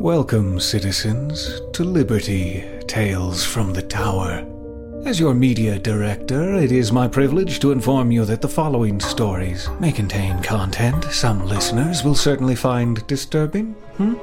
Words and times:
Welcome, 0.00 0.60
citizens, 0.60 1.60
to 1.74 1.84
Liberty 1.84 2.64
Tales 2.86 3.44
from 3.44 3.74
the 3.74 3.82
Tower. 3.82 4.46
As 5.04 5.20
your 5.20 5.34
media 5.34 5.78
director, 5.78 6.54
it 6.54 6.72
is 6.72 6.90
my 6.90 7.06
privilege 7.06 7.60
to 7.60 7.70
inform 7.70 8.10
you 8.10 8.24
that 8.24 8.40
the 8.40 8.48
following 8.48 8.98
stories 8.98 9.68
may 9.78 9.92
contain 9.92 10.42
content 10.42 11.04
some 11.12 11.46
listeners 11.46 12.02
will 12.02 12.14
certainly 12.14 12.56
find 12.56 13.06
disturbing. 13.08 13.74
Hmm? 13.98 14.14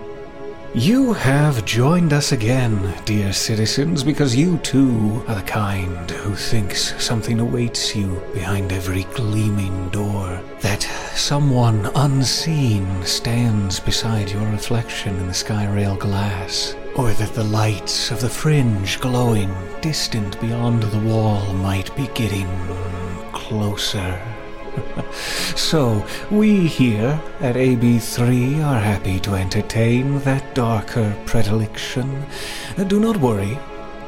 You 0.78 1.14
have 1.14 1.66
joined 1.66 2.14
us 2.14 2.34
again, 2.34 2.93
dear 3.04 3.34
citizens, 3.34 4.04
because 4.04 4.36
you 4.36 4.60
too 4.60 5.23
are 5.28 5.34
the 5.34 5.42
kind 5.42 6.11
who 6.11 6.36
thinks 6.36 6.93
something 7.04 7.39
awaits 7.39 7.96
you 7.96 8.21
behind 8.32 8.71
every 8.71 9.06
gleaming 9.15 9.89
door. 9.89 10.39
That 10.61 10.84
someone 11.15 11.89
unseen 11.96 13.04
stands 13.04 13.79
beside 13.79 14.29
your 14.29 14.46
reflection 14.51 15.18
in 15.18 15.25
the 15.25 15.34
skyrail 15.34 15.98
glass. 15.98 16.75
Or 16.96 17.12
that 17.12 17.34
the 17.34 17.43
lights 17.43 18.12
of 18.12 18.21
the 18.21 18.29
fringe 18.29 19.00
glowing 19.00 19.51
distant 19.82 20.39
beyond 20.39 20.84
the 20.84 21.00
wall 21.00 21.54
might 21.54 21.93
be 21.96 22.06
getting 22.14 22.48
closer. 23.32 24.21
so, 25.55 26.05
we 26.31 26.67
here 26.67 27.19
at 27.39 27.55
AB3 27.55 28.63
are 28.65 28.79
happy 28.79 29.19
to 29.21 29.36
entertain 29.36 30.19
that 30.19 30.55
darker 30.55 31.15
predilection. 31.25 32.25
Do 32.88 33.00
not 33.00 33.17
worry, 33.17 33.58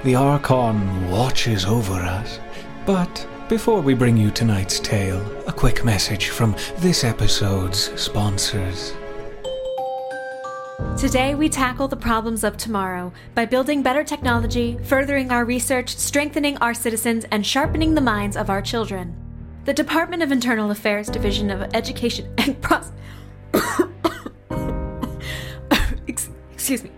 the 0.03 0.15
Archon 0.15 1.09
watches 1.09 1.65
over 1.65 1.93
us. 1.93 2.39
But 2.85 3.27
before 3.49 3.81
we 3.81 3.93
bring 3.93 4.15
you 4.15 4.31
tonight's 4.31 4.79
tale, 4.79 5.25
a 5.47 5.51
quick 5.51 5.83
message 5.83 6.29
from 6.29 6.55
this 6.77 7.03
episode's 7.03 7.91
sponsors. 7.99 8.93
Today, 10.97 11.33
we 11.33 11.49
tackle 11.49 11.87
the 11.87 11.95
problems 11.95 12.43
of 12.43 12.57
tomorrow 12.57 13.11
by 13.33 13.45
building 13.45 13.81
better 13.81 14.03
technology, 14.03 14.77
furthering 14.83 15.31
our 15.31 15.45
research, 15.45 15.95
strengthening 15.95 16.57
our 16.57 16.73
citizens, 16.73 17.25
and 17.31 17.45
sharpening 17.45 17.95
the 17.95 18.01
minds 18.01 18.37
of 18.37 18.49
our 18.49 18.61
children. 18.61 19.15
The 19.65 19.73
Department 19.73 20.23
of 20.23 20.31
Internal 20.31 20.71
Affairs 20.71 21.07
Division 21.07 21.49
of 21.49 21.69
Education 21.73 22.33
and 22.37 22.59
Pros. 22.61 22.91
Excuse 26.59 26.83
me. 26.83 26.91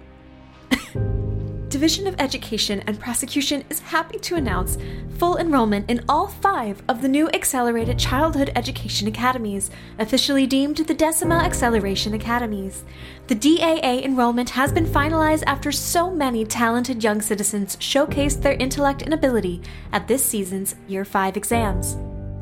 Division 1.69 2.05
of 2.05 2.15
Education 2.19 2.83
and 2.87 2.99
Prosecution 2.99 3.63
is 3.69 3.79
happy 3.79 4.19
to 4.19 4.35
announce 4.35 4.77
full 5.17 5.37
enrollment 5.37 5.89
in 5.89 6.03
all 6.09 6.27
five 6.27 6.83
of 6.89 7.01
the 7.01 7.07
new 7.07 7.29
Accelerated 7.29 7.97
Childhood 7.97 8.51
Education 8.55 9.07
Academies, 9.07 9.71
officially 9.97 10.45
deemed 10.45 10.75
the 10.75 10.93
Decima 10.93 11.35
Acceleration 11.35 12.13
Academies. 12.13 12.83
The 13.27 13.35
DAA 13.35 14.03
enrollment 14.03 14.49
has 14.49 14.73
been 14.73 14.85
finalized 14.85 15.43
after 15.47 15.71
so 15.71 16.11
many 16.11 16.43
talented 16.43 17.01
young 17.01 17.21
citizens 17.21 17.77
showcased 17.77 18.41
their 18.41 18.55
intellect 18.55 19.03
and 19.03 19.13
ability 19.13 19.61
at 19.93 20.09
this 20.09 20.25
season's 20.25 20.75
Year 20.87 21.05
5 21.05 21.37
exams. 21.37 21.95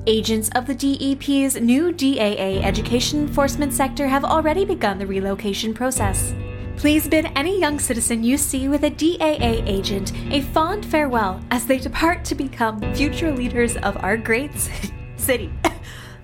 Agents 0.07 0.49
of 0.55 0.65
the 0.65 0.73
DEP's 0.73 1.59
new 1.59 1.91
DAA 1.91 2.63
education 2.63 3.19
enforcement 3.19 3.73
sector 3.73 4.07
have 4.07 4.23
already 4.23 4.63
begun 4.65 4.97
the 4.97 5.05
relocation 5.05 5.73
process. 5.73 6.33
Please 6.77 7.07
bid 7.07 7.29
any 7.35 7.59
young 7.59 7.77
citizen 7.79 8.23
you 8.23 8.37
see 8.37 8.69
with 8.69 8.83
a 8.83 8.89
DAA 8.89 9.61
agent 9.67 10.13
a 10.31 10.41
fond 10.41 10.85
farewell 10.85 11.41
as 11.51 11.65
they 11.65 11.77
depart 11.77 12.23
to 12.25 12.35
become 12.35 12.79
future 12.93 13.31
leaders 13.31 13.75
of 13.77 14.01
our 14.03 14.15
great 14.15 14.51
city. 15.17 15.51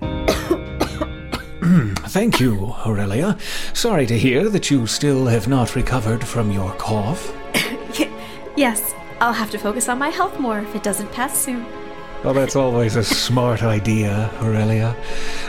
Thank 2.08 2.40
you, 2.40 2.74
Aurelia. 2.86 3.36
Sorry 3.74 4.06
to 4.06 4.18
hear 4.18 4.48
that 4.48 4.70
you 4.70 4.86
still 4.86 5.26
have 5.26 5.48
not 5.48 5.76
recovered 5.76 6.26
from 6.26 6.50
your 6.50 6.72
cough. 6.72 7.36
yes, 8.56 8.94
I'll 9.20 9.34
have 9.34 9.50
to 9.50 9.58
focus 9.58 9.88
on 9.90 9.98
my 9.98 10.08
health 10.08 10.40
more 10.40 10.60
if 10.60 10.74
it 10.74 10.82
doesn't 10.82 11.12
pass 11.12 11.36
soon. 11.36 11.66
Well, 12.26 12.34
that's 12.34 12.56
always 12.56 12.96
a 12.96 13.04
smart 13.04 13.62
idea, 13.62 14.28
Aurelia. 14.42 14.96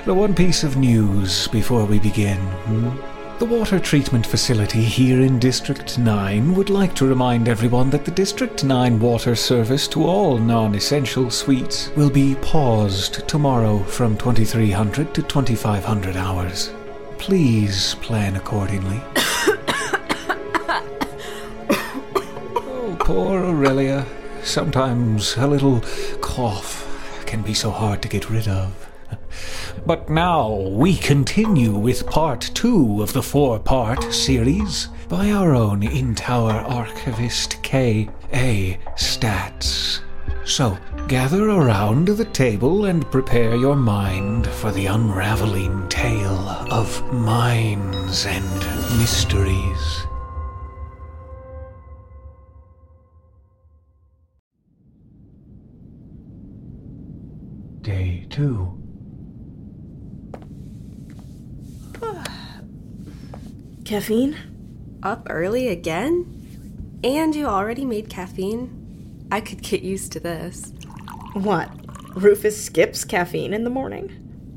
The 0.05 0.13
one 0.13 0.35
piece 0.35 0.63
of 0.63 0.77
news 0.77 1.47
before 1.47 1.85
we 1.85 1.97
begin. 1.97 2.38
Hmm? 2.38 2.91
The 3.39 3.45
water 3.45 3.79
treatment 3.79 4.27
facility 4.27 4.83
here 4.83 5.21
in 5.21 5.39
District 5.39 5.97
9 5.97 6.53
would 6.53 6.69
like 6.69 6.93
to 6.93 7.07
remind 7.07 7.47
everyone 7.47 7.89
that 7.89 8.05
the 8.05 8.11
District 8.11 8.63
9 8.63 8.99
water 8.99 9.35
service 9.35 9.88
to 9.88 10.03
all 10.03 10.38
non 10.38 10.75
essential 10.75 11.31
suites 11.31 11.89
will 11.95 12.11
be 12.11 12.35
paused 12.43 13.27
tomorrow 13.27 13.79
from 13.79 14.15
2300 14.15 15.15
to 15.15 15.23
2500 15.23 16.15
hours. 16.15 16.71
Please 17.17 17.95
plan 18.01 18.35
accordingly. 18.35 19.01
oh, 22.55 22.95
poor 22.99 23.44
Aurelia. 23.45 24.05
Sometimes 24.47 25.35
a 25.35 25.45
little 25.45 25.81
cough 26.21 26.87
can 27.25 27.41
be 27.41 27.53
so 27.53 27.69
hard 27.69 28.01
to 28.01 28.07
get 28.07 28.29
rid 28.29 28.47
of. 28.47 28.89
But 29.85 30.09
now 30.09 30.49
we 30.49 30.95
continue 30.95 31.73
with 31.73 32.07
part 32.07 32.49
two 32.53 33.03
of 33.03 33.11
the 33.11 33.21
four 33.21 33.59
part 33.59 34.01
series 34.13 34.87
by 35.09 35.31
our 35.31 35.53
own 35.53 35.83
in 35.83 36.15
tower 36.15 36.53
archivist 36.53 37.61
K. 37.61 38.09
A. 38.33 38.79
Statz. 38.95 39.99
So 40.45 40.77
gather 41.09 41.49
around 41.49 42.07
the 42.07 42.25
table 42.25 42.85
and 42.85 43.05
prepare 43.11 43.53
your 43.53 43.75
mind 43.75 44.47
for 44.47 44.71
the 44.71 44.85
unraveling 44.85 45.89
tale 45.89 46.47
of 46.71 47.13
mines 47.13 48.25
and 48.25 48.49
mysteries. 48.97 50.07
Day 57.87 58.27
two. 58.29 58.77
Caffeine? 63.85 64.35
Up 65.01 65.25
early 65.29 65.69
again? 65.69 66.99
And 67.01 67.33
you 67.33 67.45
already 67.45 67.85
made 67.85 68.09
caffeine? 68.09 69.25
I 69.31 69.39
could 69.39 69.61
get 69.61 69.83
used 69.83 70.11
to 70.11 70.19
this. 70.19 70.73
What? 71.31 71.71
Rufus 72.13 72.61
skips 72.61 73.05
caffeine 73.05 73.53
in 73.53 73.63
the 73.63 73.69
morning? 73.69 74.09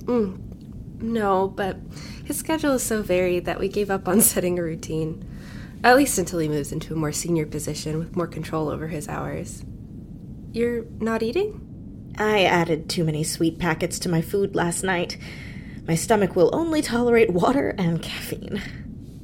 Mm, 0.07 1.01
no, 1.01 1.47
but 1.47 1.77
his 2.25 2.37
schedule 2.37 2.73
is 2.73 2.83
so 2.83 3.01
varied 3.01 3.45
that 3.45 3.61
we 3.61 3.69
gave 3.69 3.93
up 3.93 4.09
on 4.09 4.21
setting 4.23 4.59
a 4.59 4.63
routine. 4.65 5.25
At 5.85 5.97
least 5.97 6.19
until 6.19 6.41
he 6.41 6.49
moves 6.49 6.73
into 6.73 6.95
a 6.95 6.97
more 6.97 7.13
senior 7.13 7.47
position 7.47 8.01
with 8.01 8.17
more 8.17 8.27
control 8.27 8.69
over 8.69 8.89
his 8.89 9.07
hours. 9.07 9.65
You're 10.51 10.87
not 10.99 11.23
eating? 11.23 11.70
I 12.21 12.45
added 12.45 12.91
too 12.91 13.03
many 13.03 13.25
sweet 13.25 13.59
packets 13.59 13.99
to 14.01 14.11
my 14.11 14.21
food 14.21 14.55
last 14.55 14.83
night. 14.83 15.17
My 15.89 15.95
stomach 15.95 16.37
will 16.37 16.55
only 16.55 16.83
tolerate 16.83 17.31
water 17.31 17.75
and 17.79 18.03
caffeine. 18.03 18.61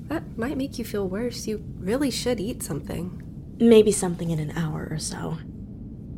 That 0.09 0.39
might 0.39 0.57
make 0.57 0.79
you 0.79 0.85
feel 0.85 1.07
worse. 1.07 1.47
You 1.47 1.63
really 1.79 2.11
should 2.11 2.41
eat 2.41 2.63
something. 2.63 3.23
Maybe 3.59 3.93
something 3.93 4.31
in 4.31 4.39
an 4.39 4.57
hour 4.57 4.89
or 4.91 4.99
so. 4.99 5.37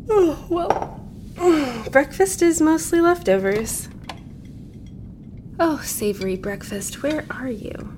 Oh, 0.09 0.47
well. 0.49 1.05
breakfast 1.91 2.43
is 2.43 2.61
mostly 2.61 3.01
leftovers. 3.01 3.89
Oh, 5.59 5.79
savory 5.79 6.37
breakfast, 6.37 7.03
where 7.03 7.27
are 7.29 7.51
you? 7.51 7.97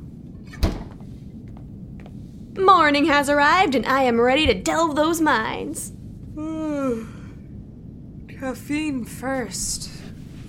Morning 2.57 3.05
has 3.05 3.29
arrived, 3.29 3.75
and 3.75 3.85
I 3.85 4.05
am 4.05 4.19
ready 4.19 4.47
to 4.47 4.55
delve 4.55 4.97
those 4.97 5.21
mines. 5.21 5.93
Hmm. 6.35 7.20
Caffeine 8.41 9.05
first. 9.05 9.91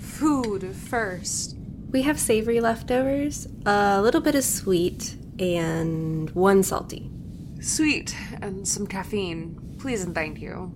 Food 0.00 0.74
first. 0.74 1.56
We 1.90 2.00
have 2.00 2.18
savory 2.18 2.58
leftovers, 2.58 3.46
a 3.66 4.00
little 4.00 4.22
bit 4.22 4.34
of 4.34 4.44
sweet, 4.44 5.14
and 5.38 6.30
one 6.30 6.62
salty. 6.62 7.10
Sweet 7.60 8.16
and 8.40 8.66
some 8.66 8.86
caffeine. 8.86 9.76
Please 9.78 10.02
and 10.02 10.14
thank 10.14 10.40
you. 10.40 10.72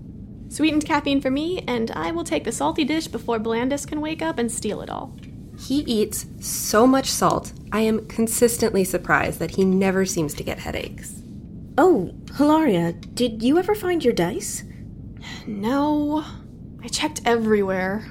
Sweetened 0.51 0.85
caffeine 0.85 1.23
for 1.23 1.31
me, 1.31 1.65
and 1.67 1.91
I 1.93 2.11
will 2.13 2.23
take 2.23 2.45
the 2.45 2.53
salty 2.53 2.85
dish 2.85 3.09
before 3.09 3.39
Blandus 3.41 3.87
can 3.87 4.03
wake 4.03 4.21
up 4.21 4.39
and 4.39 4.53
steal 4.53 4.83
it 4.83 4.91
all. 4.91 5.17
He 5.59 5.77
eats 5.87 6.27
so 6.41 6.87
much 6.87 7.11
salt, 7.11 7.55
I 7.73 7.81
am 7.81 8.07
consistently 8.09 8.85
surprised 8.85 9.39
that 9.39 9.53
he 9.53 9.65
never 9.65 10.05
seems 10.05 10.35
to 10.35 10.45
get 10.45 10.59
headaches. 10.59 11.23
Oh, 11.79 12.15
Hilaria, 12.37 12.93
did 12.93 13.43
you 13.43 13.57
ever 13.57 13.75
find 13.75 14.05
your 14.05 14.13
dice? 14.13 14.65
No. 15.47 16.23
I 16.87 16.89
checked 16.89 17.21
everywhere. 17.25 18.05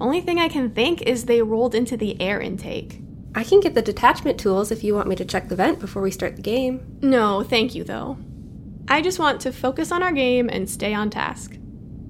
Only 0.00 0.22
thing 0.22 0.38
I 0.38 0.48
can 0.48 0.70
think 0.70 1.02
is 1.02 1.26
they 1.26 1.42
rolled 1.42 1.74
into 1.74 1.94
the 1.94 2.18
air 2.18 2.40
intake. 2.40 3.02
I 3.34 3.44
can 3.44 3.60
get 3.60 3.74
the 3.74 3.82
detachment 3.82 4.40
tools 4.40 4.70
if 4.70 4.82
you 4.82 4.94
want 4.94 5.08
me 5.08 5.16
to 5.16 5.26
check 5.26 5.50
the 5.50 5.56
vent 5.56 5.78
before 5.78 6.00
we 6.00 6.10
start 6.10 6.36
the 6.36 6.40
game. 6.40 7.00
No, 7.02 7.42
thank 7.42 7.74
you, 7.74 7.84
though. 7.84 8.16
I 8.88 9.02
just 9.02 9.18
want 9.18 9.42
to 9.42 9.52
focus 9.52 9.92
on 9.92 10.02
our 10.02 10.12
game 10.12 10.48
and 10.48 10.70
stay 10.70 10.94
on 10.94 11.10
task. 11.10 11.58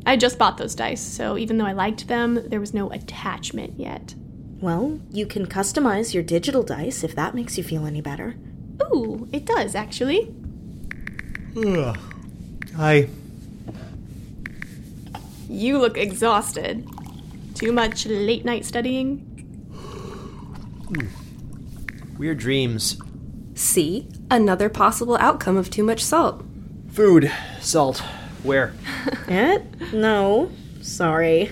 I 0.06 0.16
just 0.16 0.38
bought 0.38 0.56
those 0.56 0.76
dice, 0.76 1.00
so 1.02 1.36
even 1.36 1.58
though 1.58 1.66
I 1.66 1.72
liked 1.72 2.06
them, 2.06 2.48
there 2.48 2.60
was 2.60 2.72
no 2.72 2.92
attachment 2.92 3.74
yet. 3.76 4.14
Well, 4.60 5.00
you 5.10 5.26
can 5.26 5.46
customize 5.46 6.14
your 6.14 6.22
digital 6.22 6.62
dice 6.62 7.02
if 7.02 7.16
that 7.16 7.34
makes 7.34 7.58
you 7.58 7.64
feel 7.64 7.86
any 7.86 8.02
better. 8.02 8.36
Ooh, 8.94 9.28
it 9.32 9.46
does, 9.46 9.74
actually. 9.74 10.32
Hi. 12.76 13.08
You 15.48 15.78
look 15.78 15.96
exhausted. 15.96 16.86
Too 17.54 17.72
much 17.72 18.06
late 18.06 18.44
night 18.44 18.64
studying? 18.64 19.24
Weird 22.18 22.38
dreams. 22.38 23.00
See? 23.54 24.08
Another 24.30 24.68
possible 24.68 25.16
outcome 25.18 25.56
of 25.56 25.70
too 25.70 25.82
much 25.82 26.02
salt. 26.04 26.44
Food. 26.90 27.32
Salt. 27.60 27.98
Where? 28.42 28.74
Eh? 29.28 29.58
No. 29.92 30.50
Sorry. 30.80 31.50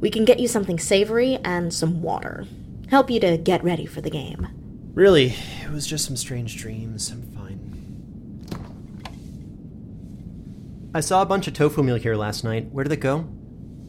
We 0.00 0.10
can 0.10 0.24
get 0.24 0.40
you 0.40 0.48
something 0.48 0.78
savory 0.78 1.36
and 1.44 1.72
some 1.72 2.02
water. 2.02 2.44
Help 2.90 3.08
you 3.08 3.20
to 3.20 3.36
get 3.36 3.62
ready 3.62 3.86
for 3.86 4.00
the 4.00 4.10
game. 4.10 4.48
Really, 4.94 5.34
it 5.62 5.70
was 5.70 5.86
just 5.86 6.04
some 6.04 6.16
strange 6.16 6.56
dreams. 6.56 7.10
I'm 7.10 7.22
fine. 7.32 7.73
I 10.96 11.00
saw 11.00 11.22
a 11.22 11.26
bunch 11.26 11.48
of 11.48 11.54
tofu 11.54 11.82
meal 11.82 11.96
here 11.96 12.14
last 12.14 12.44
night. 12.44 12.70
Where 12.70 12.84
did 12.84 12.92
it 12.92 13.00
go? 13.00 13.26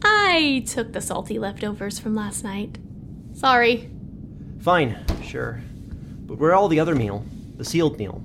I 0.02 0.64
took 0.66 0.92
the 0.92 1.00
salty 1.00 1.38
leftovers 1.38 2.00
from 2.00 2.16
last 2.16 2.42
night. 2.42 2.78
Sorry. 3.32 3.88
Fine, 4.58 4.98
sure. 5.22 5.62
But 6.26 6.38
where 6.38 6.52
all 6.52 6.66
the 6.66 6.80
other 6.80 6.96
meal? 6.96 7.24
The 7.58 7.64
sealed 7.64 7.96
meal? 7.96 8.24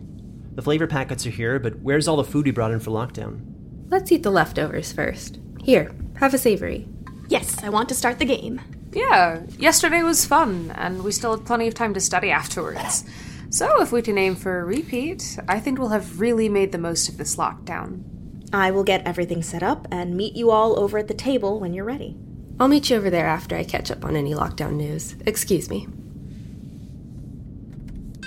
The 0.55 0.63
flavor 0.63 0.87
packets 0.87 1.27
are 1.27 1.29
here, 1.29 1.59
but 1.59 1.79
where's 1.81 2.07
all 2.07 2.17
the 2.17 2.23
food 2.23 2.45
we 2.45 2.51
brought 2.51 2.71
in 2.71 2.79
for 2.79 2.89
lockdown? 2.89 3.41
Let's 3.89 4.11
eat 4.11 4.23
the 4.23 4.31
leftovers 4.31 4.91
first. 4.91 5.39
Here, 5.63 5.91
have 6.15 6.33
a 6.33 6.39
savory. 6.39 6.87
Yes, 7.29 7.63
I 7.63 7.69
want 7.69 7.87
to 7.89 7.95
start 7.95 8.17
the 8.17 8.25
game. 8.25 8.61
Yeah, 8.93 9.43
yesterday 9.59 10.01
was 10.01 10.25
fun, 10.25 10.71
and 10.75 11.03
we 11.03 11.11
still 11.11 11.37
had 11.37 11.45
plenty 11.45 11.67
of 11.67 11.75
time 11.75 11.93
to 11.93 11.99
study 11.99 12.31
afterwards. 12.31 13.03
So, 13.51 13.81
if 13.81 13.91
we 13.91 14.01
can 14.01 14.17
aim 14.17 14.35
for 14.35 14.59
a 14.59 14.65
repeat, 14.65 15.37
I 15.47 15.59
think 15.59 15.77
we'll 15.77 15.89
have 15.89 16.19
really 16.19 16.49
made 16.49 16.71
the 16.71 16.77
most 16.79 17.09
of 17.09 17.17
this 17.17 17.35
lockdown. 17.35 18.20
I 18.53 18.71
will 18.71 18.83
get 18.83 19.05
everything 19.07 19.43
set 19.43 19.63
up 19.63 19.87
and 19.91 20.15
meet 20.15 20.35
you 20.35 20.51
all 20.51 20.77
over 20.79 20.97
at 20.97 21.07
the 21.07 21.13
table 21.13 21.59
when 21.59 21.73
you're 21.73 21.85
ready. 21.85 22.17
I'll 22.59 22.67
meet 22.67 22.89
you 22.89 22.97
over 22.97 23.09
there 23.09 23.27
after 23.27 23.55
I 23.55 23.63
catch 23.63 23.89
up 23.89 24.03
on 24.03 24.15
any 24.15 24.33
lockdown 24.33 24.73
news. 24.73 25.15
Excuse 25.25 25.69
me. 25.69 25.87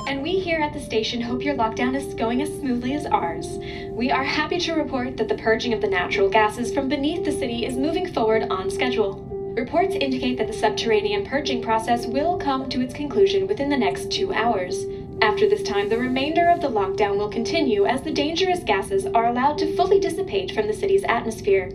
And 0.06 0.22
we 0.22 0.38
here 0.38 0.60
at 0.60 0.72
the 0.72 0.80
station 0.80 1.20
hope 1.20 1.42
your 1.42 1.54
lockdown 1.54 1.94
is 1.94 2.14
going 2.14 2.42
as 2.42 2.48
smoothly 2.48 2.94
as 2.94 3.06
ours. 3.06 3.58
We 3.90 4.10
are 4.10 4.24
happy 4.24 4.58
to 4.60 4.74
report 4.74 5.16
that 5.16 5.28
the 5.28 5.36
purging 5.36 5.72
of 5.72 5.80
the 5.80 5.88
natural 5.88 6.28
gases 6.28 6.72
from 6.74 6.88
beneath 6.88 7.24
the 7.24 7.32
city 7.32 7.64
is 7.64 7.76
moving 7.76 8.12
forward 8.12 8.44
on 8.50 8.70
schedule. 8.70 9.22
Reports 9.56 9.94
indicate 9.94 10.36
that 10.38 10.46
the 10.46 10.52
subterranean 10.52 11.24
purging 11.24 11.62
process 11.62 12.06
will 12.06 12.36
come 12.36 12.68
to 12.68 12.80
its 12.80 12.92
conclusion 12.92 13.46
within 13.46 13.68
the 13.68 13.76
next 13.76 14.10
two 14.10 14.32
hours. 14.32 14.84
After 15.20 15.48
this 15.48 15.62
time, 15.62 15.88
the 15.88 15.98
remainder 15.98 16.48
of 16.50 16.60
the 16.60 16.68
lockdown 16.68 17.16
will 17.16 17.28
continue 17.28 17.86
as 17.86 18.02
the 18.02 18.12
dangerous 18.12 18.60
gases 18.60 19.06
are 19.06 19.26
allowed 19.26 19.58
to 19.58 19.74
fully 19.76 19.98
dissipate 19.98 20.52
from 20.52 20.66
the 20.66 20.72
city's 20.72 21.04
atmosphere. 21.04 21.70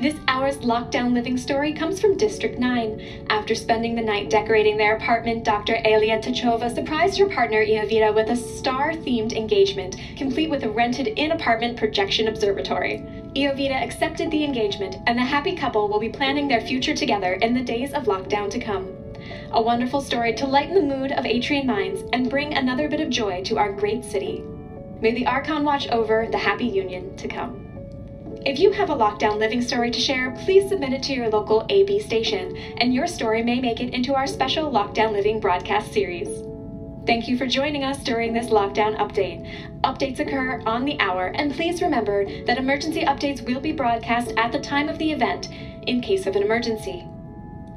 This 0.00 0.16
hour's 0.28 0.56
lockdown 0.58 1.12
living 1.12 1.36
story 1.36 1.74
comes 1.74 2.00
from 2.00 2.16
District 2.16 2.58
9. 2.58 3.26
After 3.28 3.54
spending 3.54 3.94
the 3.94 4.00
night 4.00 4.30
decorating 4.30 4.78
their 4.78 4.96
apartment, 4.96 5.44
Dr. 5.44 5.76
Elia 5.84 6.18
Tachova 6.18 6.74
surprised 6.74 7.18
her 7.18 7.28
partner 7.28 7.62
Iovita 7.62 8.14
with 8.14 8.30
a 8.30 8.36
star 8.36 8.92
themed 8.94 9.34
engagement, 9.34 9.96
complete 10.16 10.48
with 10.48 10.64
a 10.64 10.70
rented 10.70 11.08
in 11.08 11.32
apartment 11.32 11.76
projection 11.76 12.28
observatory. 12.28 13.04
Iovita 13.36 13.82
accepted 13.82 14.30
the 14.30 14.42
engagement, 14.42 14.96
and 15.06 15.18
the 15.18 15.22
happy 15.22 15.54
couple 15.54 15.86
will 15.86 16.00
be 16.00 16.08
planning 16.08 16.48
their 16.48 16.62
future 16.62 16.94
together 16.94 17.34
in 17.34 17.52
the 17.52 17.62
days 17.62 17.92
of 17.92 18.04
lockdown 18.04 18.48
to 18.48 18.58
come. 18.58 18.88
A 19.52 19.60
wonderful 19.62 20.00
story 20.00 20.34
to 20.34 20.46
lighten 20.46 20.74
the 20.74 20.96
mood 20.96 21.12
of 21.12 21.24
Atrian 21.24 21.66
minds 21.66 22.02
and 22.12 22.30
bring 22.30 22.54
another 22.54 22.88
bit 22.88 23.00
of 23.00 23.10
joy 23.10 23.42
to 23.44 23.58
our 23.58 23.72
great 23.72 24.04
city. 24.04 24.44
May 25.00 25.12
the 25.14 25.26
Archon 25.26 25.64
watch 25.64 25.88
over 25.88 26.28
the 26.30 26.38
happy 26.38 26.66
union 26.66 27.16
to 27.16 27.28
come. 27.28 27.66
If 28.46 28.58
you 28.58 28.72
have 28.72 28.88
a 28.88 28.96
lockdown 28.96 29.38
living 29.38 29.60
story 29.60 29.90
to 29.90 30.00
share, 30.00 30.30
please 30.44 30.68
submit 30.68 30.94
it 30.94 31.02
to 31.04 31.12
your 31.12 31.28
local 31.28 31.66
AB 31.68 32.00
station, 32.00 32.56
and 32.78 32.94
your 32.94 33.06
story 33.06 33.42
may 33.42 33.60
make 33.60 33.80
it 33.80 33.92
into 33.92 34.14
our 34.14 34.26
special 34.26 34.70
Lockdown 34.70 35.12
Living 35.12 35.40
broadcast 35.40 35.92
series. 35.92 36.28
Thank 37.06 37.28
you 37.28 37.36
for 37.36 37.46
joining 37.46 37.84
us 37.84 38.02
during 38.02 38.32
this 38.32 38.46
lockdown 38.46 38.96
update. 38.98 39.46
Updates 39.82 40.20
occur 40.20 40.62
on 40.64 40.84
the 40.84 40.98
hour, 41.00 41.26
and 41.34 41.52
please 41.52 41.82
remember 41.82 42.24
that 42.44 42.58
emergency 42.58 43.02
updates 43.02 43.44
will 43.44 43.60
be 43.60 43.72
broadcast 43.72 44.32
at 44.36 44.52
the 44.52 44.60
time 44.60 44.88
of 44.88 44.96
the 44.98 45.12
event 45.12 45.48
in 45.86 46.00
case 46.00 46.26
of 46.26 46.36
an 46.36 46.42
emergency. 46.42 47.06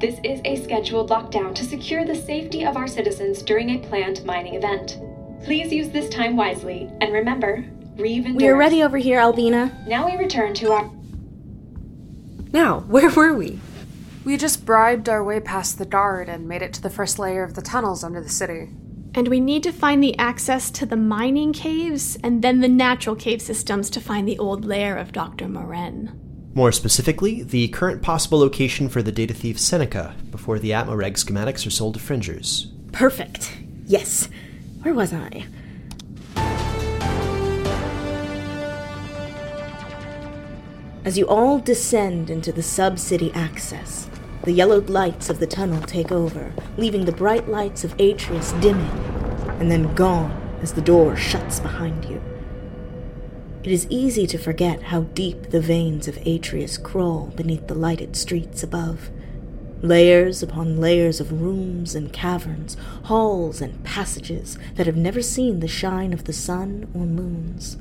This 0.04 0.20
is 0.22 0.42
a 0.44 0.62
scheduled 0.62 1.08
lockdown 1.08 1.54
to 1.54 1.64
secure 1.64 2.04
the 2.04 2.14
safety 2.14 2.62
of 2.62 2.76
our 2.76 2.86
citizens 2.86 3.40
during 3.40 3.70
a 3.70 3.78
planned 3.78 4.22
mining 4.26 4.54
event. 4.54 4.98
Please 5.42 5.72
use 5.72 5.88
this 5.88 6.10
time 6.10 6.36
wisely, 6.36 6.90
and 7.00 7.10
remember, 7.10 7.64
Reeve 7.96 8.26
and 8.26 8.36
We 8.36 8.48
are 8.48 8.54
ready 8.54 8.82
over 8.82 8.98
here, 8.98 9.18
Albina. 9.18 9.74
Now 9.86 10.04
we 10.04 10.18
return 10.18 10.52
to 10.56 10.72
our. 10.72 10.90
Now, 12.52 12.80
where 12.80 13.08
were 13.08 13.32
we? 13.32 13.60
We 14.26 14.36
just 14.36 14.66
bribed 14.66 15.08
our 15.08 15.24
way 15.24 15.40
past 15.40 15.78
the 15.78 15.86
guard 15.86 16.28
and 16.28 16.46
made 16.46 16.60
it 16.60 16.74
to 16.74 16.82
the 16.82 16.90
first 16.90 17.18
layer 17.18 17.42
of 17.42 17.54
the 17.54 17.62
tunnels 17.62 18.04
under 18.04 18.20
the 18.20 18.28
city. 18.28 18.68
And 19.14 19.28
we 19.28 19.40
need 19.40 19.62
to 19.62 19.72
find 19.72 20.02
the 20.02 20.18
access 20.18 20.70
to 20.72 20.84
the 20.84 20.96
mining 20.96 21.54
caves 21.54 22.18
and 22.22 22.42
then 22.42 22.60
the 22.60 22.68
natural 22.68 23.16
cave 23.16 23.40
systems 23.40 23.88
to 23.88 24.02
find 24.02 24.28
the 24.28 24.38
old 24.38 24.66
lair 24.66 24.98
of 24.98 25.12
Dr. 25.12 25.48
Moren. 25.48 26.23
More 26.56 26.70
specifically, 26.70 27.42
the 27.42 27.66
current 27.68 28.00
possible 28.00 28.38
location 28.38 28.88
for 28.88 29.02
the 29.02 29.10
data 29.10 29.34
thief 29.34 29.58
Seneca 29.58 30.14
before 30.30 30.60
the 30.60 30.70
Atmoreg 30.70 31.14
schematics 31.14 31.66
are 31.66 31.70
sold 31.70 31.94
to 31.94 32.00
fringers. 32.00 32.68
Perfect. 32.92 33.58
Yes. 33.86 34.28
Where 34.82 34.94
was 34.94 35.12
I? 35.12 35.46
As 41.04 41.18
you 41.18 41.26
all 41.26 41.58
descend 41.58 42.30
into 42.30 42.52
the 42.52 42.62
sub 42.62 43.00
city 43.00 43.32
access, 43.34 44.08
the 44.44 44.52
yellowed 44.52 44.88
lights 44.88 45.28
of 45.28 45.40
the 45.40 45.48
tunnel 45.48 45.82
take 45.82 46.12
over, 46.12 46.52
leaving 46.76 47.04
the 47.04 47.10
bright 47.10 47.48
lights 47.48 47.82
of 47.82 47.96
Atrius 47.96 48.58
dimming, 48.62 48.86
and 49.58 49.68
then 49.72 49.92
gone 49.94 50.30
as 50.62 50.72
the 50.72 50.80
door 50.80 51.16
shuts 51.16 51.58
behind 51.58 52.04
you. 52.04 52.22
It 53.64 53.72
is 53.72 53.86
easy 53.88 54.26
to 54.26 54.36
forget 54.36 54.82
how 54.82 55.04
deep 55.14 55.48
the 55.48 55.60
veins 55.60 56.06
of 56.06 56.16
Atrius 56.16 56.76
crawl 56.76 57.32
beneath 57.34 57.66
the 57.66 57.74
lighted 57.74 58.14
streets 58.14 58.62
above. 58.62 59.08
Layers 59.80 60.42
upon 60.42 60.76
layers 60.76 61.18
of 61.18 61.40
rooms 61.40 61.94
and 61.94 62.12
caverns, 62.12 62.76
halls 63.04 63.62
and 63.62 63.82
passages 63.82 64.58
that 64.74 64.84
have 64.84 64.98
never 64.98 65.22
seen 65.22 65.60
the 65.60 65.66
shine 65.66 66.12
of 66.12 66.24
the 66.24 66.32
sun 66.34 66.90
or 66.92 67.06
moons. 67.06 67.78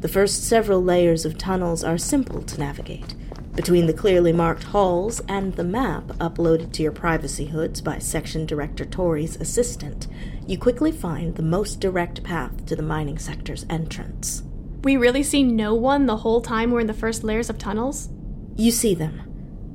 The 0.00 0.08
first 0.08 0.44
several 0.44 0.84
layers 0.84 1.24
of 1.24 1.38
tunnels 1.38 1.82
are 1.82 1.96
simple 1.96 2.42
to 2.42 2.60
navigate. 2.60 3.14
Between 3.54 3.86
the 3.86 3.94
clearly 3.94 4.34
marked 4.34 4.64
halls 4.64 5.20
and 5.26 5.54
the 5.54 5.64
map 5.64 6.08
uploaded 6.18 6.70
to 6.72 6.82
your 6.82 6.92
privacy 6.92 7.46
hoods 7.46 7.80
by 7.80 7.98
Section 7.98 8.44
Director 8.44 8.84
Tori's 8.84 9.36
assistant, 9.36 10.06
you 10.46 10.58
quickly 10.58 10.92
find 10.92 11.36
the 11.36 11.42
most 11.42 11.80
direct 11.80 12.22
path 12.22 12.66
to 12.66 12.76
the 12.76 12.82
mining 12.82 13.16
sector's 13.16 13.64
entrance. 13.70 14.42
We 14.82 14.96
really 14.96 15.22
see 15.22 15.44
no 15.44 15.74
one 15.74 16.06
the 16.06 16.18
whole 16.18 16.40
time 16.40 16.70
we're 16.72 16.80
in 16.80 16.88
the 16.88 16.92
first 16.92 17.22
layers 17.22 17.48
of 17.48 17.56
tunnels? 17.56 18.08
You 18.56 18.72
see 18.72 18.94
them, 18.94 19.22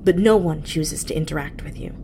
but 0.04 0.18
no 0.18 0.36
one 0.36 0.64
chooses 0.64 1.06
to 1.06 1.16
interact 1.16 1.64
with 1.64 1.80
you. 1.80 1.96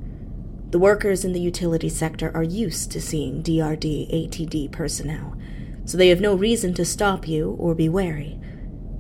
The 0.70 0.80
workers 0.80 1.26
in 1.26 1.34
the 1.34 1.42
utility 1.42 1.90
sector 1.90 2.32
are 2.34 2.44
used 2.44 2.92
to 2.92 3.02
seeing 3.02 3.44
DRD 3.44 4.10
ATD 4.10 4.72
personnel, 4.72 5.38
so 5.84 5.98
they 5.98 6.08
have 6.08 6.22
no 6.22 6.34
reason 6.34 6.74
to 6.76 6.86
stop 6.86 7.28
you 7.28 7.52
or 7.60 7.76
be 7.76 7.90
wary. 7.90 8.40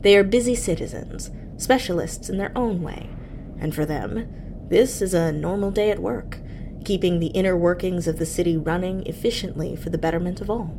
They 0.01 0.17
are 0.17 0.23
busy 0.23 0.53
citizens, 0.53 1.31
specialists 1.55 2.29
in 2.29 2.37
their 2.37 2.51
own 2.57 2.81
way, 2.81 3.09
and 3.57 3.73
for 3.73 3.85
them, 3.85 4.27
this 4.69 5.01
is 5.01 5.13
a 5.13 5.31
normal 5.31 5.71
day 5.71 5.89
at 5.89 5.99
work, 5.99 6.39
keeping 6.83 7.19
the 7.19 7.27
inner 7.27 7.55
workings 7.55 8.07
of 8.07 8.19
the 8.19 8.25
city 8.25 8.57
running 8.57 9.05
efficiently 9.07 9.77
for 9.77 9.89
the 9.89 9.97
betterment 9.97 10.41
of 10.41 10.49
all. 10.49 10.77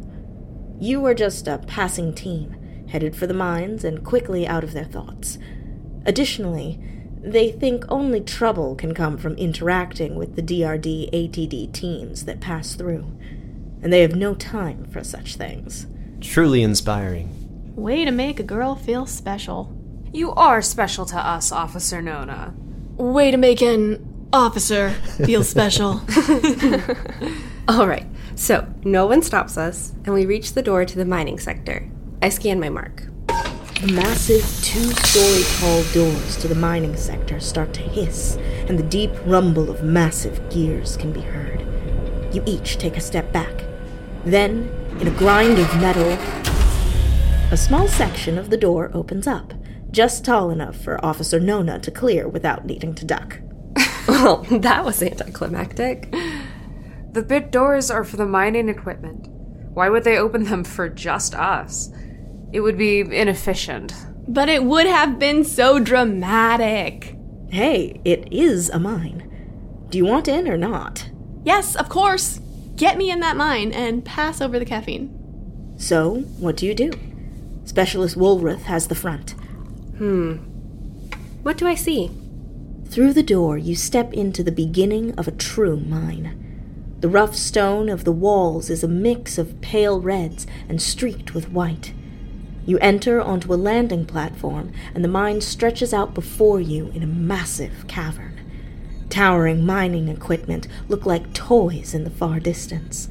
You 0.79 1.05
are 1.07 1.15
just 1.15 1.49
a 1.49 1.59
passing 1.59 2.15
team, 2.15 2.55
headed 2.95 3.17
for 3.17 3.27
the 3.27 3.35
mines 3.35 3.83
and 3.83 4.05
quickly 4.05 4.47
out 4.47 4.63
of 4.63 4.73
their 4.73 4.85
thoughts. 4.85 5.37
Additionally, 6.07 6.79
they 7.21 7.51
think 7.51 7.85
only 7.89 8.21
trouble 8.21 8.77
can 8.77 8.95
come 8.95 9.19
from 9.19 9.35
interacting 9.35 10.15
with 10.15 10.37
the 10.37 10.43
DRD 10.43 11.11
ATD 11.11 11.73
teams 11.73 12.25
that 12.25 12.41
pass 12.41 12.77
through, 12.77 13.05
and 13.83 13.93
they 13.93 14.03
have 14.03 14.15
no 14.15 14.33
time 14.33 14.85
for 14.85 15.03
such 15.03 15.35
things. 15.35 15.89
Truly 16.21 16.63
inspiring. 16.63 17.75
Way 17.75 18.05
to 18.05 18.13
make 18.13 18.39
a 18.39 18.45
girl 18.45 18.77
feel 18.77 19.07
special. 19.07 19.77
You 20.13 20.31
are 20.31 20.63
special 20.63 21.05
to 21.07 21.19
us, 21.19 21.51
Officer 21.51 22.01
Nona. 22.01 22.55
Way 22.97 23.33
to 23.33 23.37
make 23.37 23.61
an 23.61 24.29
officer 24.33 24.91
feel 25.25 25.43
special. 25.43 26.01
All 27.67 27.89
right, 27.89 28.07
so 28.37 28.73
no 28.85 29.07
one 29.07 29.21
stops 29.21 29.59
us, 29.59 29.91
and 30.05 30.15
we 30.15 30.27
reach 30.27 30.53
the 30.53 30.63
door 30.63 30.85
to 30.85 30.97
the 30.97 31.05
mining 31.05 31.41
sector. 31.41 31.91
I 32.25 32.31
scan 32.31 32.59
my 32.59 32.71
mark. 32.71 33.03
The 33.83 33.93
massive 33.93 34.41
two 34.65 34.91
story 34.93 35.43
tall 35.59 35.83
doors 35.93 36.39
to 36.39 36.49
the 36.49 36.55
mining 36.55 36.97
sector 36.97 37.39
start 37.39 37.75
to 37.75 37.83
hiss, 37.83 38.39
and 38.67 38.79
the 38.79 38.83
deep 38.83 39.11
rumble 39.27 39.71
of 39.71 39.83
massive 39.83 40.41
gears 40.49 40.97
can 40.97 41.13
be 41.13 41.21
heard. 41.21 41.61
You 42.35 42.43
each 42.47 42.79
take 42.79 42.97
a 42.97 43.03
step 43.03 43.31
back. 43.31 43.65
Then, 44.25 44.71
in 45.01 45.09
a 45.09 45.11
grind 45.11 45.59
of 45.59 45.79
metal, 45.83 46.17
a 47.53 47.59
small 47.59 47.89
section 47.89 48.39
of 48.39 48.49
the 48.49 48.57
door 48.57 48.91
opens 48.95 49.27
up, 49.27 49.53
just 49.91 50.25
tall 50.25 50.49
enough 50.49 50.83
for 50.83 51.05
Officer 51.05 51.39
Nona 51.39 51.79
to 51.81 51.91
clear 51.91 52.27
without 52.27 52.65
needing 52.65 52.95
to 52.95 53.05
duck. 53.05 53.41
Well, 54.09 54.39
that 54.51 54.83
was 54.83 55.03
anticlimactic. 55.03 56.11
The 57.13 57.23
bit 57.23 57.53
doors 57.53 57.91
are 57.91 58.05
for 58.05 58.17
the 58.17 58.25
mining 58.25 58.71
equipment. 58.71 59.29
Why 59.75 59.91
would 59.91 60.05
they 60.05 60.17
open 60.17 60.45
them 60.45 60.65
for 60.65 60.89
just 60.89 61.35
us? 61.35 61.91
It 62.55 62.61
would 62.61 62.79
be 62.79 63.01
inefficient. 63.01 63.93
But 64.29 64.49
it 64.49 64.63
would 64.63 64.87
have 64.87 65.19
been 65.19 65.43
so 65.43 65.81
dramatic. 65.81 67.17
Hey, 67.51 68.01
it 68.05 68.33
is 68.33 68.71
a 68.71 68.79
mine. 68.79 69.29
Do 69.91 69.99
you 69.99 70.07
want 70.07 70.29
in 70.29 70.47
or 70.47 70.57
not? 70.57 71.11
Yes, 71.43 71.75
of 71.75 71.89
course. 71.89 72.39
Get 72.77 72.97
me 72.97 73.11
in 73.11 73.19
that 73.19 73.37
mine 73.37 73.73
and 73.73 74.05
pass 74.05 74.41
over 74.41 74.61
the 74.61 74.65
caffeine. 74.65 75.75
So, 75.79 76.21
what 76.39 76.57
do 76.57 76.65
you 76.65 76.77
do? 76.77 76.93
Specialist 77.65 78.17
Woolworth 78.17 78.63
has 78.63 78.87
the 78.87 78.95
front. 78.95 79.33
Hmm. 79.99 80.35
What 81.43 81.59
do 81.59 81.67
I 81.67 81.75
see? 81.75 82.13
Through 82.87 83.15
the 83.15 83.25
door, 83.25 83.59
you 83.59 83.75
step 83.75 84.13
into 84.13 84.45
the 84.45 84.53
beginning 84.53 85.13
of 85.19 85.27
a 85.27 85.33
true 85.33 85.81
mine. 85.81 86.97
The 87.01 87.09
rough 87.09 87.35
stone 87.35 87.89
of 87.89 88.05
the 88.05 88.13
walls 88.13 88.71
is 88.71 88.85
a 88.85 88.89
mix 88.89 89.39
of 89.39 89.61
pale 89.61 90.01
reds 90.01 90.47
and 90.69 90.81
streaked 90.81 91.35
with 91.35 91.51
white. 91.51 91.93
You 92.67 92.79
enter 92.79 93.21
onto 93.21 93.53
a 93.53 93.57
landing 93.57 94.07
platform, 94.07 94.73
and 94.95 95.05
the 95.05 95.09
mine 95.09 95.41
stretches 95.41 95.93
out 95.93 96.15
before 96.15 96.61
you 96.61 96.89
in 96.95 97.03
a 97.03 97.07
massive 97.07 97.87
cavern. 97.89 98.41
Towering 99.11 99.65
mining 99.65 100.09
equipment 100.09 100.67
look 100.89 101.05
like 101.05 101.35
toys 101.35 101.95
in 101.95 102.05
the 102.05 102.11
far 102.11 102.41
distance. 102.41 103.09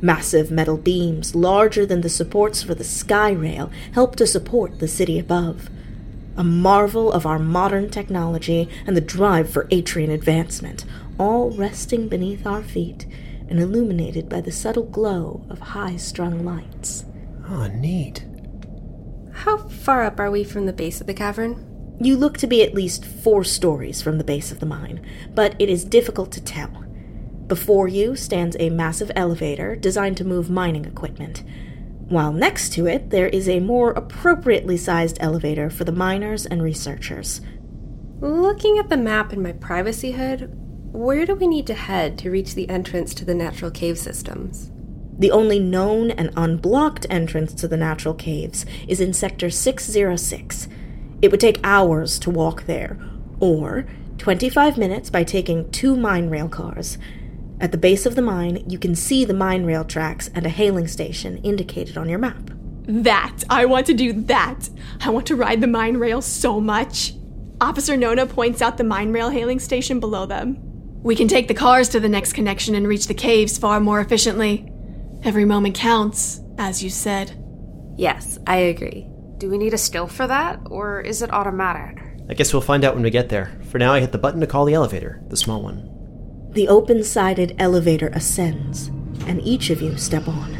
Massive 0.00 0.50
metal 0.50 0.76
beams, 0.76 1.34
larger 1.34 1.86
than 1.86 2.02
the 2.02 2.08
supports 2.10 2.62
for 2.62 2.74
the 2.74 2.84
sky 2.84 3.32
rail, 3.32 3.70
help 3.92 4.16
to 4.16 4.26
support 4.26 4.78
the 4.78 4.88
city 4.88 5.18
above. 5.18 5.70
A 6.36 6.44
marvel 6.44 7.10
of 7.10 7.24
our 7.24 7.38
modern 7.38 7.88
technology 7.88 8.68
and 8.86 8.96
the 8.96 9.00
drive 9.00 9.48
for 9.48 9.64
Atrian 9.66 10.12
advancement, 10.12 10.84
all 11.18 11.50
resting 11.50 12.08
beneath 12.08 12.46
our 12.46 12.62
feet 12.62 13.06
and 13.48 13.58
illuminated 13.58 14.28
by 14.28 14.40
the 14.40 14.52
subtle 14.52 14.84
glow 14.84 15.44
of 15.48 15.58
high 15.60 15.96
strung 15.96 16.44
lights. 16.44 17.04
Oh, 17.48 17.68
neat. 17.68 18.24
How 19.44 19.58
far 19.58 20.02
up 20.04 20.18
are 20.20 20.30
we 20.30 20.42
from 20.42 20.64
the 20.64 20.72
base 20.72 21.02
of 21.02 21.06
the 21.06 21.12
cavern? 21.12 21.98
You 22.00 22.16
look 22.16 22.38
to 22.38 22.46
be 22.46 22.62
at 22.62 22.72
least 22.72 23.04
four 23.04 23.44
stories 23.44 24.00
from 24.00 24.16
the 24.16 24.24
base 24.24 24.50
of 24.50 24.58
the 24.58 24.64
mine, 24.64 25.04
but 25.34 25.54
it 25.58 25.68
is 25.68 25.84
difficult 25.84 26.32
to 26.32 26.42
tell. 26.42 26.82
Before 27.46 27.86
you 27.86 28.16
stands 28.16 28.56
a 28.58 28.70
massive 28.70 29.12
elevator 29.14 29.76
designed 29.76 30.16
to 30.16 30.24
move 30.24 30.48
mining 30.48 30.86
equipment, 30.86 31.42
while 32.08 32.32
next 32.32 32.72
to 32.72 32.86
it 32.86 33.10
there 33.10 33.28
is 33.28 33.46
a 33.46 33.60
more 33.60 33.90
appropriately 33.90 34.78
sized 34.78 35.18
elevator 35.20 35.68
for 35.68 35.84
the 35.84 35.92
miners 35.92 36.46
and 36.46 36.62
researchers. 36.62 37.42
Looking 38.20 38.78
at 38.78 38.88
the 38.88 38.96
map 38.96 39.30
in 39.30 39.42
my 39.42 39.52
privacy 39.52 40.12
hood, 40.12 40.58
where 40.90 41.26
do 41.26 41.34
we 41.34 41.46
need 41.46 41.66
to 41.66 41.74
head 41.74 42.16
to 42.20 42.30
reach 42.30 42.54
the 42.54 42.70
entrance 42.70 43.12
to 43.12 43.26
the 43.26 43.34
natural 43.34 43.70
cave 43.70 43.98
systems? 43.98 44.70
The 45.18 45.30
only 45.30 45.58
known 45.58 46.10
and 46.10 46.32
unblocked 46.36 47.06
entrance 47.08 47.54
to 47.54 47.68
the 47.68 47.76
natural 47.76 48.14
caves 48.14 48.66
is 48.88 49.00
in 49.00 49.12
Sector 49.12 49.50
606. 49.50 50.68
It 51.22 51.30
would 51.30 51.40
take 51.40 51.60
hours 51.62 52.18
to 52.20 52.30
walk 52.30 52.64
there, 52.64 52.98
or 53.38 53.86
25 54.18 54.76
minutes 54.76 55.10
by 55.10 55.24
taking 55.24 55.70
two 55.70 55.96
mine 55.96 56.28
rail 56.30 56.48
cars. 56.48 56.98
At 57.60 57.70
the 57.70 57.78
base 57.78 58.04
of 58.04 58.16
the 58.16 58.22
mine, 58.22 58.64
you 58.68 58.78
can 58.78 58.94
see 58.94 59.24
the 59.24 59.34
mine 59.34 59.64
rail 59.64 59.84
tracks 59.84 60.28
and 60.34 60.44
a 60.44 60.50
hailing 60.50 60.88
station 60.88 61.38
indicated 61.38 61.96
on 61.96 62.08
your 62.08 62.18
map. 62.18 62.50
That. 62.86 63.44
I 63.48 63.64
want 63.66 63.86
to 63.86 63.94
do 63.94 64.12
that. 64.24 64.68
I 65.00 65.10
want 65.10 65.26
to 65.28 65.36
ride 65.36 65.60
the 65.60 65.66
mine 65.66 65.96
rail 65.96 66.20
so 66.20 66.60
much. 66.60 67.14
Officer 67.60 67.96
Nona 67.96 68.26
points 68.26 68.60
out 68.60 68.76
the 68.76 68.84
mine 68.84 69.12
rail 69.12 69.30
hailing 69.30 69.60
station 69.60 70.00
below 70.00 70.26
them. 70.26 70.58
We 71.02 71.14
can 71.14 71.28
take 71.28 71.48
the 71.48 71.54
cars 71.54 71.88
to 71.90 72.00
the 72.00 72.08
next 72.08 72.32
connection 72.32 72.74
and 72.74 72.88
reach 72.88 73.06
the 73.06 73.14
caves 73.14 73.56
far 73.56 73.78
more 73.78 74.00
efficiently. 74.00 74.73
Every 75.24 75.46
moment 75.46 75.74
counts, 75.74 76.42
as 76.58 76.82
you 76.82 76.90
said. 76.90 77.42
Yes, 77.96 78.38
I 78.46 78.56
agree. 78.56 79.08
Do 79.38 79.48
we 79.48 79.56
need 79.56 79.72
a 79.72 79.78
still 79.78 80.06
for 80.06 80.26
that, 80.26 80.60
or 80.66 81.00
is 81.00 81.22
it 81.22 81.32
automatic? 81.32 81.98
I 82.28 82.34
guess 82.34 82.52
we'll 82.52 82.60
find 82.60 82.84
out 82.84 82.94
when 82.94 83.02
we 83.02 83.08
get 83.08 83.30
there. 83.30 83.58
For 83.70 83.78
now, 83.78 83.94
I 83.94 84.00
hit 84.00 84.12
the 84.12 84.18
button 84.18 84.42
to 84.42 84.46
call 84.46 84.66
the 84.66 84.74
elevator, 84.74 85.22
the 85.28 85.38
small 85.38 85.62
one. 85.62 85.88
The 86.50 86.68
open 86.68 87.02
sided 87.02 87.56
elevator 87.58 88.08
ascends, 88.08 88.88
and 89.26 89.40
each 89.42 89.70
of 89.70 89.80
you 89.80 89.96
step 89.96 90.28
on. 90.28 90.58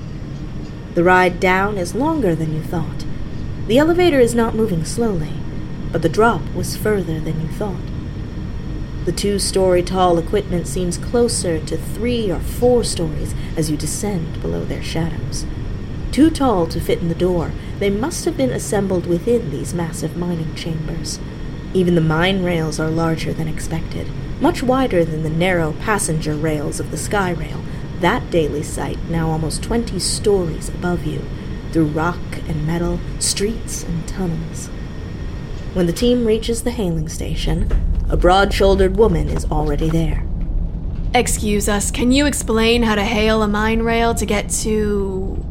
The 0.95 1.05
ride 1.05 1.41
down 1.41 1.77
is 1.77 1.95
longer 1.95 2.35
than 2.35 2.55
you 2.55 2.63
thought. 2.63 3.05
The 3.67 3.77
elevator 3.77 4.19
is 4.19 4.35
not 4.35 4.55
moving 4.55 4.87
slowly, 4.87 5.33
but 5.93 6.01
the 6.01 6.09
drop 6.09 6.41
was 6.55 6.75
further 6.75 7.21
than 7.21 7.39
you 7.39 7.49
thought. 7.49 7.94
The 9.05 9.13
two 9.13 9.39
story 9.39 9.83
tall 9.83 10.17
equipment 10.17 10.67
seems 10.67 10.97
closer 10.97 11.61
to 11.61 11.77
three 11.77 12.31
or 12.31 12.41
four 12.41 12.85
stories 12.85 13.35
as 13.55 13.71
you 13.71 13.77
descend 13.77 14.41
below 14.41 14.65
their 14.65 14.83
shadows. 14.83 15.45
Too 16.11 16.31
tall 16.31 16.67
to 16.69 16.81
fit 16.81 17.01
in 17.01 17.09
the 17.09 17.15
door, 17.15 17.53
they 17.81 17.91
must 17.91 18.25
have 18.25 18.37
been 18.37 18.51
assembled 18.51 19.07
within 19.07 19.51
these 19.51 19.75
massive 19.75 20.17
mining 20.17 20.55
chambers. 20.55 21.19
Even 21.75 21.97
the 21.97 22.01
mine 22.01 22.43
rails 22.43 22.81
are 22.81 22.89
larger 22.89 23.35
than 23.35 23.47
expected, 23.47 24.09
much 24.41 24.63
wider 24.63 25.05
than 25.05 25.23
the 25.23 25.29
narrow 25.29 25.73
passenger 25.73 26.35
rails 26.35 26.81
of 26.81 26.91
the 26.91 26.97
sky 26.97 27.31
rail, 27.31 27.63
that 28.01 28.31
daily 28.31 28.63
sight 28.63 28.99
now 29.11 29.29
almost 29.29 29.63
20 29.63 29.99
stories 29.99 30.71
above 30.71 31.05
you, 31.05 31.23
through 31.73 31.87
rock 31.87 32.39
and 32.49 32.67
metal, 32.67 33.01
streets 33.19 33.83
and 33.83 34.09
tunnels. 34.09 34.69
When 35.75 35.87
the 35.87 35.93
team 35.93 36.25
reaches 36.25 36.63
the 36.63 36.71
hailing 36.71 37.09
station, 37.09 37.94
a 38.09 38.17
broad 38.17 38.53
shouldered 38.53 38.97
woman 38.97 39.29
is 39.29 39.45
already 39.47 39.89
there. 39.91 40.25
Excuse 41.15 41.69
us, 41.69 41.91
can 41.91 42.11
you 42.11 42.27
explain 42.27 42.83
how 42.83 42.95
to 42.97 43.05
hail 43.05 43.43
a 43.43 43.49
mine 43.49 43.83
rail 43.83 44.15
to 44.15 44.27
get 44.27 44.49
to. 44.51 45.43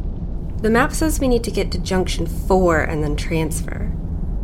The 0.60 0.70
map 0.70 0.92
says 0.92 1.20
we 1.20 1.28
need 1.28 1.44
to 1.44 1.50
get 1.50 1.70
to 1.72 1.78
Junction 1.78 2.26
4 2.26 2.80
and 2.82 3.02
then 3.02 3.16
transfer. 3.16 3.90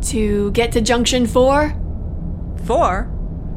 to 0.03 0.51
get 0.51 0.71
to 0.71 0.81
Junction 0.81 1.27
4? 1.27 1.75
Four? 2.65 3.11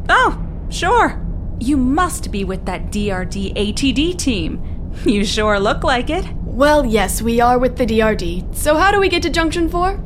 Oh, 0.09 0.47
sure. 0.71 1.21
You 1.61 1.77
must 1.77 2.31
be 2.31 2.45
with 2.45 2.67
that 2.67 2.91
DRD 2.91 3.55
ATD 3.55 4.17
team. 4.19 4.63
You 5.05 5.25
sure 5.25 5.59
look 5.59 5.83
like 5.83 6.09
it. 6.09 6.25
Well, 6.45 6.87
yes, 6.87 7.21
we 7.21 7.41
are 7.41 7.59
with 7.59 7.77
the 7.79 7.85
DRD. 7.87 8.55
So, 8.55 8.77
how 8.77 8.93
do 8.93 9.01
we 9.01 9.09
get 9.09 9.23
to 9.23 9.31
Junction 9.31 9.69
4? 9.69 10.01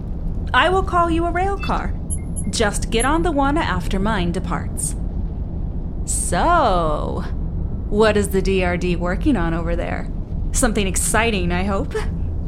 I 0.55 0.71
will 0.71 0.83
call 0.83 1.11
you 1.11 1.27
a 1.27 1.31
rail 1.31 1.59
car. 1.59 1.93
Just 2.51 2.91
get 2.91 3.05
on 3.05 3.23
the 3.23 3.33
one 3.33 3.59
after 3.59 3.99
mine 3.99 4.33
departs. 4.33 4.97
So, 6.07 7.25
what 7.89 8.17
is 8.17 8.29
the 8.29 8.41
DRD 8.41 8.97
working 8.97 9.37
on 9.37 9.53
over 9.53 9.77
there? 9.77 10.11
Something 10.53 10.87
exciting, 10.87 11.53
I 11.53 11.65
hope. 11.65 11.95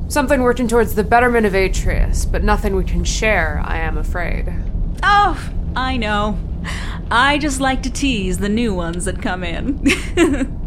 Something 0.09 0.43
working 0.43 0.67
towards 0.67 0.95
the 0.95 1.05
betterment 1.05 1.47
of 1.47 1.53
Atrius, 1.53 2.31
but 2.31 2.43
nothing 2.43 2.75
we 2.75 2.85
can 2.85 3.05
share, 3.05 3.63
I 3.65 3.79
am 3.79 3.99
afraid. 3.99 4.53
Oh, 5.03 5.51
I 5.77 5.97
know. 5.97 6.39
I 7.11 7.39
just 7.39 7.61
like 7.61 7.83
to 7.83 7.91
tease 7.91 8.39
the 8.39 8.49
new 8.49 8.75
ones 8.75 9.05
that 9.05 9.21
come 9.21 9.45
in. 9.45 9.85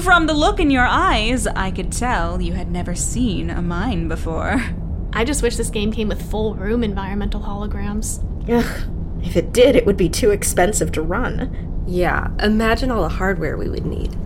From 0.00 0.26
the 0.26 0.34
look 0.34 0.58
in 0.58 0.70
your 0.70 0.86
eyes, 0.86 1.46
I 1.46 1.70
could 1.70 1.92
tell 1.92 2.40
you 2.40 2.54
had 2.54 2.70
never 2.70 2.94
seen 2.94 3.50
a 3.50 3.62
mine 3.62 4.08
before. 4.08 4.62
I 5.16 5.24
just 5.24 5.42
wish 5.44 5.54
this 5.56 5.70
game 5.70 5.92
came 5.92 6.08
with 6.08 6.28
full 6.28 6.56
room 6.56 6.82
environmental 6.82 7.40
holograms. 7.40 8.18
Ugh, 8.50 8.90
if 9.22 9.36
it 9.36 9.52
did, 9.52 9.76
it 9.76 9.86
would 9.86 9.96
be 9.96 10.08
too 10.08 10.32
expensive 10.32 10.90
to 10.92 11.02
run. 11.02 11.84
Yeah, 11.86 12.30
imagine 12.40 12.90
all 12.90 13.02
the 13.02 13.08
hardware 13.08 13.56
we 13.56 13.68
would 13.68 13.86
need. 13.86 14.16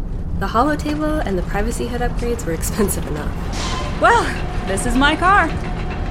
The 0.40 0.48
holo 0.48 0.76
table 0.76 1.18
and 1.20 1.36
the 1.36 1.42
privacy 1.42 1.88
hood 1.88 2.00
upgrades 2.00 2.46
were 2.46 2.52
expensive 2.54 3.06
enough. 3.06 4.00
Well, 4.00 4.24
this 4.66 4.86
is 4.86 4.96
my 4.96 5.14
car. 5.14 5.48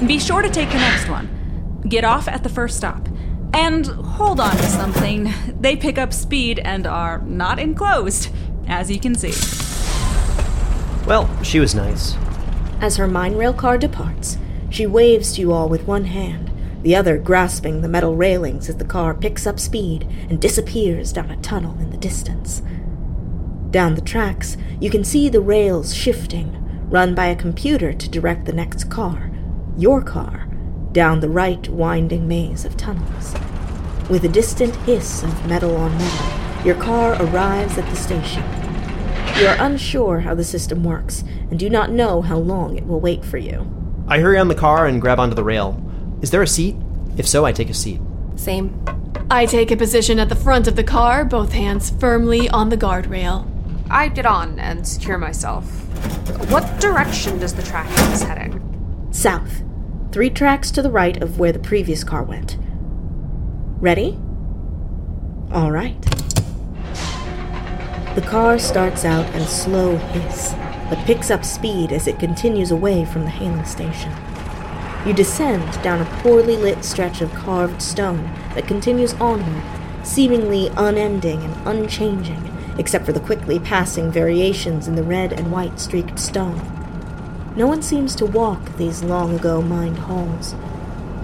Be 0.06 0.20
sure 0.20 0.42
to 0.42 0.48
take 0.48 0.68
the 0.68 0.76
next 0.76 1.08
one. 1.08 1.82
Get 1.88 2.04
off 2.04 2.28
at 2.28 2.44
the 2.44 2.48
first 2.48 2.76
stop. 2.76 3.08
And 3.52 3.84
hold 3.84 4.38
on 4.38 4.56
to 4.56 4.62
something. 4.62 5.34
They 5.58 5.74
pick 5.74 5.98
up 5.98 6.12
speed 6.12 6.60
and 6.60 6.86
are 6.86 7.18
not 7.22 7.58
enclosed, 7.58 8.28
as 8.68 8.92
you 8.92 9.00
can 9.00 9.16
see. 9.16 9.32
Well, 11.04 11.28
she 11.42 11.58
was 11.58 11.74
nice. 11.74 12.14
As 12.80 12.96
her 12.96 13.08
mine 13.08 13.34
rail 13.34 13.52
car 13.52 13.76
departs, 13.76 14.38
she 14.78 14.86
waves 14.86 15.32
to 15.32 15.40
you 15.40 15.52
all 15.52 15.68
with 15.68 15.88
one 15.88 16.04
hand, 16.04 16.52
the 16.84 16.94
other 16.94 17.18
grasping 17.18 17.80
the 17.80 17.88
metal 17.88 18.14
railings 18.14 18.68
as 18.68 18.76
the 18.76 18.84
car 18.84 19.12
picks 19.12 19.44
up 19.44 19.58
speed 19.58 20.06
and 20.30 20.40
disappears 20.40 21.12
down 21.12 21.32
a 21.32 21.36
tunnel 21.38 21.76
in 21.80 21.90
the 21.90 21.96
distance. 21.96 22.62
Down 23.72 23.96
the 23.96 24.00
tracks, 24.00 24.56
you 24.78 24.88
can 24.88 25.02
see 25.02 25.28
the 25.28 25.40
rails 25.40 25.92
shifting, 25.92 26.56
run 26.88 27.12
by 27.12 27.26
a 27.26 27.34
computer 27.34 27.92
to 27.92 28.08
direct 28.08 28.44
the 28.44 28.52
next 28.52 28.88
car, 28.88 29.32
your 29.76 30.00
car, 30.00 30.46
down 30.92 31.18
the 31.18 31.28
right 31.28 31.68
winding 31.68 32.28
maze 32.28 32.64
of 32.64 32.76
tunnels. 32.76 33.34
With 34.08 34.24
a 34.24 34.28
distant 34.28 34.76
hiss 34.86 35.24
of 35.24 35.48
metal 35.48 35.74
on 35.74 35.90
metal, 35.98 36.64
your 36.64 36.76
car 36.76 37.20
arrives 37.20 37.78
at 37.78 37.90
the 37.90 37.96
station. 37.96 38.44
You 39.40 39.48
are 39.48 39.56
unsure 39.58 40.20
how 40.20 40.36
the 40.36 40.44
system 40.44 40.84
works 40.84 41.24
and 41.50 41.58
do 41.58 41.68
not 41.68 41.90
know 41.90 42.22
how 42.22 42.38
long 42.38 42.78
it 42.78 42.86
will 42.86 43.00
wait 43.00 43.24
for 43.24 43.38
you. 43.38 43.77
I 44.08 44.20
hurry 44.20 44.38
on 44.38 44.48
the 44.48 44.54
car 44.54 44.86
and 44.86 45.00
grab 45.00 45.20
onto 45.20 45.34
the 45.34 45.44
rail. 45.44 45.80
Is 46.22 46.30
there 46.30 46.42
a 46.42 46.46
seat? 46.46 46.76
If 47.18 47.28
so, 47.28 47.44
I 47.44 47.52
take 47.52 47.68
a 47.68 47.74
seat. 47.74 48.00
Same. 48.36 48.82
I 49.30 49.44
take 49.44 49.70
a 49.70 49.76
position 49.76 50.18
at 50.18 50.30
the 50.30 50.34
front 50.34 50.66
of 50.66 50.76
the 50.76 50.84
car, 50.84 51.26
both 51.26 51.52
hands 51.52 51.90
firmly 51.90 52.48
on 52.48 52.70
the 52.70 52.76
guardrail. 52.78 53.46
I 53.90 54.08
get 54.08 54.24
on 54.24 54.58
and 54.58 54.88
secure 54.88 55.18
myself. 55.18 55.64
What 56.50 56.80
direction 56.80 57.38
does 57.38 57.54
the 57.54 57.62
track 57.62 57.86
have 57.86 58.12
us 58.14 58.22
heading? 58.22 59.08
South. 59.10 59.62
Three 60.10 60.30
tracks 60.30 60.70
to 60.70 60.80
the 60.80 60.90
right 60.90 61.22
of 61.22 61.38
where 61.38 61.52
the 61.52 61.58
previous 61.58 62.02
car 62.02 62.22
went. 62.22 62.56
Ready? 63.80 64.18
All 65.52 65.70
right. 65.70 66.00
The 68.14 68.24
car 68.26 68.58
starts 68.58 69.04
out 69.04 69.26
at 69.26 69.42
a 69.42 69.46
slow 69.46 69.96
hiss, 69.96 70.54
but 70.88 70.98
picks 71.04 71.30
up 71.30 71.44
speed 71.44 71.92
as 71.92 72.06
it 72.06 72.18
continues 72.18 72.70
away 72.70 73.04
from 73.04 73.24
the 73.24 73.30
hailing 73.30 73.64
station. 73.64 74.12
You 75.06 75.12
descend 75.12 75.80
down 75.82 76.00
a 76.00 76.20
poorly 76.22 76.56
lit 76.56 76.84
stretch 76.84 77.20
of 77.20 77.32
carved 77.32 77.80
stone 77.80 78.24
that 78.54 78.66
continues 78.66 79.14
onward, 79.14 79.62
seemingly 80.02 80.70
unending 80.76 81.42
and 81.42 81.68
unchanging, 81.68 82.42
except 82.78 83.04
for 83.04 83.12
the 83.12 83.20
quickly 83.20 83.58
passing 83.58 84.10
variations 84.10 84.88
in 84.88 84.96
the 84.96 85.02
red 85.02 85.32
and 85.32 85.52
white 85.52 85.78
streaked 85.78 86.18
stone. 86.18 86.60
No 87.56 87.66
one 87.66 87.82
seems 87.82 88.14
to 88.16 88.26
walk 88.26 88.76
these 88.76 89.02
long 89.02 89.34
ago 89.34 89.60
mined 89.62 89.98
halls, 89.98 90.54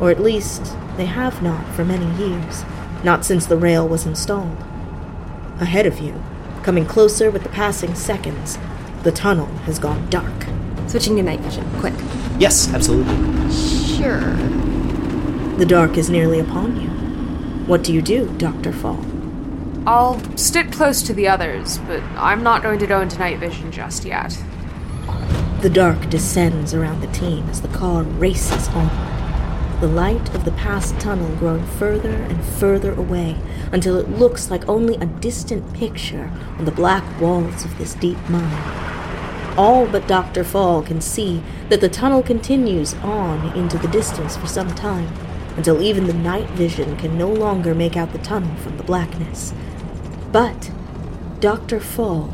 or 0.00 0.10
at 0.10 0.22
least 0.22 0.76
they 0.96 1.06
have 1.06 1.42
not 1.42 1.66
for 1.74 1.84
many 1.84 2.06
years, 2.16 2.64
not 3.04 3.24
since 3.24 3.46
the 3.46 3.56
rail 3.56 3.86
was 3.86 4.06
installed. 4.06 4.58
Ahead 5.60 5.86
of 5.86 6.00
you, 6.00 6.20
coming 6.62 6.86
closer 6.86 7.30
with 7.30 7.42
the 7.42 7.48
passing 7.48 7.94
seconds, 7.94 8.58
the 9.04 9.12
tunnel 9.12 9.46
has 9.66 9.78
gone 9.78 10.08
dark. 10.08 10.46
Switching 10.86 11.16
to 11.16 11.22
night 11.22 11.40
vision, 11.40 11.64
quick. 11.78 11.94
Yes, 12.38 12.72
absolutely. 12.72 13.14
Sure. 13.52 14.34
The 15.58 15.66
dark 15.66 15.98
is 15.98 16.08
nearly 16.08 16.40
upon 16.40 16.80
you. 16.80 16.88
What 17.66 17.84
do 17.84 17.92
you 17.92 18.00
do, 18.00 18.34
Dr. 18.38 18.72
Fall? 18.72 19.04
I'll 19.86 20.18
stick 20.38 20.72
close 20.72 21.02
to 21.02 21.12
the 21.12 21.28
others, 21.28 21.78
but 21.80 22.02
I'm 22.16 22.42
not 22.42 22.62
going 22.62 22.78
to 22.78 22.86
go 22.86 23.02
into 23.02 23.18
night 23.18 23.38
vision 23.38 23.70
just 23.70 24.06
yet. 24.06 24.42
The 25.60 25.70
dark 25.70 26.08
descends 26.08 26.72
around 26.72 27.02
the 27.02 27.12
team 27.12 27.48
as 27.50 27.60
the 27.60 27.68
car 27.68 28.02
races 28.02 28.68
onward. 28.68 29.80
The 29.80 29.86
light 29.86 30.34
of 30.34 30.46
the 30.46 30.52
past 30.52 30.98
tunnel 30.98 31.36
growing 31.36 31.66
further 31.66 32.10
and 32.10 32.42
further 32.42 32.94
away 32.94 33.36
until 33.70 33.96
it 33.98 34.08
looks 34.08 34.50
like 34.50 34.66
only 34.66 34.96
a 34.96 35.06
distant 35.06 35.74
picture 35.74 36.32
on 36.58 36.64
the 36.64 36.70
black 36.70 37.04
walls 37.20 37.66
of 37.66 37.76
this 37.76 37.92
deep 37.94 38.18
mine. 38.30 38.93
All 39.56 39.86
but 39.86 40.08
Dr. 40.08 40.42
Fall 40.42 40.82
can 40.82 41.00
see 41.00 41.40
that 41.68 41.80
the 41.80 41.88
tunnel 41.88 42.24
continues 42.24 42.94
on 42.94 43.56
into 43.56 43.78
the 43.78 43.86
distance 43.86 44.36
for 44.36 44.48
some 44.48 44.74
time, 44.74 45.08
until 45.56 45.80
even 45.80 46.08
the 46.08 46.12
night 46.12 46.48
vision 46.50 46.96
can 46.96 47.16
no 47.16 47.28
longer 47.28 47.72
make 47.72 47.96
out 47.96 48.12
the 48.12 48.18
tunnel 48.18 48.56
from 48.56 48.76
the 48.76 48.82
blackness. 48.82 49.54
But 50.32 50.72
Dr. 51.38 51.78
Fall, 51.78 52.32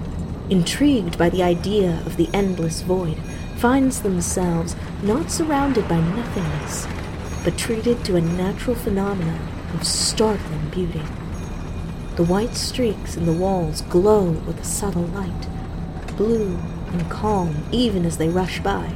intrigued 0.48 1.18
by 1.18 1.28
the 1.28 1.42
idea 1.42 2.02
of 2.06 2.16
the 2.16 2.30
endless 2.32 2.80
void, 2.80 3.18
finds 3.56 4.00
themselves 4.00 4.74
not 5.02 5.30
surrounded 5.30 5.86
by 5.86 6.00
nothingness, 6.00 6.86
but 7.44 7.58
treated 7.58 8.02
to 8.06 8.16
a 8.16 8.22
natural 8.22 8.74
phenomenon 8.74 9.46
of 9.74 9.86
startling 9.86 10.70
beauty. 10.70 11.02
The 12.16 12.24
white 12.24 12.56
streaks 12.56 13.14
in 13.14 13.26
the 13.26 13.32
walls 13.34 13.82
glow 13.82 14.30
with 14.30 14.58
a 14.58 14.64
subtle 14.64 15.06
light, 15.08 15.46
blue 16.16 16.58
and 16.90 17.10
calm 17.10 17.64
even 17.72 18.04
as 18.04 18.18
they 18.18 18.28
rush 18.28 18.60
by. 18.60 18.92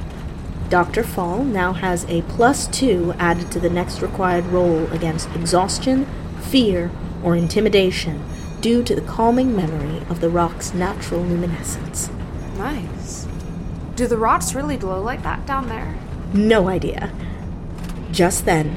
Dr. 0.69 1.05
Fall 1.05 1.45
now 1.45 1.73
has 1.73 2.05
a 2.07 2.23
plus 2.23 2.67
two 2.67 3.15
added 3.19 3.53
to 3.53 3.61
the 3.61 3.71
next 3.71 4.03
required 4.03 4.47
roll 4.47 4.91
against 4.93 5.31
exhaustion, 5.35 6.07
fear, 6.41 6.91
or 7.23 7.37
intimidation 7.37 8.25
due 8.61 8.83
to 8.83 8.95
the 8.95 9.03
calming 9.03 9.55
memory 9.55 9.99
of 10.09 10.21
the 10.21 10.31
rock's 10.31 10.73
natural 10.73 11.21
luminescence. 11.21 12.09
Nice. 12.57 13.27
Do 13.95 14.07
the 14.07 14.17
rocks 14.17 14.55
really 14.55 14.77
glow 14.77 15.03
like 15.03 15.23
that 15.23 15.47
down 15.47 15.69
there? 15.69 15.97
No 16.33 16.69
idea. 16.69 17.13
Just 18.11 18.45
then, 18.45 18.77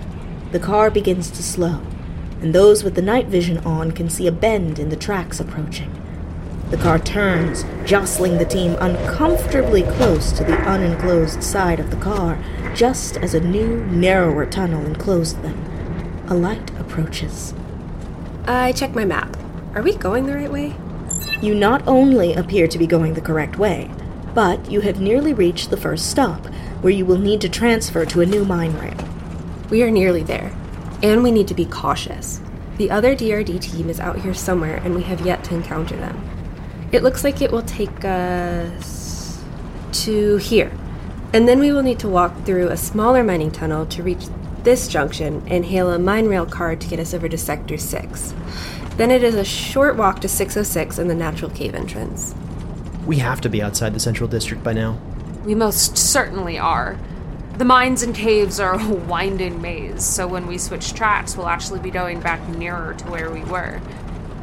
the 0.51 0.59
car 0.59 0.91
begins 0.91 1.31
to 1.31 1.41
slow, 1.41 1.81
and 2.41 2.53
those 2.53 2.83
with 2.83 2.95
the 2.95 3.01
night 3.01 3.27
vision 3.27 3.59
on 3.59 3.91
can 3.91 4.09
see 4.09 4.27
a 4.27 4.31
bend 4.31 4.77
in 4.77 4.89
the 4.89 4.95
tracks 4.95 5.39
approaching. 5.39 5.91
The 6.69 6.77
car 6.77 6.99
turns, 6.99 7.63
jostling 7.85 8.37
the 8.37 8.45
team 8.45 8.75
uncomfortably 8.81 9.83
close 9.83 10.33
to 10.33 10.43
the 10.43 10.57
unenclosed 10.69 11.41
side 11.41 11.79
of 11.79 11.91
the 11.91 11.97
car, 11.97 12.37
just 12.75 13.15
as 13.15 13.33
a 13.33 13.39
new, 13.39 13.85
narrower 13.85 14.45
tunnel 14.45 14.85
enclosed 14.85 15.41
them. 15.43 15.63
A 16.27 16.33
light 16.33 16.69
approaches. 16.77 17.53
I 18.45 18.73
check 18.73 18.93
my 18.93 19.05
map. 19.05 19.37
Are 19.75 19.81
we 19.81 19.95
going 19.95 20.25
the 20.25 20.33
right 20.33 20.51
way? 20.51 20.75
You 21.41 21.55
not 21.55 21.87
only 21.87 22.33
appear 22.33 22.67
to 22.67 22.77
be 22.77 22.85
going 22.85 23.13
the 23.13 23.21
correct 23.21 23.57
way, 23.57 23.89
but 24.33 24.69
you 24.69 24.81
have 24.81 24.99
nearly 24.99 25.33
reached 25.33 25.69
the 25.69 25.77
first 25.77 26.11
stop, 26.11 26.47
where 26.81 26.93
you 26.93 27.05
will 27.05 27.17
need 27.17 27.39
to 27.41 27.49
transfer 27.49 28.05
to 28.05 28.21
a 28.21 28.25
new 28.25 28.43
mine 28.43 28.77
rail. 28.77 28.97
We 29.69 29.83
are 29.83 29.91
nearly 29.91 30.23
there, 30.23 30.53
and 31.01 31.23
we 31.23 31.31
need 31.31 31.47
to 31.47 31.53
be 31.53 31.65
cautious. 31.65 32.41
The 32.75 32.91
other 32.91 33.15
DRD 33.15 33.61
team 33.61 33.89
is 33.89 34.01
out 34.01 34.19
here 34.19 34.33
somewhere, 34.33 34.81
and 34.83 34.95
we 34.95 35.03
have 35.03 35.25
yet 35.25 35.45
to 35.45 35.55
encounter 35.55 35.95
them. 35.95 36.36
It 36.91 37.03
looks 37.03 37.23
like 37.23 37.41
it 37.41 37.51
will 37.51 37.63
take 37.63 38.05
us 38.05 39.43
to 39.91 40.37
here, 40.37 40.71
and 41.33 41.47
then 41.47 41.59
we 41.59 41.71
will 41.71 41.83
need 41.83 41.99
to 41.99 42.07
walk 42.07 42.45
through 42.45 42.69
a 42.69 42.77
smaller 42.77 43.23
mining 43.23 43.51
tunnel 43.51 43.85
to 43.87 44.03
reach 44.03 44.27
this 44.63 44.87
junction 44.87 45.43
and 45.47 45.65
hail 45.65 45.91
a 45.91 45.99
mine 45.99 46.27
rail 46.27 46.45
car 46.45 46.75
to 46.75 46.87
get 46.87 46.99
us 46.99 47.13
over 47.13 47.27
to 47.27 47.37
Sector 47.37 47.77
6. 47.77 48.33
Then 48.95 49.11
it 49.11 49.21
is 49.21 49.35
a 49.35 49.43
short 49.43 49.97
walk 49.97 50.21
to 50.21 50.29
606 50.29 50.97
and 50.97 51.09
the 51.09 51.15
natural 51.15 51.51
cave 51.51 51.75
entrance. 51.75 52.33
We 53.05 53.17
have 53.17 53.41
to 53.41 53.49
be 53.49 53.61
outside 53.61 53.93
the 53.93 53.99
central 53.99 54.29
district 54.29 54.63
by 54.63 54.73
now. 54.73 54.97
We 55.43 55.55
most 55.55 55.97
certainly 55.97 56.57
are. 56.57 56.97
The 57.57 57.65
mines 57.65 58.01
and 58.03 58.15
caves 58.15 58.59
are 58.59 58.79
a 58.79 58.93
winding 58.93 59.61
maze, 59.61 60.05
so 60.05 60.27
when 60.27 60.47
we 60.47 60.57
switch 60.57 60.93
tracks, 60.93 61.35
we'll 61.35 61.47
actually 61.47 61.79
be 61.79 61.89
going 61.89 62.21
back 62.21 62.47
nearer 62.49 62.93
to 62.93 63.05
where 63.05 63.31
we 63.31 63.43
were. 63.43 63.81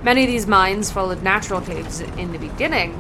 Many 0.05 0.25
of 0.25 0.29
these 0.29 0.47
mines 0.47 0.91
followed 0.91 1.23
natural 1.23 1.63
caves 1.63 2.01
in 2.01 2.31
the 2.33 2.39
beginning, 2.39 2.93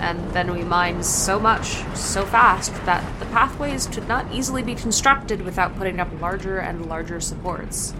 and 0.00 0.32
then 0.32 0.52
we 0.52 0.64
mined 0.64 1.06
so 1.06 1.38
much, 1.38 1.84
so 1.94 2.26
fast, 2.26 2.74
that 2.84 3.04
the 3.20 3.26
pathways 3.26 3.86
could 3.86 4.08
not 4.08 4.26
easily 4.32 4.64
be 4.64 4.74
constructed 4.74 5.42
without 5.42 5.76
putting 5.78 6.00
up 6.00 6.08
larger 6.20 6.58
and 6.58 6.86
larger 6.86 7.20
supports. 7.20 7.94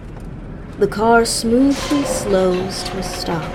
The 0.77 0.89
car 0.89 1.23
smoothly 1.23 2.03
slows 2.03 2.83
to 2.83 2.97
a 2.97 3.03
stop, 3.03 3.49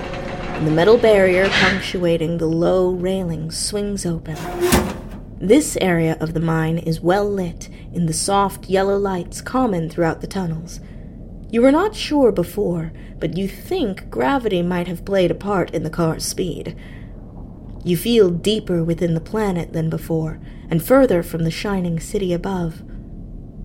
and 0.55 0.65
the 0.65 0.71
metal 0.71 0.97
barrier 0.97 1.49
punctuating 1.49 2.39
the 2.39 2.47
low 2.47 2.89
railing 2.89 3.51
swings 3.51 4.07
open. 4.07 4.37
This 5.39 5.77
area 5.81 6.17
of 6.19 6.33
the 6.33 6.39
mine 6.39 6.79
is 6.79 6.99
well 6.99 7.29
lit 7.29 7.69
in 7.93 8.07
the 8.07 8.13
soft 8.13 8.69
yellow 8.71 8.97
lights 8.97 9.39
common 9.39 9.87
throughout 9.87 10.21
the 10.21 10.27
tunnels. 10.27 10.79
You 11.55 11.61
were 11.61 11.71
not 11.71 11.95
sure 11.95 12.33
before, 12.33 12.91
but 13.17 13.37
you 13.37 13.47
think 13.47 14.09
gravity 14.09 14.61
might 14.61 14.89
have 14.89 15.05
played 15.05 15.31
a 15.31 15.35
part 15.35 15.71
in 15.71 15.83
the 15.83 15.89
car's 15.89 16.25
speed. 16.25 16.77
You 17.81 17.95
feel 17.95 18.29
deeper 18.29 18.83
within 18.83 19.13
the 19.13 19.21
planet 19.21 19.71
than 19.71 19.89
before, 19.89 20.41
and 20.69 20.83
further 20.83 21.23
from 21.23 21.45
the 21.45 21.51
shining 21.51 21.97
city 22.01 22.33
above. 22.33 22.83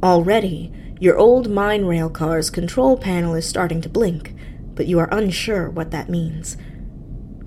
Already, 0.05 0.73
your 1.01 1.19
old 1.19 1.51
mine 1.51 1.85
rail 1.85 2.09
car's 2.09 2.49
control 2.49 2.97
panel 2.97 3.35
is 3.35 3.45
starting 3.45 3.81
to 3.81 3.89
blink, 3.89 4.37
but 4.77 4.87
you 4.87 5.01
are 5.01 5.13
unsure 5.13 5.69
what 5.69 5.91
that 5.91 6.09
means. 6.09 6.57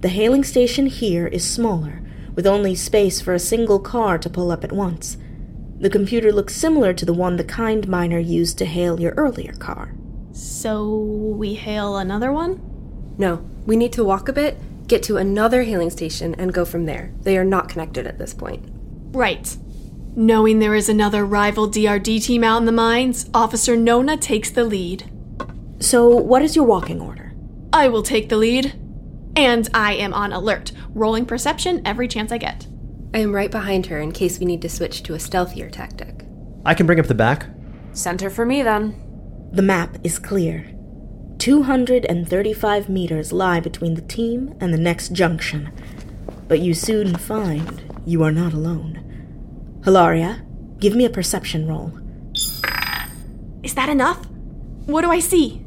The 0.01 0.09
hailing 0.09 0.43
station 0.43 0.87
here 0.87 1.25
is 1.25 1.49
smaller, 1.49 2.03
with 2.35 2.45
only 2.45 2.75
space 2.75 3.21
for 3.21 3.33
a 3.33 3.39
single 3.39 3.79
car 3.79 4.17
to 4.17 4.29
pull 4.29 4.51
up 4.51 4.65
at 4.65 4.73
once. 4.73 5.15
The 5.79 5.89
computer 5.89 6.33
looks 6.33 6.53
similar 6.53 6.91
to 6.95 7.05
the 7.05 7.13
one 7.13 7.37
the 7.37 7.45
kind 7.45 7.87
miner 7.87 8.19
used 8.19 8.57
to 8.57 8.65
hail 8.65 8.99
your 8.99 9.13
earlier 9.13 9.53
car. 9.53 9.95
So 10.33 10.89
we 11.37 11.53
hail 11.53 11.97
another 11.97 12.31
one? 12.31 12.59
No, 13.19 13.47
we 13.65 13.75
need 13.75 13.93
to 13.93 14.03
walk 14.03 14.27
a 14.27 14.33
bit, 14.33 14.57
get 14.87 15.03
to 15.03 15.17
another 15.17 15.63
hailing 15.63 15.91
station, 15.91 16.33
and 16.35 16.53
go 16.53 16.65
from 16.65 16.85
there. 16.85 17.13
They 17.21 17.37
are 17.37 17.45
not 17.45 17.69
connected 17.69 18.07
at 18.07 18.17
this 18.17 18.33
point. 18.33 18.65
Right. 19.11 19.55
Knowing 20.15 20.59
there 20.59 20.75
is 20.75 20.89
another 20.89 21.23
rival 21.23 21.69
DRD 21.69 22.23
team 22.23 22.43
out 22.43 22.57
in 22.57 22.65
the 22.65 22.71
mines, 22.71 23.29
Officer 23.33 23.75
Nona 23.75 24.17
takes 24.17 24.49
the 24.49 24.63
lead. 24.63 25.09
So, 25.79 26.09
what 26.09 26.41
is 26.41 26.55
your 26.55 26.65
walking 26.65 26.99
order? 26.99 27.33
I 27.71 27.87
will 27.87 28.03
take 28.03 28.29
the 28.29 28.37
lead. 28.37 28.73
And 29.35 29.67
I 29.73 29.93
am 29.93 30.13
on 30.13 30.31
alert, 30.31 30.71
rolling 30.89 31.25
perception 31.25 31.81
every 31.85 32.07
chance 32.07 32.31
I 32.31 32.37
get. 32.37 32.67
I 33.13 33.19
am 33.19 33.33
right 33.33 33.51
behind 33.51 33.87
her 33.87 33.99
in 33.99 34.11
case 34.11 34.39
we 34.39 34.45
need 34.45 34.61
to 34.63 34.69
switch 34.69 35.03
to 35.03 35.13
a 35.13 35.19
stealthier 35.19 35.71
tactic. 35.71 36.25
I 36.65 36.73
can 36.73 36.85
bring 36.85 36.99
up 36.99 37.07
the 37.07 37.15
back. 37.15 37.47
Center 37.93 38.29
for 38.29 38.45
me 38.45 38.63
then. 38.63 39.02
The 39.53 39.61
map 39.61 39.99
is 40.03 40.17
clear. 40.17 40.65
235 41.37 42.89
meters 42.89 43.31
lie 43.31 43.59
between 43.59 43.93
the 43.93 44.01
team 44.01 44.55
and 44.59 44.73
the 44.73 44.79
next 44.79 45.09
junction. 45.09 45.71
But 46.47 46.61
you 46.61 46.73
soon 46.73 47.15
find 47.17 47.83
you 48.03 48.23
are 48.23 48.31
not 48.31 48.53
alone. 48.53 49.79
Hilaria, 49.83 50.43
give 50.79 50.95
me 50.95 51.05
a 51.05 51.09
perception 51.11 51.67
roll. 51.67 51.91
Is 53.61 53.75
that 53.75 53.89
enough? 53.89 54.25
What 54.87 55.03
do 55.03 55.11
I 55.11 55.19
see? 55.19 55.63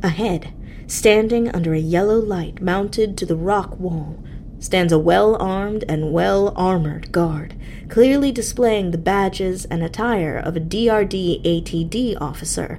Ahead, 0.00 0.54
standing 0.86 1.48
under 1.48 1.74
a 1.74 1.80
yellow 1.80 2.20
light 2.20 2.62
mounted 2.62 3.18
to 3.18 3.26
the 3.26 3.34
rock 3.34 3.80
wall, 3.80 4.22
stands 4.60 4.92
a 4.92 4.98
well 4.98 5.34
armed 5.42 5.84
and 5.88 6.12
well 6.12 6.52
armored 6.54 7.10
guard, 7.10 7.56
clearly 7.88 8.30
displaying 8.30 8.92
the 8.92 8.98
badges 8.98 9.64
and 9.64 9.82
attire 9.82 10.38
of 10.38 10.54
a 10.54 10.60
DRD 10.60 11.42
ATD 11.42 12.20
officer. 12.20 12.78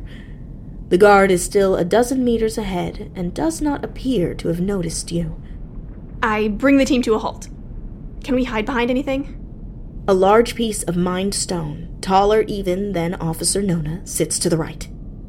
The 0.96 1.00
guard 1.00 1.30
is 1.30 1.44
still 1.44 1.76
a 1.76 1.84
dozen 1.84 2.24
meters 2.24 2.58
ahead 2.58 3.12
and 3.16 3.34
does 3.34 3.60
not 3.60 3.84
appear 3.84 4.34
to 4.36 4.48
have 4.48 4.62
noticed 4.62 5.12
you. 5.12 5.36
I 6.24 6.48
bring 6.48 6.78
the 6.78 6.86
team 6.86 7.02
to 7.02 7.16
a 7.16 7.20
halt. 7.20 7.50
Can 8.24 8.34
we 8.34 8.46
hide 8.46 8.66
behind 8.66 8.90
anything? 8.90 10.06
A 10.08 10.14
large 10.14 10.56
piece 10.56 10.84
of 10.84 10.96
mined 10.96 11.36
stone, 11.36 11.98
taller 12.00 12.44
even 12.44 12.94
than 12.94 13.16
Officer 13.16 13.62
Nona, 13.62 14.08
sits 14.08 14.40
to 14.40 14.50
the 14.50 14.56
right. 14.56 14.88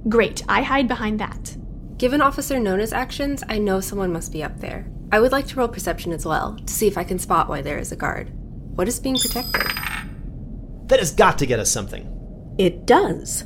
Great, 0.09 0.45
I 0.49 0.63
hide 0.63 0.87
behind 0.87 1.19
that. 1.19 1.57
Given 1.99 2.21
Officer 2.21 2.61
Nona's 2.61 2.93
actions, 2.93 3.43
I 3.49 3.59
know 3.59 3.81
someone 3.81 4.13
must 4.13 4.31
be 4.31 4.45
up 4.45 4.61
there. 4.61 4.87
I 5.11 5.19
would 5.19 5.33
like 5.33 5.49
to 5.49 5.57
roll 5.57 5.67
perception 5.67 6.13
as 6.13 6.25
well, 6.25 6.57
to 6.65 6.73
see 6.73 6.87
if 6.87 6.97
I 6.97 7.03
can 7.03 7.19
spot 7.19 7.49
why 7.49 7.61
there 7.61 7.79
is 7.79 7.91
a 7.91 7.97
guard. 7.97 8.31
What 8.77 8.87
is 8.87 9.01
being 9.01 9.17
protected? 9.17 9.63
That 10.87 11.01
has 11.01 11.11
got 11.11 11.39
to 11.39 11.47
get 11.47 11.59
us 11.59 11.73
something. 11.73 12.55
It 12.57 12.87
does. 12.87 13.43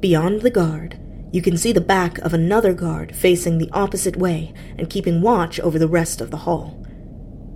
Beyond 0.00 0.42
the 0.42 0.50
guard, 0.50 1.00
you 1.30 1.42
can 1.42 1.58
see 1.58 1.72
the 1.72 1.80
back 1.80 2.18
of 2.18 2.32
another 2.32 2.72
guard 2.72 3.14
facing 3.14 3.58
the 3.58 3.70
opposite 3.72 4.16
way 4.16 4.54
and 4.78 4.88
keeping 4.88 5.20
watch 5.20 5.60
over 5.60 5.78
the 5.78 5.88
rest 5.88 6.20
of 6.20 6.30
the 6.30 6.38
hall. 6.38 6.82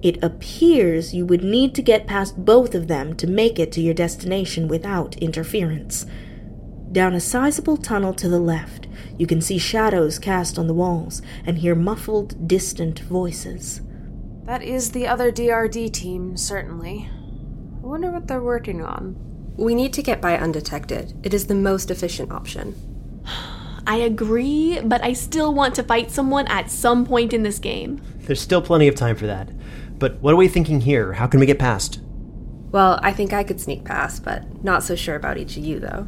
It 0.03 0.23
appears 0.23 1.15
you 1.15 1.25
would 1.25 1.43
need 1.43 1.75
to 1.77 1.83
get 1.83 2.07
past 2.07 2.45
both 2.45 2.75
of 2.75 2.89
them 2.89 3.15
to 3.17 3.27
make 3.27 3.59
it 3.59 3.73
to 3.73 3.81
your 3.81 3.95
destination 3.95 4.69
without 4.69 5.17
interference. 5.19 6.05
Down 6.91 7.15
a 7.15 7.21
sizable 7.21 7.79
tunnel 7.79 8.13
to 8.15 8.29
the 8.29 8.41
left, 8.41 8.89
you 9.17 9.27
can 9.27 9.41
see 9.41 9.57
shadows 9.57 10.19
cast 10.19 10.59
on 10.59 10.67
the 10.67 10.75
walls 10.75 11.23
and 11.47 11.57
hear 11.57 11.75
muffled, 11.75 12.47
distant 12.47 12.99
voices. 12.99 13.81
That 14.45 14.63
is 14.63 14.91
the 14.91 15.07
other 15.07 15.33
DRD 15.33 15.91
team, 15.93 16.37
certainly. 16.37 17.09
I 17.83 17.87
wonder 17.87 18.11
what 18.11 18.27
they're 18.27 18.43
working 18.43 18.85
on. 18.85 19.17
We 19.57 19.75
need 19.75 19.95
to 19.95 20.03
get 20.03 20.21
by 20.21 20.37
undetected. 20.37 21.15
It 21.23 21.33
is 21.33 21.47
the 21.47 21.55
most 21.55 21.91
efficient 21.91 22.33
option. 22.33 22.75
I 23.87 23.97
agree, 23.97 24.81
but 24.81 25.03
I 25.03 25.13
still 25.13 25.53
want 25.55 25.75
to 25.77 25.83
fight 25.83 26.11
someone 26.11 26.47
at 26.47 26.71
some 26.71 27.05
point 27.05 27.33
in 27.33 27.43
this 27.43 27.59
game. 27.59 28.01
There's 28.19 28.41
still 28.41 28.63
plenty 28.63 28.89
of 28.89 28.95
time 28.95 29.17
for 29.17 29.27
that. 29.27 29.51
But 29.99 30.21
what 30.21 30.35
are 30.35 30.37
we 30.37 30.49
thinking 30.49 30.81
here? 30.81 31.13
How 31.13 31.27
can 31.27 31.41
we 31.41 31.47
get 31.47 31.59
past? 31.59 32.01
Well, 32.71 32.99
I 33.03 33.13
think 33.13 33.33
I 33.33 33.45
could 33.45 33.61
sneak 33.61 33.85
past, 33.85 34.25
but 34.25 34.65
not 34.65 34.83
so 34.83 34.95
sure 34.95 35.17
about 35.17 35.37
each 35.37 35.57
of 35.57 35.65
you, 35.65 35.79
though. 35.79 36.05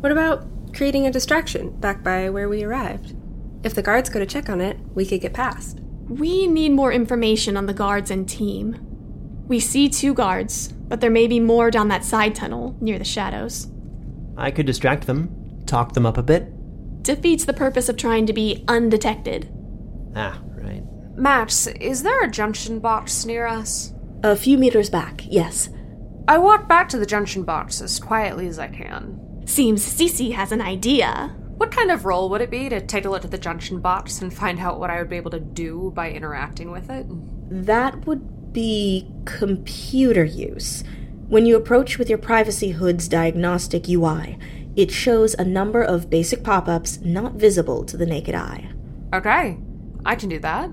What 0.00 0.12
about 0.12 0.46
creating 0.74 1.06
a 1.06 1.12
distraction 1.12 1.70
back 1.80 2.02
by 2.02 2.30
where 2.30 2.48
we 2.48 2.62
arrived? 2.62 3.14
If 3.62 3.74
the 3.74 3.82
guards 3.82 4.08
go 4.08 4.18
to 4.18 4.26
check 4.26 4.48
on 4.48 4.60
it, 4.60 4.78
we 4.94 5.04
could 5.04 5.20
get 5.20 5.34
past. 5.34 5.80
We 6.08 6.46
need 6.46 6.70
more 6.72 6.92
information 6.92 7.56
on 7.56 7.66
the 7.66 7.74
guards 7.74 8.10
and 8.10 8.28
team. 8.28 8.78
We 9.46 9.60
see 9.60 9.88
two 9.88 10.14
guards, 10.14 10.68
but 10.68 11.00
there 11.00 11.10
may 11.10 11.26
be 11.26 11.38
more 11.38 11.70
down 11.70 11.88
that 11.88 12.04
side 12.04 12.34
tunnel 12.34 12.76
near 12.80 12.98
the 12.98 13.04
shadows. 13.04 13.68
I 14.36 14.50
could 14.50 14.66
distract 14.66 15.06
them, 15.06 15.62
talk 15.66 15.92
them 15.92 16.06
up 16.06 16.16
a 16.16 16.22
bit. 16.22 16.50
Defeats 17.02 17.44
the 17.44 17.52
purpose 17.52 17.88
of 17.88 17.96
trying 17.96 18.26
to 18.26 18.32
be 18.32 18.64
undetected. 18.68 19.50
Ah, 20.14 20.40
right. 20.50 20.82
Max, 21.16 21.66
is 21.66 22.02
there 22.02 22.22
a 22.22 22.30
junction 22.30 22.78
box 22.78 23.24
near 23.24 23.46
us? 23.46 23.92
A 24.22 24.36
few 24.36 24.58
meters 24.58 24.90
back, 24.90 25.22
yes. 25.26 25.70
I 26.28 26.38
walk 26.38 26.68
back 26.68 26.88
to 26.90 26.98
the 26.98 27.06
junction 27.06 27.42
box 27.42 27.80
as 27.80 27.98
quietly 27.98 28.46
as 28.46 28.58
I 28.58 28.68
can. 28.68 29.42
Seems 29.46 29.82
C.C. 29.82 30.30
has 30.32 30.52
an 30.52 30.60
idea. 30.60 31.34
What 31.56 31.72
kind 31.72 31.90
of 31.90 32.04
role 32.04 32.28
would 32.30 32.40
it 32.40 32.50
be 32.50 32.68
to 32.68 32.80
take 32.80 33.04
a 33.04 33.10
look 33.10 33.24
at 33.24 33.30
the 33.30 33.38
junction 33.38 33.80
box 33.80 34.22
and 34.22 34.32
find 34.32 34.60
out 34.60 34.78
what 34.78 34.90
I 34.90 34.98
would 34.98 35.10
be 35.10 35.16
able 35.16 35.30
to 35.32 35.40
do 35.40 35.92
by 35.94 36.10
interacting 36.10 36.70
with 36.70 36.88
it? 36.90 37.06
That 37.50 38.06
would 38.06 38.52
be 38.52 39.10
computer 39.24 40.24
use. 40.24 40.84
When 41.28 41.46
you 41.46 41.56
approach 41.56 41.98
with 41.98 42.08
your 42.08 42.18
Privacy 42.18 42.70
Hood's 42.70 43.08
diagnostic 43.08 43.88
UI, 43.88 44.38
it 44.80 44.90
shows 44.90 45.34
a 45.34 45.44
number 45.44 45.82
of 45.82 46.08
basic 46.08 46.42
pop 46.42 46.66
ups 46.66 47.00
not 47.02 47.34
visible 47.34 47.84
to 47.84 47.98
the 47.98 48.06
naked 48.06 48.34
eye. 48.34 48.66
Okay, 49.12 49.58
I 50.06 50.14
can 50.14 50.30
do 50.30 50.38
that. 50.38 50.70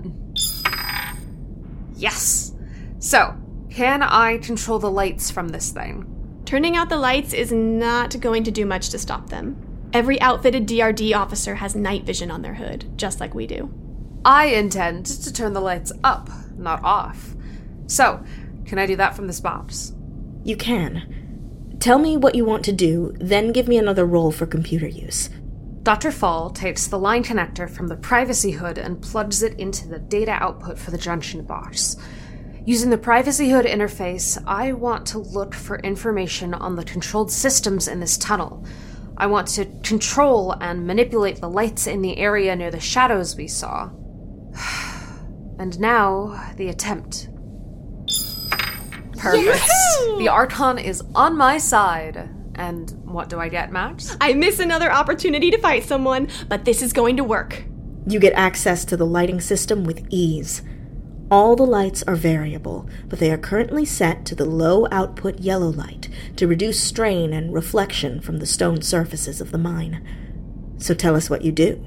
Yes! 1.94 2.54
So, 3.00 3.36
can 3.68 4.02
I 4.02 4.38
control 4.38 4.78
the 4.78 4.90
lights 4.90 5.30
from 5.30 5.48
this 5.48 5.72
thing? 5.72 6.42
Turning 6.46 6.74
out 6.74 6.88
the 6.88 6.96
lights 6.96 7.34
is 7.34 7.52
not 7.52 8.18
going 8.18 8.44
to 8.44 8.50
do 8.50 8.64
much 8.64 8.88
to 8.90 8.98
stop 8.98 9.28
them. 9.28 9.90
Every 9.92 10.18
outfitted 10.22 10.66
DRD 10.66 11.14
officer 11.14 11.56
has 11.56 11.76
night 11.76 12.04
vision 12.04 12.30
on 12.30 12.40
their 12.40 12.54
hood, 12.54 12.86
just 12.96 13.20
like 13.20 13.34
we 13.34 13.46
do. 13.46 13.70
I 14.24 14.46
intend 14.46 15.04
to 15.04 15.30
turn 15.30 15.52
the 15.52 15.60
lights 15.60 15.92
up, 16.02 16.30
not 16.56 16.82
off. 16.82 17.34
So, 17.88 18.24
can 18.64 18.78
I 18.78 18.86
do 18.86 18.96
that 18.96 19.14
from 19.14 19.26
this 19.26 19.40
box? 19.40 19.92
You 20.44 20.56
can. 20.56 21.17
Tell 21.80 21.98
me 21.98 22.16
what 22.16 22.34
you 22.34 22.44
want 22.44 22.64
to 22.64 22.72
do, 22.72 23.14
then 23.18 23.52
give 23.52 23.68
me 23.68 23.78
another 23.78 24.04
roll 24.04 24.32
for 24.32 24.46
computer 24.46 24.88
use. 24.88 25.30
Dr. 25.84 26.10
Fall 26.10 26.50
takes 26.50 26.88
the 26.88 26.98
line 26.98 27.22
connector 27.22 27.70
from 27.70 27.86
the 27.86 27.96
privacy 27.96 28.50
hood 28.50 28.78
and 28.78 29.00
plugs 29.00 29.42
it 29.42 29.58
into 29.60 29.86
the 29.86 30.00
data 30.00 30.32
output 30.32 30.78
for 30.78 30.90
the 30.90 30.98
junction 30.98 31.44
box. 31.44 31.96
Using 32.66 32.90
the 32.90 32.98
privacy 32.98 33.48
hood 33.48 33.64
interface, 33.64 34.42
I 34.44 34.72
want 34.72 35.06
to 35.06 35.18
look 35.18 35.54
for 35.54 35.78
information 35.78 36.52
on 36.52 36.74
the 36.74 36.84
controlled 36.84 37.30
systems 37.30 37.86
in 37.86 38.00
this 38.00 38.18
tunnel. 38.18 38.66
I 39.16 39.26
want 39.26 39.46
to 39.48 39.64
control 39.82 40.52
and 40.60 40.86
manipulate 40.86 41.40
the 41.40 41.48
lights 41.48 41.86
in 41.86 42.02
the 42.02 42.18
area 42.18 42.54
near 42.56 42.70
the 42.70 42.80
shadows 42.80 43.36
we 43.36 43.48
saw. 43.48 43.90
And 45.60 45.80
now, 45.80 46.52
the 46.56 46.68
attempt. 46.68 47.28
Perfect. 49.18 49.64
The 50.18 50.28
Archon 50.28 50.78
is 50.78 51.02
on 51.14 51.36
my 51.36 51.58
side. 51.58 52.28
And 52.54 52.90
what 53.04 53.28
do 53.28 53.38
I 53.38 53.48
get, 53.48 53.70
Max? 53.70 54.16
I 54.20 54.32
miss 54.32 54.58
another 54.58 54.90
opportunity 54.90 55.50
to 55.50 55.58
fight 55.58 55.84
someone, 55.84 56.28
but 56.48 56.64
this 56.64 56.82
is 56.82 56.92
going 56.92 57.16
to 57.18 57.24
work. 57.24 57.64
You 58.06 58.18
get 58.18 58.32
access 58.34 58.84
to 58.86 58.96
the 58.96 59.06
lighting 59.06 59.40
system 59.40 59.84
with 59.84 60.06
ease. 60.10 60.62
All 61.30 61.56
the 61.56 61.66
lights 61.66 62.02
are 62.04 62.16
variable, 62.16 62.88
but 63.06 63.18
they 63.18 63.30
are 63.30 63.38
currently 63.38 63.84
set 63.84 64.24
to 64.26 64.34
the 64.34 64.46
low 64.46 64.88
output 64.90 65.40
yellow 65.40 65.68
light 65.68 66.08
to 66.36 66.48
reduce 66.48 66.82
strain 66.82 67.34
and 67.34 67.52
reflection 67.52 68.20
from 68.20 68.38
the 68.38 68.46
stone 68.46 68.80
surfaces 68.80 69.40
of 69.40 69.50
the 69.52 69.58
mine. 69.58 70.02
So 70.78 70.94
tell 70.94 71.14
us 71.14 71.28
what 71.28 71.42
you 71.42 71.52
do. 71.52 71.84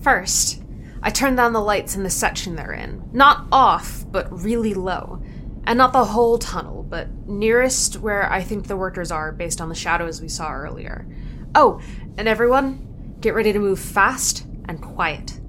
First, 0.00 0.62
I 1.02 1.10
turn 1.10 1.36
down 1.36 1.52
the 1.52 1.60
lights 1.60 1.94
in 1.94 2.04
the 2.04 2.10
section 2.10 2.56
they're 2.56 2.72
in. 2.72 3.06
Not 3.12 3.46
off, 3.52 4.06
but 4.10 4.32
really 4.32 4.72
low. 4.72 5.22
And 5.66 5.78
not 5.78 5.92
the 5.92 6.04
whole 6.04 6.38
tunnel, 6.38 6.82
but 6.82 7.08
nearest 7.26 7.98
where 7.98 8.30
I 8.30 8.42
think 8.42 8.66
the 8.66 8.76
workers 8.76 9.10
are 9.10 9.32
based 9.32 9.60
on 9.60 9.68
the 9.68 9.74
shadows 9.74 10.20
we 10.20 10.28
saw 10.28 10.52
earlier. 10.52 11.06
Oh, 11.54 11.80
and 12.18 12.28
everyone, 12.28 13.16
get 13.20 13.34
ready 13.34 13.52
to 13.52 13.58
move 13.58 13.78
fast 13.78 14.44
and 14.68 14.80
quiet. 14.82 15.40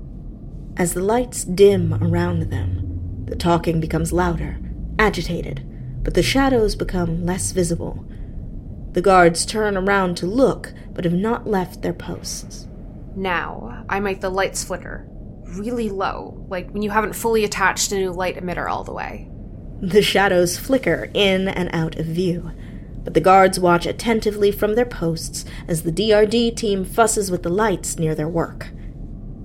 As 0.77 0.93
the 0.93 1.01
lights 1.01 1.43
dim 1.43 1.93
around 1.95 2.43
them, 2.43 3.25
the 3.25 3.35
talking 3.35 3.79
becomes 3.79 4.13
louder, 4.13 4.59
agitated, 4.99 5.65
but 6.03 6.13
the 6.13 6.23
shadows 6.23 6.75
become 6.75 7.25
less 7.25 7.51
visible. 7.51 8.05
The 8.91 9.01
guards 9.01 9.45
turn 9.45 9.75
around 9.75 10.15
to 10.17 10.25
look, 10.25 10.73
but 10.93 11.03
have 11.03 11.13
not 11.13 11.47
left 11.47 11.81
their 11.81 11.93
posts. 11.93 12.67
Now, 13.15 13.83
I 13.89 13.99
make 13.99 14.21
the 14.21 14.29
lights 14.29 14.63
flicker. 14.63 15.07
Really 15.43 15.89
low, 15.89 16.45
like 16.49 16.71
when 16.71 16.81
you 16.81 16.91
haven't 16.91 17.13
fully 17.13 17.43
attached 17.43 17.91
a 17.91 17.95
new 17.95 18.11
light 18.11 18.37
emitter 18.37 18.69
all 18.69 18.83
the 18.83 18.93
way. 18.93 19.29
The 19.81 20.01
shadows 20.01 20.57
flicker 20.57 21.09
in 21.13 21.47
and 21.47 21.69
out 21.73 21.99
of 21.99 22.05
view, 22.05 22.51
but 23.03 23.13
the 23.13 23.19
guards 23.19 23.59
watch 23.59 23.85
attentively 23.85 24.51
from 24.51 24.75
their 24.75 24.85
posts 24.85 25.45
as 25.67 25.83
the 25.83 25.91
DRD 25.91 26.55
team 26.55 26.85
fusses 26.85 27.29
with 27.29 27.43
the 27.43 27.49
lights 27.49 27.99
near 27.99 28.15
their 28.15 28.29
work. 28.29 28.69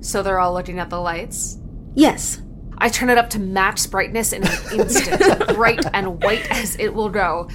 So 0.01 0.23
they're 0.23 0.39
all 0.39 0.55
looking 0.55 0.79
at 0.79 0.89
the 0.89 1.01
lights. 1.01 1.59
Yes, 1.95 2.41
I 2.79 2.89
turn 2.89 3.11
it 3.11 3.19
up 3.19 3.29
to 3.31 3.39
max 3.39 3.87
brightness 3.87 4.33
in 4.33 4.47
an 4.47 4.59
instant, 4.73 5.49
bright 5.55 5.85
and 5.93 6.23
white 6.23 6.51
as 6.51 6.77
it 6.77 6.95
will 6.95 7.11
go. 7.11 7.49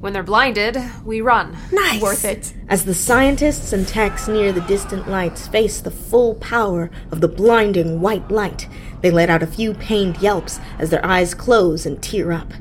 When 0.00 0.12
they're 0.12 0.22
blinded, 0.22 0.78
we 1.04 1.20
run. 1.20 1.56
nice. 1.72 2.02
Worth 2.02 2.24
it. 2.24 2.52
As 2.68 2.84
the 2.84 2.94
scientists 2.94 3.72
and 3.72 3.88
techs 3.88 4.28
near 4.28 4.52
the 4.52 4.60
distant 4.62 5.08
lights 5.08 5.48
face 5.48 5.80
the 5.80 5.90
full 5.90 6.34
power 6.34 6.90
of 7.10 7.20
the 7.20 7.28
blinding 7.28 8.00
white 8.00 8.30
light, 8.30 8.68
they 9.00 9.10
let 9.10 9.30
out 9.30 9.42
a 9.42 9.46
few 9.46 9.72
pained 9.72 10.18
yelps 10.18 10.60
as 10.78 10.90
their 10.90 11.04
eyes 11.04 11.34
close 11.34 11.86
and 11.86 12.02
tear 12.02 12.30
up. 12.30 12.52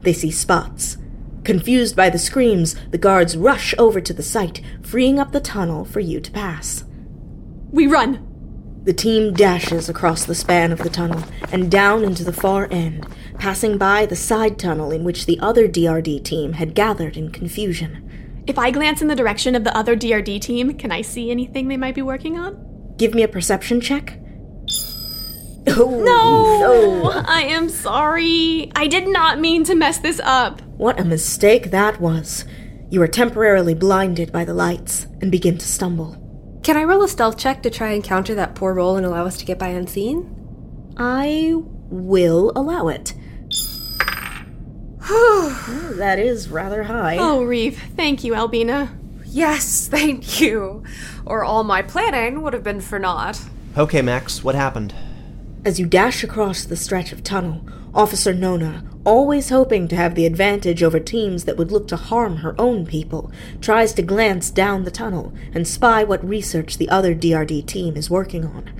They 0.00 0.12
see 0.12 0.30
spots. 0.30 0.96
Confused 1.42 1.96
by 1.96 2.08
the 2.08 2.18
screams, 2.18 2.76
the 2.90 2.98
guards 2.98 3.36
rush 3.36 3.74
over 3.78 4.00
to 4.00 4.12
the 4.12 4.22
site, 4.22 4.60
freeing 4.82 5.18
up 5.18 5.32
the 5.32 5.40
tunnel 5.40 5.84
for 5.84 6.00
you 6.00 6.20
to 6.20 6.30
pass. 6.30 6.84
We 7.70 7.86
run. 7.86 8.26
The 8.84 8.92
team 8.92 9.34
dashes 9.34 9.88
across 9.88 10.24
the 10.24 10.34
span 10.34 10.70
of 10.70 10.78
the 10.78 10.90
tunnel 10.90 11.24
and 11.50 11.68
down 11.68 12.04
into 12.04 12.22
the 12.22 12.32
far 12.32 12.68
end, 12.70 13.04
passing 13.38 13.78
by 13.78 14.06
the 14.06 14.16
side 14.16 14.58
tunnel 14.58 14.90
in 14.90 15.04
which 15.04 15.26
the 15.26 15.38
other 15.40 15.68
DRD 15.68 16.22
team 16.24 16.54
had 16.54 16.74
gathered 16.74 17.16
in 17.16 17.30
confusion. 17.30 18.02
If 18.46 18.58
I 18.58 18.70
glance 18.70 19.02
in 19.02 19.08
the 19.08 19.16
direction 19.16 19.54
of 19.54 19.64
the 19.64 19.76
other 19.76 19.96
DRD 19.96 20.40
team, 20.40 20.74
can 20.74 20.92
I 20.92 21.02
see 21.02 21.30
anything 21.30 21.68
they 21.68 21.76
might 21.76 21.94
be 21.94 22.02
working 22.02 22.38
on? 22.38 22.94
Give 22.96 23.14
me 23.14 23.22
a 23.22 23.28
perception 23.28 23.80
check. 23.80 24.18
Oh, 25.68 26.00
No! 26.04 27.02
no. 27.02 27.10
I 27.26 27.42
am 27.42 27.68
sorry. 27.68 28.70
I 28.76 28.86
did 28.86 29.08
not 29.08 29.40
mean 29.40 29.64
to 29.64 29.74
mess 29.74 29.98
this 29.98 30.20
up. 30.22 30.62
What 30.62 31.00
a 31.00 31.04
mistake 31.04 31.70
that 31.72 32.00
was. 32.00 32.44
You 32.88 33.02
are 33.02 33.08
temporarily 33.08 33.74
blinded 33.74 34.30
by 34.30 34.44
the 34.44 34.54
lights 34.54 35.06
and 35.20 35.32
begin 35.32 35.58
to 35.58 35.66
stumble. 35.66 36.22
Can 36.62 36.76
I 36.76 36.84
roll 36.84 37.02
a 37.02 37.08
stealth 37.08 37.36
check 37.36 37.62
to 37.64 37.70
try 37.70 37.90
and 37.92 38.02
counter 38.04 38.34
that 38.36 38.54
poor 38.54 38.74
roll 38.74 38.96
and 38.96 39.04
allow 39.04 39.26
us 39.26 39.36
to 39.38 39.44
get 39.44 39.58
by 39.58 39.68
unseen? 39.68 40.32
I 40.96 41.52
will 41.54 42.52
allow 42.54 42.86
it. 42.88 43.12
That 45.96 46.18
is 46.18 46.48
rather 46.48 46.82
high. 46.82 47.16
Oh, 47.18 47.42
Reeve, 47.42 47.80
thank 47.96 48.24
you, 48.24 48.34
Albina. 48.34 48.96
Yes, 49.24 49.88
thank 49.88 50.40
you. 50.40 50.82
Or 51.24 51.44
all 51.44 51.64
my 51.64 51.82
planning 51.82 52.42
would 52.42 52.52
have 52.52 52.64
been 52.64 52.80
for 52.80 52.98
naught. 52.98 53.40
Okay, 53.76 54.02
Max, 54.02 54.42
what 54.42 54.54
happened? 54.54 54.94
As 55.64 55.78
you 55.78 55.86
dash 55.86 56.24
across 56.24 56.64
the 56.64 56.76
stretch 56.76 57.12
of 57.12 57.22
tunnel, 57.22 57.66
Officer 57.94 58.34
Nona, 58.34 58.84
always 59.04 59.48
hoping 59.48 59.88
to 59.88 59.96
have 59.96 60.14
the 60.14 60.26
advantage 60.26 60.82
over 60.82 60.98
teams 61.00 61.44
that 61.44 61.56
would 61.56 61.72
look 61.72 61.88
to 61.88 61.96
harm 61.96 62.38
her 62.38 62.54
own 62.60 62.84
people, 62.84 63.30
tries 63.60 63.92
to 63.94 64.02
glance 64.02 64.50
down 64.50 64.84
the 64.84 64.90
tunnel 64.90 65.32
and 65.54 65.66
spy 65.66 66.04
what 66.04 66.26
research 66.26 66.78
the 66.78 66.88
other 66.88 67.14
DRD 67.14 67.64
team 67.66 67.96
is 67.96 68.10
working 68.10 68.44
on. 68.44 68.70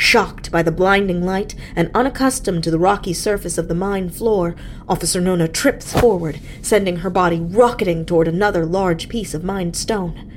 Shocked 0.00 0.50
by 0.50 0.62
the 0.62 0.72
blinding 0.72 1.26
light 1.26 1.54
and 1.76 1.90
unaccustomed 1.94 2.64
to 2.64 2.70
the 2.70 2.78
rocky 2.78 3.12
surface 3.12 3.58
of 3.58 3.68
the 3.68 3.74
mine 3.74 4.08
floor, 4.08 4.56
Officer 4.88 5.20
Nona 5.20 5.46
trips 5.46 5.92
forward, 5.92 6.40
sending 6.62 6.96
her 6.96 7.10
body 7.10 7.38
rocketing 7.38 8.06
toward 8.06 8.26
another 8.26 8.64
large 8.64 9.10
piece 9.10 9.34
of 9.34 9.44
mined 9.44 9.76
stone. 9.76 10.32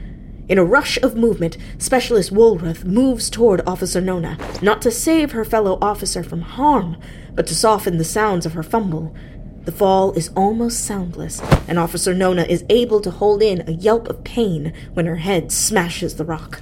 In 0.49 0.57
a 0.57 0.65
rush 0.65 0.97
of 0.97 1.15
movement, 1.15 1.55
Specialist 1.77 2.29
Woolworth 2.29 2.83
moves 2.83 3.29
toward 3.29 3.65
Officer 3.65 4.01
Nona, 4.01 4.37
not 4.61 4.81
to 4.81 4.91
save 4.91 5.31
her 5.31 5.45
fellow 5.45 5.79
officer 5.81 6.23
from 6.23 6.41
harm, 6.41 6.97
but 7.33 7.47
to 7.47 7.55
soften 7.55 7.97
the 7.97 8.03
sounds 8.03 8.45
of 8.45 8.53
her 8.53 8.63
fumble. 8.63 9.15
The 9.63 9.71
fall 9.71 10.11
is 10.11 10.29
almost 10.35 10.83
soundless, 10.83 11.41
and 11.69 11.79
Officer 11.79 12.13
Nona 12.13 12.43
is 12.43 12.65
able 12.69 12.99
to 12.99 13.11
hold 13.11 13.41
in 13.41 13.63
a 13.65 13.71
yelp 13.71 14.09
of 14.09 14.25
pain 14.25 14.73
when 14.93 15.05
her 15.05 15.15
head 15.15 15.53
smashes 15.53 16.17
the 16.17 16.25
rock. 16.25 16.59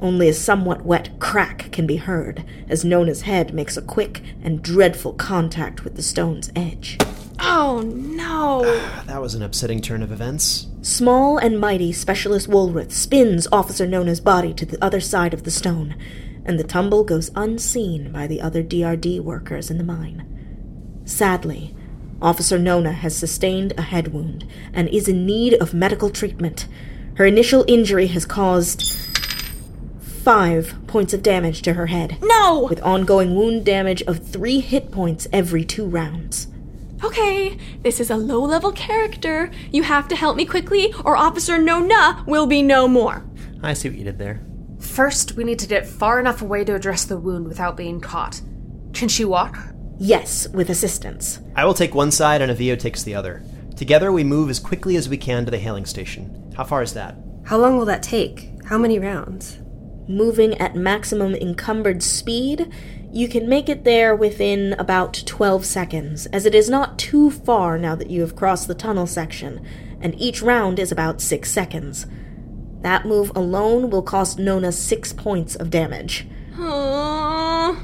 Only 0.00 0.28
a 0.28 0.34
somewhat 0.34 0.84
wet 0.84 1.10
crack 1.18 1.70
can 1.72 1.86
be 1.86 1.96
heard 1.96 2.44
as 2.68 2.84
Nona's 2.84 3.22
head 3.22 3.52
makes 3.52 3.76
a 3.76 3.82
quick 3.82 4.22
and 4.42 4.62
dreadful 4.62 5.12
contact 5.12 5.84
with 5.84 5.96
the 5.96 6.02
stone's 6.02 6.50
edge. 6.56 6.96
Oh, 7.38 7.82
no. 7.84 8.62
That 9.06 9.20
was 9.20 9.34
an 9.34 9.42
upsetting 9.42 9.82
turn 9.82 10.02
of 10.02 10.12
events. 10.12 10.68
Small 10.82 11.36
and 11.36 11.60
mighty 11.60 11.92
Specialist 11.92 12.48
Woolworth 12.48 12.92
spins 12.92 13.46
Officer 13.50 13.86
Nona's 13.86 14.20
body 14.20 14.54
to 14.54 14.64
the 14.64 14.82
other 14.82 15.00
side 15.00 15.34
of 15.34 15.42
the 15.42 15.50
stone, 15.50 15.96
and 16.44 16.58
the 16.58 16.64
tumble 16.64 17.04
goes 17.04 17.30
unseen 17.34 18.12
by 18.12 18.26
the 18.26 18.40
other 18.40 18.62
DRD 18.62 19.20
workers 19.20 19.70
in 19.70 19.78
the 19.78 19.84
mine. 19.84 20.26
Sadly, 21.04 21.74
Officer 22.22 22.58
Nona 22.58 22.92
has 22.92 23.16
sustained 23.16 23.74
a 23.76 23.82
head 23.82 24.14
wound 24.14 24.46
and 24.72 24.88
is 24.88 25.08
in 25.08 25.26
need 25.26 25.54
of 25.54 25.74
medical 25.74 26.08
treatment. 26.08 26.66
Her 27.16 27.26
initial 27.26 27.64
injury 27.66 28.06
has 28.08 28.24
caused 28.24 28.82
five 30.30 30.76
points 30.86 31.12
of 31.12 31.24
damage 31.24 31.60
to 31.60 31.72
her 31.72 31.86
head, 31.86 32.16
No! 32.22 32.64
with 32.70 32.80
ongoing 32.82 33.34
wound 33.34 33.64
damage 33.64 34.00
of 34.02 34.24
three 34.24 34.60
hit 34.60 34.92
points 34.92 35.26
every 35.32 35.64
two 35.64 35.84
rounds. 35.84 36.46
Okay, 37.02 37.58
this 37.82 37.98
is 37.98 38.10
a 38.10 38.16
low 38.16 38.40
level 38.44 38.70
character. 38.70 39.50
You 39.72 39.82
have 39.82 40.06
to 40.06 40.14
help 40.14 40.36
me 40.36 40.44
quickly, 40.44 40.94
or 41.04 41.16
Officer 41.16 41.58
Nona 41.58 42.22
will 42.28 42.46
be 42.46 42.62
no 42.62 42.86
more. 42.86 43.24
I 43.60 43.72
see 43.74 43.88
what 43.88 43.98
you 43.98 44.04
did 44.04 44.18
there. 44.20 44.40
First, 44.78 45.32
we 45.34 45.42
need 45.42 45.58
to 45.58 45.66
get 45.66 45.84
far 45.84 46.20
enough 46.20 46.42
away 46.42 46.62
to 46.62 46.76
address 46.76 47.04
the 47.04 47.18
wound 47.18 47.48
without 47.48 47.76
being 47.76 48.00
caught. 48.00 48.40
Can 48.92 49.08
she 49.08 49.24
walk? 49.24 49.58
Yes, 49.98 50.46
with 50.50 50.70
assistance. 50.70 51.40
I 51.56 51.64
will 51.64 51.74
take 51.74 51.96
one 51.96 52.12
side 52.12 52.40
and 52.40 52.52
Avio 52.56 52.78
takes 52.78 53.02
the 53.02 53.16
other. 53.16 53.42
Together, 53.74 54.12
we 54.12 54.22
move 54.22 54.48
as 54.48 54.60
quickly 54.60 54.94
as 54.94 55.08
we 55.08 55.16
can 55.16 55.44
to 55.44 55.50
the 55.50 55.58
hailing 55.58 55.86
station. 55.86 56.52
How 56.56 56.62
far 56.62 56.82
is 56.82 56.94
that? 56.94 57.16
How 57.46 57.58
long 57.58 57.76
will 57.76 57.86
that 57.86 58.04
take? 58.04 58.48
How 58.66 58.78
many 58.78 59.00
rounds? 59.00 59.58
Moving 60.08 60.54
at 60.58 60.74
maximum 60.74 61.34
encumbered 61.34 62.02
speed, 62.02 62.72
you 63.12 63.28
can 63.28 63.48
make 63.48 63.68
it 63.68 63.84
there 63.84 64.14
within 64.14 64.74
about 64.74 65.22
12 65.26 65.64
seconds, 65.64 66.26
as 66.26 66.46
it 66.46 66.54
is 66.54 66.70
not 66.70 66.98
too 66.98 67.30
far 67.30 67.76
now 67.76 67.94
that 67.94 68.10
you 68.10 68.20
have 68.20 68.36
crossed 68.36 68.68
the 68.68 68.74
tunnel 68.74 69.06
section, 69.06 69.64
and 70.00 70.18
each 70.20 70.42
round 70.42 70.78
is 70.78 70.92
about 70.92 71.20
6 71.20 71.50
seconds. 71.50 72.06
That 72.82 73.04
move 73.04 73.32
alone 73.34 73.90
will 73.90 74.02
cost 74.02 74.38
Nona 74.38 74.72
6 74.72 75.12
points 75.14 75.56
of 75.56 75.70
damage. 75.70 76.26
Aww. 76.54 77.76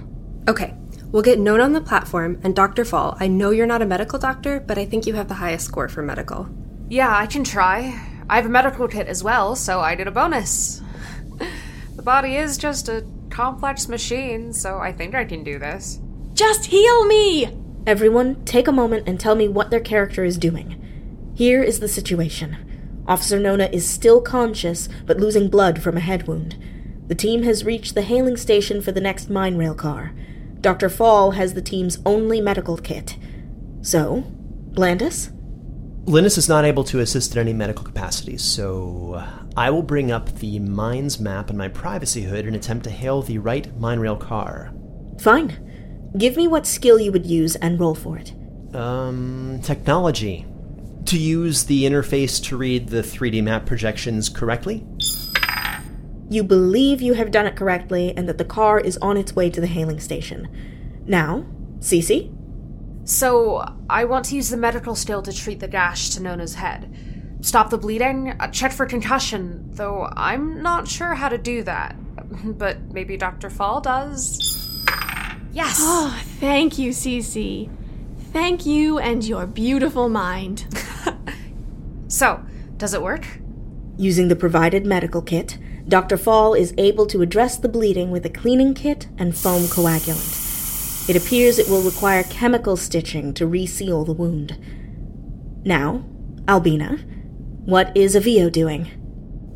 Okay, 0.49 0.75
we'll 1.07 1.23
get 1.23 1.39
Nona 1.39 1.65
on 1.65 1.73
the 1.73 1.81
platform, 1.81 2.41
and 2.45 2.55
Dr. 2.55 2.85
Fall, 2.85 3.17
I 3.19 3.27
know 3.27 3.51
you're 3.51 3.67
not 3.67 3.83
a 3.83 3.87
medical 3.87 4.19
doctor, 4.19 4.61
but 4.61 4.79
I 4.79 4.85
think 4.85 5.07
you 5.07 5.15
have 5.15 5.29
the 5.29 5.35
highest 5.35 5.67
score 5.67 5.89
for 5.89 6.03
medical. 6.03 6.49
Yeah, 6.89 7.15
I 7.15 7.27
can 7.27 7.43
try. 7.43 8.01
I 8.31 8.37
have 8.37 8.47
a 8.47 8.49
medical 8.49 8.87
kit 8.87 9.09
as 9.09 9.25
well, 9.25 9.57
so 9.57 9.81
I 9.81 9.97
did 9.97 10.07
a 10.07 10.13
bonus. 10.13 10.81
The 12.07 12.13
body 12.13 12.37
is 12.37 12.57
just 12.57 12.89
a 12.89 13.05
complex 13.31 13.89
machine, 13.89 14.53
so 14.53 14.79
I 14.79 14.93
think 14.93 15.17
I 15.17 15.25
can 15.25 15.43
do 15.43 15.59
this. 15.59 15.99
Just 16.35 16.67
heal 16.67 17.05
me! 17.05 17.49
Everyone, 17.85 18.45
take 18.45 18.69
a 18.69 18.73
moment 18.73 19.09
and 19.09 19.19
tell 19.19 19.35
me 19.35 19.49
what 19.49 19.71
their 19.71 19.81
character 19.81 20.23
is 20.23 20.39
doing. 20.39 20.81
Here 21.35 21.65
is 21.65 21.81
the 21.81 21.89
situation. 21.89 23.03
Officer 23.09 23.41
Nona 23.41 23.69
is 23.73 23.91
still 23.91 24.21
conscious, 24.21 24.89
but 25.05 25.17
losing 25.17 25.51
blood 25.51 25.83
from 25.83 25.97
a 25.97 26.01
head 26.01 26.29
wound. 26.29 26.57
The 27.09 27.17
team 27.17 27.43
has 27.43 27.65
reached 27.65 27.97
the 27.97 28.03
hailing 28.03 28.37
station 28.37 28.81
for 28.81 28.93
the 28.93 29.01
next 29.01 29.29
mine 29.29 29.57
rail 29.57 29.75
car. 29.75 30.13
Dr. 30.61 30.89
Fall 30.89 31.33
has 31.33 31.55
the 31.55 31.61
team's 31.61 31.99
only 32.07 32.41
medical 32.41 32.77
kit. 32.77 33.17
So, 33.83 34.23
Blandus? 34.71 35.33
Linus 36.09 36.39
is 36.39 36.49
not 36.49 36.65
able 36.65 36.85
to 36.85 37.01
assist 37.01 37.33
in 37.33 37.41
any 37.41 37.53
medical 37.53 37.83
capacities, 37.83 38.43
so 38.43 39.21
I 39.57 39.71
will 39.71 39.83
bring 39.83 40.13
up 40.13 40.35
the 40.35 40.59
mines 40.59 41.19
map 41.19 41.49
in 41.49 41.57
my 41.57 41.69
privacy 41.69 42.23
hood 42.23 42.45
and 42.45 42.55
attempt 42.55 42.85
to 42.85 42.91
hail 42.91 43.23
the 43.23 43.39
right 43.39 43.75
mine 43.79 44.01
rail 44.01 44.17
car. 44.17 44.75
Fine. 45.19 46.13
Give 46.19 46.37
me 46.37 46.47
what 46.47 46.67
skill 46.67 47.01
you 47.01 47.11
would 47.11 47.25
use 47.25 47.57
and 47.57 47.81
roll 47.81 47.95
for 47.95 48.19
it. 48.19 48.35
Um, 48.75 49.61
technology. 49.63 50.45
To 51.07 51.19
use 51.19 51.65
the 51.65 51.85
interface 51.85 52.43
to 52.45 52.57
read 52.57 52.89
the 52.89 53.01
3D 53.01 53.43
map 53.43 53.65
projections 53.65 54.29
correctly? 54.29 54.85
You 56.29 56.43
believe 56.43 57.01
you 57.01 57.15
have 57.15 57.31
done 57.31 57.47
it 57.47 57.57
correctly 57.57 58.13
and 58.17 58.29
that 58.29 58.39
the 58.39 58.45
car 58.45 58.79
is 58.79 58.99
on 58.99 59.17
its 59.17 59.35
way 59.35 59.49
to 59.49 59.61
the 59.61 59.67
hailing 59.69 60.01
station. 60.01 60.49
Now, 61.07 61.47
C.C.? 61.81 62.31
So, 63.05 63.65
I 63.89 64.05
want 64.05 64.25
to 64.27 64.35
use 64.35 64.51
the 64.51 64.57
medical 64.57 64.97
skill 64.97 65.23
to 65.23 65.33
treat 65.33 65.61
the 65.61 65.69
gash 65.69 66.11
to 66.11 66.21
Nona's 66.21 66.57
head. 66.57 67.16
Stop 67.47 67.71
the 67.71 67.79
bleeding, 67.79 68.31
uh, 68.41 68.49
check 68.49 68.73
for 68.73 68.87
concussion, 68.87 69.71
though 69.75 70.11
I'm 70.17 70.65
not 70.65 70.89
sure 70.89 71.15
how 71.15 71.29
to 71.29 71.39
do 71.39 71.63
that. 71.63 71.95
But 72.45 72.93
maybe 72.93 73.17
Dr. 73.17 73.51
Fall 73.51 73.81
does? 73.81 74.83
Yes! 75.53 75.77
Oh, 75.79 76.21
thank 76.41 76.77
you, 76.77 76.91
Cece. 76.91 77.71
Thank 78.33 78.67
you 78.67 78.99
and 78.99 79.25
your 79.25 79.47
beautiful 79.47 80.09
mind. 80.09 80.67
so, 82.09 82.45
does 82.79 82.95
it 82.95 83.01
work? 83.01 83.25
Using 83.97 84.27
the 84.27 84.35
provided 84.35 84.85
medical 84.85 85.23
kit, 85.23 85.57
Dr. 85.87 86.17
Fall 86.17 86.53
is 86.53 86.75
able 86.77 87.07
to 87.07 87.23
address 87.23 87.57
the 87.57 87.69
bleeding 87.69 88.11
with 88.11 88.27
a 88.27 88.31
cleaning 88.41 88.75
kit 88.75 89.07
and 89.19 89.39
foam 89.39 89.63
coagulant. 89.63 91.09
It 91.09 91.15
appears 91.15 91.61
it 91.61 91.69
will 91.69 91.83
require 91.83 92.25
chemical 92.25 92.77
stitching 92.77 93.33
to 93.35 93.47
reseal 93.47 94.05
the 94.05 94.13
wound. 94.13 94.59
Now, 95.65 96.05
Albina, 96.49 96.99
what 97.67 97.97
is 97.97 98.15
Avio 98.15 98.51
doing? 98.51 98.89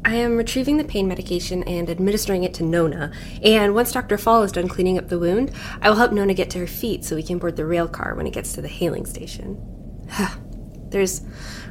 I 0.05 0.17
am 0.17 0.37
retrieving 0.37 0.79
the 0.79 0.85
pain 0.85 1.07
medication 1.07 1.63
and 1.63 1.89
administering 1.89 2.43
it 2.43 2.53
to 2.55 2.65
Nona, 2.65 3.13
and 3.41 3.73
once 3.73 3.93
Dr. 3.93 4.19
Fall 4.19 4.43
is 4.43 4.51
done 4.51 4.67
cleaning 4.67 4.99
up 4.99 5.09
the 5.09 5.19
wound, 5.21 5.53
I 5.81 5.89
will 5.89 5.97
help 5.97 6.11
Nona 6.11 6.35
get 6.35 6.51
to 6.51 6.59
her 6.59 6.67
feet 6.67 7.05
so 7.05 7.15
we 7.15 7.23
can 7.23 7.39
board 7.39 7.55
the 7.55 7.65
rail 7.65 7.87
car 7.87 8.17
when 8.17 8.27
it 8.27 8.33
gets 8.33 8.53
to 8.55 8.63
the 8.63 8.67
hailing 8.67 9.07
station. 9.07 9.63
There's 10.91 11.23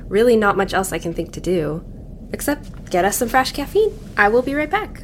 really 0.07 0.37
not 0.37 0.55
much 0.55 0.73
else 0.73 0.93
I 0.93 0.99
can 0.99 1.13
think 1.13 1.33
to 1.33 1.41
do, 1.41 1.83
except 2.31 2.89
get 2.89 3.03
us 3.03 3.17
some 3.17 3.27
fresh 3.27 3.51
caffeine. 3.51 3.91
I 4.15 4.29
will 4.29 4.41
be 4.41 4.55
right 4.55 4.69
back. 4.69 5.03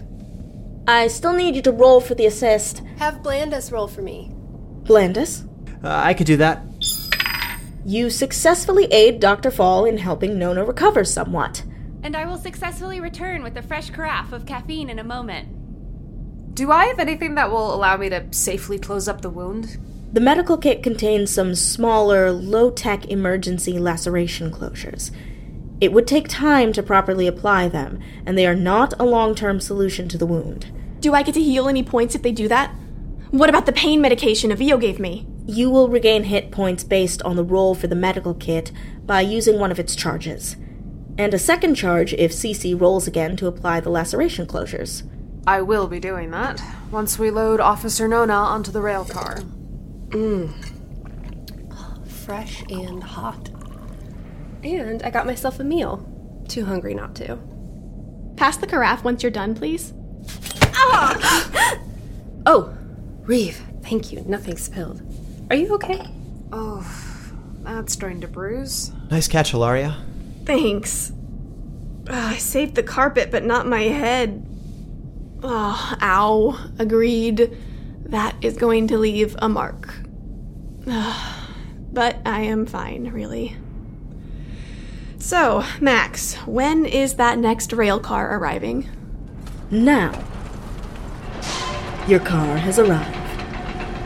I 0.88 1.10
still 1.10 1.34
need 1.34 1.54
you 1.58 1.62
to 1.63 1.71
roll 1.74 2.00
for 2.00 2.15
the 2.15 2.28
assist. 2.28 2.82
Have 2.98 3.15
Blandus 3.15 3.74
roll 3.74 3.89
for 3.89 4.02
me. 4.02 4.32
Blandus? 4.84 5.45
Uh, 5.84 5.89
I 5.89 6.13
could 6.13 6.28
do 6.28 6.38
that. 6.38 6.62
You 7.86 8.10
successfully 8.10 8.86
aid 8.86 9.19
Dr. 9.19 9.52
Fall 9.52 9.86
in 9.86 10.00
helping 10.00 10.39
Nona 10.39 10.65
recover 10.65 11.06
somewhat. 11.06 11.63
And 12.02 12.15
I 12.15 12.26
will 12.26 12.38
successfully 12.38 13.00
return 13.00 13.43
with 13.43 13.56
a 13.58 13.62
fresh 13.62 13.91
carafe 13.91 14.34
of 14.34 14.48
caffeine 14.48 14.89
in 14.89 14.98
a 14.98 15.04
moment. 15.04 16.56
Do 16.56 16.71
I 16.71 16.86
have 16.86 17.00
anything 17.00 17.36
that 17.36 17.52
will 17.52 17.74
allow 17.74 17.98
me 17.98 18.10
to 18.10 18.26
safely 18.32 18.80
close 18.80 19.08
up 19.08 19.21
the 19.21 19.30
wound? 19.30 19.78
The 20.13 20.21
medical 20.21 20.58
kit 20.58 20.82
contains 20.82 21.30
some 21.30 21.54
smaller, 21.54 22.32
low 22.32 22.71
tech 22.71 23.06
emergency 23.06 23.78
laceration 23.78 24.52
closures. 24.52 25.12
It 25.80 25.91
would 25.91 26.08
take 26.08 26.28
time 26.28 26.74
to 26.74 26.82
properly 26.82 27.28
apply 27.28 27.67
them, 27.67 28.00
and 28.26 28.38
they 28.38 28.48
are 28.48 28.56
not 28.56 28.93
a 29.00 29.06
long 29.06 29.36
term 29.36 29.60
solution 29.60 30.08
to 30.10 30.17
the 30.17 30.26
wound. 30.26 30.71
Do 31.02 31.13
I 31.13 31.21
get 31.21 31.34
to 31.36 31.43
heal 31.43 31.67
any 31.67 31.84
points 31.84 32.15
if 32.15 32.21
they 32.24 32.32
do 32.32 32.48
that? 32.48 32.74
What 33.30 33.50
about 33.50 33.65
the 33.65 33.74
pain 33.74 34.02
medication 34.02 34.52
Avio 34.52 34.80
gave 34.80 35.00
me? 35.00 35.28
You 35.48 35.70
will 35.70 35.90
regain 35.90 36.24
hit 36.24 36.52
points 36.52 36.84
based 36.84 37.22
on 37.22 37.36
the 37.36 37.44
roll 37.44 37.76
for 37.76 37.88
the 37.88 37.96
medical 37.96 38.34
kit 38.34 38.72
by 39.06 39.22
using 39.22 39.60
one 39.60 39.72
of 39.72 39.80
its 39.80 39.96
charges, 39.96 40.56
and 41.18 41.34
a 41.34 41.40
second 41.40 41.76
charge 41.76 42.14
if 42.14 42.34
C.C. 42.34 42.74
rolls 42.74 43.08
again 43.08 43.38
to 43.38 43.48
apply 43.48 43.80
the 43.80 43.92
laceration 43.92 44.48
closures. 44.48 45.04
I 45.48 45.62
will 45.62 45.88
be 45.88 46.00
doing 46.00 46.32
that 46.32 46.62
once 46.90 47.20
we 47.20 47.30
load 47.30 47.60
Officer 47.60 48.08
Nona 48.08 48.34
onto 48.34 48.72
the 48.72 48.82
rail 48.82 49.06
car. 49.06 49.42
Mmm. 50.10 50.52
Fresh 52.08 52.64
and 52.72 53.04
hot. 53.04 53.50
And 54.64 55.04
I 55.04 55.12
got 55.12 55.28
myself 55.28 55.60
a 55.60 55.64
meal. 55.64 56.12
Too 56.48 56.66
hungry 56.66 56.96
not 56.96 57.14
to. 57.18 57.38
Pass 58.36 58.58
the 58.58 58.66
carafe 58.66 59.04
once 59.04 59.22
you're 59.22 59.32
done, 59.32 59.54
please. 59.56 59.94
Ah! 60.74 61.80
Oh, 62.48 62.78
Reeve, 63.24 63.60
thank 63.82 64.12
you. 64.12 64.22
Nothing 64.28 64.56
spilled. 64.56 65.02
Are 65.50 65.56
you 65.56 65.74
okay? 65.76 66.02
Oh, 66.52 66.86
that's 67.62 67.94
starting 67.94 68.22
to 68.22 68.28
bruise. 68.28 68.92
Nice 69.12 69.28
catch, 69.28 69.52
Hilaria. 69.52 69.98
Thanks. 70.46 71.12
Ugh, 72.08 72.34
I 72.34 72.38
saved 72.38 72.76
the 72.76 72.84
carpet, 72.84 73.32
but 73.32 73.44
not 73.44 73.68
my 73.68 73.84
head. 73.84 74.46
Oh, 75.44 75.98
ow. 76.02 76.72
Agreed. 76.80 77.56
That 78.06 78.36
is 78.42 78.58
going 78.58 78.88
to 78.88 78.98
leave 78.98 79.36
a 79.40 79.50
mark. 79.50 79.94
Ugh, 80.88 81.50
but 81.92 82.18
I 82.26 82.42
am 82.42 82.66
fine, 82.66 83.12
really. 83.12 83.56
So, 85.18 85.64
Max, 85.80 86.36
when 86.46 86.86
is 86.86 87.16
that 87.16 87.40
next 87.40 87.74
rail 87.74 88.00
car 88.00 88.38
arriving? 88.38 88.88
Now, 89.72 90.24
your 92.08 92.20
car 92.20 92.58
has 92.58 92.78
arrived. 92.78 93.25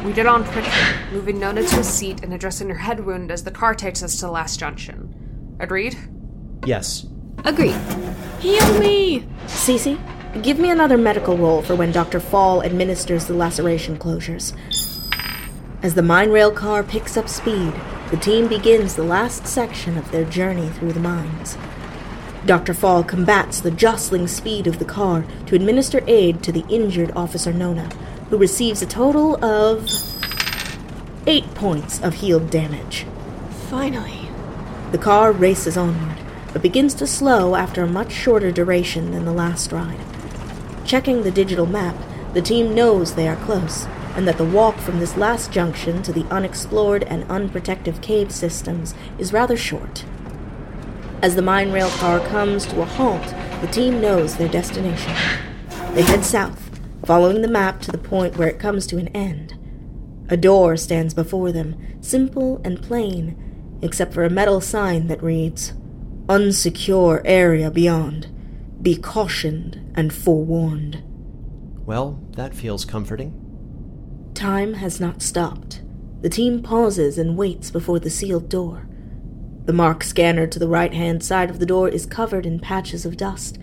We 0.03 0.13
get 0.13 0.27
on 0.27 0.45
quickly, 0.45 0.71
moving 1.11 1.39
Nona 1.39 1.61
to 1.61 1.79
a 1.79 1.83
seat 1.83 2.23
and 2.23 2.33
addressing 2.33 2.69
her 2.69 2.75
head 2.75 3.05
wound 3.05 3.31
as 3.31 3.43
the 3.43 3.51
car 3.51 3.75
takes 3.75 4.01
us 4.01 4.15
to 4.15 4.27
the 4.27 4.31
last 4.31 4.57
junction. 4.57 5.57
Agreed? 5.59 5.97
Yes. 6.65 7.05
Agreed. 7.43 7.75
Heal 8.39 8.79
me! 8.79 9.27
C.C., 9.47 9.99
give 10.41 10.57
me 10.57 10.69
another 10.69 10.97
medical 10.97 11.37
roll 11.37 11.61
for 11.61 11.75
when 11.75 11.91
Dr. 11.91 12.21
Fall 12.21 12.63
administers 12.63 13.25
the 13.25 13.33
laceration 13.33 13.97
closures. 13.97 14.55
As 15.83 15.95
the 15.95 16.01
mine 16.01 16.31
rail 16.31 16.51
car 16.51 16.81
picks 16.81 17.17
up 17.17 17.27
speed, 17.27 17.73
the 18.09 18.17
team 18.17 18.47
begins 18.47 18.95
the 18.95 19.03
last 19.03 19.47
section 19.47 19.97
of 19.97 20.09
their 20.11 20.25
journey 20.25 20.69
through 20.69 20.93
the 20.93 20.99
mines. 21.01 21.57
Dr. 22.45 22.73
Fall 22.73 23.03
combats 23.03 23.59
the 23.59 23.71
jostling 23.71 24.27
speed 24.27 24.65
of 24.65 24.79
the 24.79 24.85
car 24.85 25.25
to 25.47 25.55
administer 25.55 26.01
aid 26.07 26.41
to 26.43 26.53
the 26.53 26.65
injured 26.69 27.11
Officer 27.15 27.51
Nona, 27.51 27.89
who 28.29 28.37
receives 28.37 28.81
a 28.81 28.85
total 28.85 29.43
of 29.43 29.89
eight 31.27 31.53
points 31.55 32.01
of 32.01 32.15
healed 32.15 32.49
damage. 32.49 33.05
Finally. 33.69 34.29
The 34.91 34.97
car 34.97 35.31
races 35.31 35.77
onward, 35.77 36.17
but 36.53 36.61
begins 36.61 36.93
to 36.95 37.07
slow 37.07 37.55
after 37.55 37.83
a 37.83 37.87
much 37.87 38.11
shorter 38.11 38.51
duration 38.51 39.11
than 39.11 39.25
the 39.25 39.33
last 39.33 39.71
ride. 39.71 39.99
Checking 40.85 41.21
the 41.21 41.31
digital 41.31 41.67
map, 41.67 41.95
the 42.33 42.41
team 42.41 42.73
knows 42.73 43.13
they 43.13 43.27
are 43.27 43.35
close, 43.35 43.85
and 44.15 44.27
that 44.27 44.37
the 44.37 44.45
walk 44.45 44.77
from 44.77 44.99
this 44.99 45.17
last 45.17 45.51
junction 45.51 46.01
to 46.03 46.11
the 46.11 46.25
unexplored 46.31 47.03
and 47.03 47.29
unprotected 47.29 48.01
cave 48.01 48.31
systems 48.31 48.95
is 49.17 49.33
rather 49.33 49.55
short. 49.57 50.03
As 51.21 51.35
the 51.35 51.41
mine 51.41 51.71
rail 51.71 51.89
car 51.89 52.19
comes 52.19 52.65
to 52.67 52.81
a 52.81 52.85
halt, 52.85 53.33
the 53.61 53.67
team 53.67 54.01
knows 54.01 54.37
their 54.37 54.47
destination. 54.47 55.13
They 55.93 56.01
head 56.01 56.23
south, 56.23 56.68
following 57.09 57.41
the 57.41 57.47
map 57.47 57.81
to 57.81 57.91
the 57.91 57.97
point 57.97 58.37
where 58.37 58.47
it 58.47 58.59
comes 58.59 58.85
to 58.85 58.99
an 58.99 59.07
end. 59.07 59.57
A 60.29 60.37
door 60.37 60.77
stands 60.77 61.11
before 61.11 61.51
them, 61.51 61.75
simple 62.01 62.61
and 62.63 62.83
plain, 62.83 63.79
except 63.81 64.13
for 64.13 64.23
a 64.23 64.29
metal 64.29 64.61
sign 64.61 65.07
that 65.07 65.23
reads 65.23 65.73
Unsecure 66.27 67.23
area 67.25 67.71
beyond. 67.71 68.27
Be 68.83 68.95
cautioned 68.95 69.91
and 69.95 70.13
forewarned. 70.13 71.01
Well, 71.83 72.21
that 72.33 72.53
feels 72.53 72.85
comforting. 72.85 73.33
Time 74.35 74.75
has 74.75 74.99
not 74.99 75.23
stopped. 75.23 75.81
The 76.21 76.29
team 76.29 76.61
pauses 76.61 77.17
and 77.17 77.35
waits 77.35 77.71
before 77.71 77.97
the 77.97 78.11
sealed 78.11 78.49
door. 78.49 78.87
The 79.65 79.73
mark 79.73 80.03
scanner 80.03 80.45
to 80.45 80.59
the 80.59 80.67
right 80.67 80.93
hand 80.93 81.23
side 81.23 81.49
of 81.49 81.57
the 81.57 81.65
door 81.65 81.89
is 81.89 82.05
covered 82.05 82.45
in 82.45 82.59
patches 82.59 83.03
of 83.03 83.17
dust, 83.17 83.57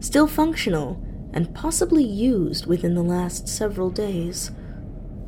still 0.00 0.26
functional 0.26 1.02
and 1.32 1.54
possibly 1.54 2.04
used 2.04 2.66
within 2.66 2.94
the 2.94 3.02
last 3.02 3.48
several 3.48 3.90
days. 3.90 4.50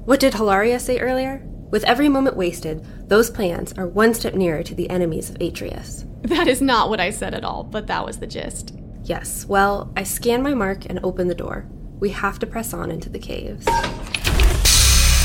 What 0.04 0.20
did 0.20 0.34
Hilaria 0.34 0.78
say 0.78 0.98
earlier? 0.98 1.42
With 1.70 1.84
every 1.84 2.08
moment 2.08 2.36
wasted, 2.36 2.86
those 3.08 3.30
plans 3.30 3.72
are 3.72 3.86
one 3.86 4.14
step 4.14 4.34
nearer 4.34 4.62
to 4.62 4.74
the 4.74 4.88
enemies 4.90 5.30
of 5.30 5.38
Atrius. 5.38 6.06
That 6.22 6.46
is 6.46 6.62
not 6.62 6.88
what 6.88 7.00
I 7.00 7.10
said 7.10 7.34
at 7.34 7.44
all, 7.44 7.64
but 7.64 7.86
that 7.88 8.06
was 8.06 8.18
the 8.18 8.26
gist. 8.26 8.74
Yes, 9.02 9.44
well, 9.46 9.92
I 9.96 10.04
scan 10.04 10.42
my 10.42 10.54
mark 10.54 10.86
and 10.86 11.00
open 11.02 11.28
the 11.28 11.34
door. 11.34 11.66
We 12.00 12.10
have 12.10 12.38
to 12.38 12.46
press 12.46 12.72
on 12.72 12.90
into 12.90 13.10
the 13.10 13.18
caves. 13.18 13.66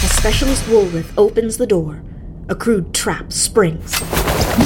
As 0.01 0.11
Specialist 0.11 0.67
Woolworth 0.67 1.17
opens 1.17 1.57
the 1.57 1.67
door, 1.67 2.01
a 2.49 2.55
crude 2.55 2.93
trap 2.95 3.31
springs. 3.31 4.01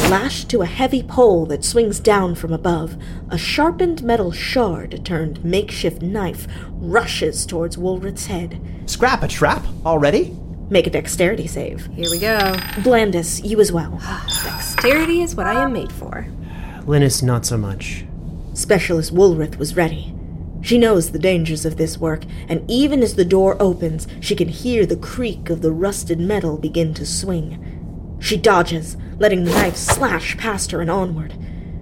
Lashed 0.10 0.50
to 0.50 0.62
a 0.62 0.66
heavy 0.66 1.04
pole 1.04 1.46
that 1.48 1.66
swings 1.66 2.00
down 2.00 2.34
from 2.34 2.54
above, 2.54 2.96
a 3.30 3.38
sharpened 3.38 4.02
metal 4.02 4.32
shard 4.32 5.04
turned 5.06 5.44
makeshift 5.44 6.02
knife 6.02 6.48
rushes 6.72 7.46
towards 7.46 7.78
Woolworth's 7.78 8.28
head. 8.28 8.60
Scrap 8.86 9.22
a 9.22 9.28
trap 9.28 9.66
already? 9.86 10.36
Make 10.70 10.88
a 10.88 10.90
dexterity 10.90 11.46
save. 11.46 11.86
Here 11.88 12.10
we 12.10 12.20
go. 12.20 12.38
Blandus, 12.84 13.44
you 13.44 13.60
as 13.60 13.72
well. 13.72 14.00
Dexterity 14.44 15.22
is 15.22 15.36
what 15.36 15.46
I 15.46 15.62
am 15.62 15.74
made 15.74 15.92
for. 15.92 16.26
Linus, 16.86 17.22
not 17.22 17.46
so 17.46 17.58
much. 17.58 18.06
Specialist 18.54 19.12
Woolworth 19.12 19.60
was 19.60 19.76
ready. 19.76 20.16
She 20.64 20.78
knows 20.78 21.12
the 21.12 21.20
dangers 21.20 21.66
of 21.66 21.76
this 21.76 21.98
work, 21.98 22.24
and 22.48 22.64
even 22.72 23.04
as 23.04 23.16
the 23.16 23.26
door 23.26 23.58
opens, 23.62 24.08
she 24.22 24.34
can 24.34 24.48
hear 24.48 24.86
the 24.86 24.96
creak 24.96 25.50
of 25.50 25.62
the 25.62 25.74
rusted 25.74 26.22
metal 26.22 26.58
begin 26.58 26.94
to 26.94 27.06
swing. 27.06 27.73
She 28.24 28.38
dodges, 28.38 28.96
letting 29.20 29.44
the 29.44 29.52
knife 29.52 29.76
slash 29.76 30.38
past 30.38 30.72
her 30.72 30.80
and 30.80 30.90
onward. 30.90 31.34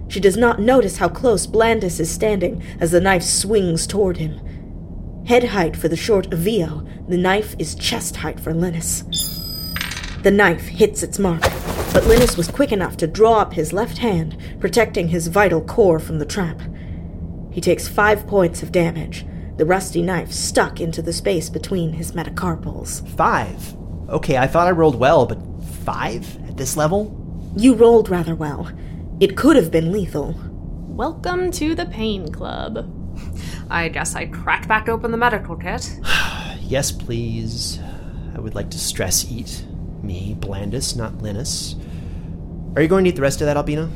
She 0.08 0.18
does 0.18 0.36
not 0.36 0.60
notice 0.60 0.96
how 0.96 1.08
close 1.08 1.46
Blandus 1.46 2.00
is 2.00 2.10
standing 2.10 2.64
as 2.80 2.90
the 2.90 3.00
knife 3.00 3.22
swings 3.22 3.86
toward 3.86 4.16
him. 4.16 5.24
Head 5.24 5.44
height 5.44 5.76
for 5.76 5.86
the 5.86 5.96
short 5.96 6.30
Avio, 6.30 6.84
the 7.08 7.16
knife 7.16 7.54
is 7.60 7.76
chest 7.76 8.16
height 8.16 8.40
for 8.40 8.52
Linus. 8.52 9.04
The 10.24 10.32
knife 10.32 10.66
hits 10.66 11.04
its 11.04 11.20
mark, 11.20 11.42
but 11.92 12.06
Linus 12.06 12.36
was 12.36 12.50
quick 12.50 12.72
enough 12.72 12.96
to 12.96 13.06
draw 13.06 13.38
up 13.38 13.52
his 13.52 13.72
left 13.72 13.98
hand, 13.98 14.36
protecting 14.58 15.08
his 15.08 15.28
vital 15.28 15.60
core 15.60 16.00
from 16.00 16.18
the 16.18 16.26
trap. 16.26 16.60
He 17.52 17.60
takes 17.60 17.86
five 17.86 18.26
points 18.26 18.64
of 18.64 18.72
damage, 18.72 19.24
the 19.58 19.64
rusty 19.64 20.02
knife 20.02 20.32
stuck 20.32 20.80
into 20.80 21.02
the 21.02 21.12
space 21.12 21.48
between 21.48 21.92
his 21.92 22.10
metacarpals. 22.12 23.08
Five. 23.10 23.76
Okay, 24.08 24.38
I 24.38 24.48
thought 24.48 24.66
I 24.66 24.72
rolled 24.72 24.96
well, 24.96 25.24
but 25.24 25.38
five 25.82 26.36
at 26.48 26.56
this 26.56 26.76
level? 26.76 27.18
You 27.56 27.74
rolled 27.74 28.08
rather 28.08 28.36
well. 28.36 28.70
It 29.18 29.36
could 29.36 29.56
have 29.56 29.72
been 29.72 29.90
lethal. 29.90 30.36
Welcome 30.86 31.50
to 31.52 31.74
the 31.74 31.86
Pain 31.86 32.30
Club. 32.30 32.88
I 33.68 33.88
guess 33.88 34.14
I 34.14 34.26
crack 34.26 34.68
back 34.68 34.88
open 34.88 35.10
the 35.10 35.16
medical 35.16 35.56
kit. 35.56 35.98
Yes, 36.60 36.90
please. 36.90 37.78
I 38.34 38.40
would 38.40 38.54
like 38.54 38.70
to 38.70 38.78
stress 38.78 39.30
eat. 39.30 39.66
Me, 40.02 40.34
Blandus, 40.38 40.96
not 40.96 41.20
Linus. 41.20 41.74
Are 42.74 42.80
you 42.80 42.88
going 42.88 43.04
to 43.04 43.10
eat 43.10 43.16
the 43.16 43.20
rest 43.20 43.42
of 43.42 43.46
that, 43.46 43.58
Albina? 43.58 43.90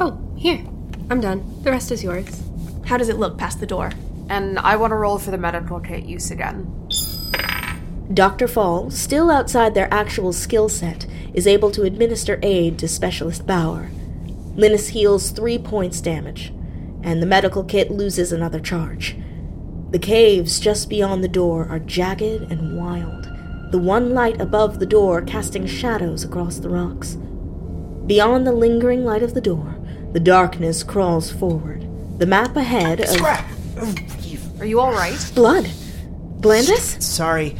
Oh, 0.00 0.18
here. 0.36 0.64
I'm 1.08 1.20
done. 1.20 1.62
The 1.62 1.70
rest 1.70 1.92
is 1.92 2.02
yours. 2.02 2.42
How 2.84 2.96
does 2.96 3.08
it 3.10 3.18
look 3.18 3.38
past 3.38 3.60
the 3.60 3.66
door? 3.66 3.92
And 4.28 4.58
I 4.58 4.74
want 4.74 4.90
to 4.90 4.96
roll 4.96 5.18
for 5.18 5.30
the 5.30 5.38
medical 5.38 5.78
kit 5.78 6.04
use 6.04 6.32
again. 6.32 6.79
Dr. 8.12 8.48
Fall, 8.48 8.90
still 8.90 9.30
outside 9.30 9.74
their 9.74 9.92
actual 9.92 10.32
skill 10.32 10.68
set, 10.68 11.06
is 11.32 11.46
able 11.46 11.70
to 11.70 11.84
administer 11.84 12.40
aid 12.42 12.78
to 12.80 12.88
Specialist 12.88 13.46
Bauer. 13.46 13.90
Linus 14.56 14.88
heals 14.88 15.30
three 15.30 15.58
points 15.58 16.00
damage, 16.00 16.52
and 17.02 17.22
the 17.22 17.26
medical 17.26 17.62
kit 17.62 17.90
loses 17.90 18.32
another 18.32 18.58
charge. 18.58 19.16
The 19.90 19.98
caves 19.98 20.58
just 20.58 20.88
beyond 20.88 21.22
the 21.22 21.28
door 21.28 21.66
are 21.70 21.78
jagged 21.78 22.50
and 22.50 22.76
wild, 22.76 23.28
the 23.70 23.78
one 23.78 24.12
light 24.12 24.40
above 24.40 24.80
the 24.80 24.86
door 24.86 25.22
casting 25.22 25.66
shadows 25.66 26.24
across 26.24 26.58
the 26.58 26.68
rocks. 26.68 27.16
Beyond 28.06 28.44
the 28.44 28.52
lingering 28.52 29.04
light 29.04 29.22
of 29.22 29.34
the 29.34 29.40
door, 29.40 29.76
the 30.12 30.20
darkness 30.20 30.82
crawls 30.82 31.30
forward. 31.30 31.86
The 32.18 32.26
map 32.26 32.56
ahead 32.56 33.00
of 33.00 33.08
Scrap! 33.08 33.48
Are 34.58 34.66
you 34.66 34.80
alright? 34.80 35.30
blood. 35.34 35.70
Blandus? 36.40 37.00
Sorry, 37.02 37.56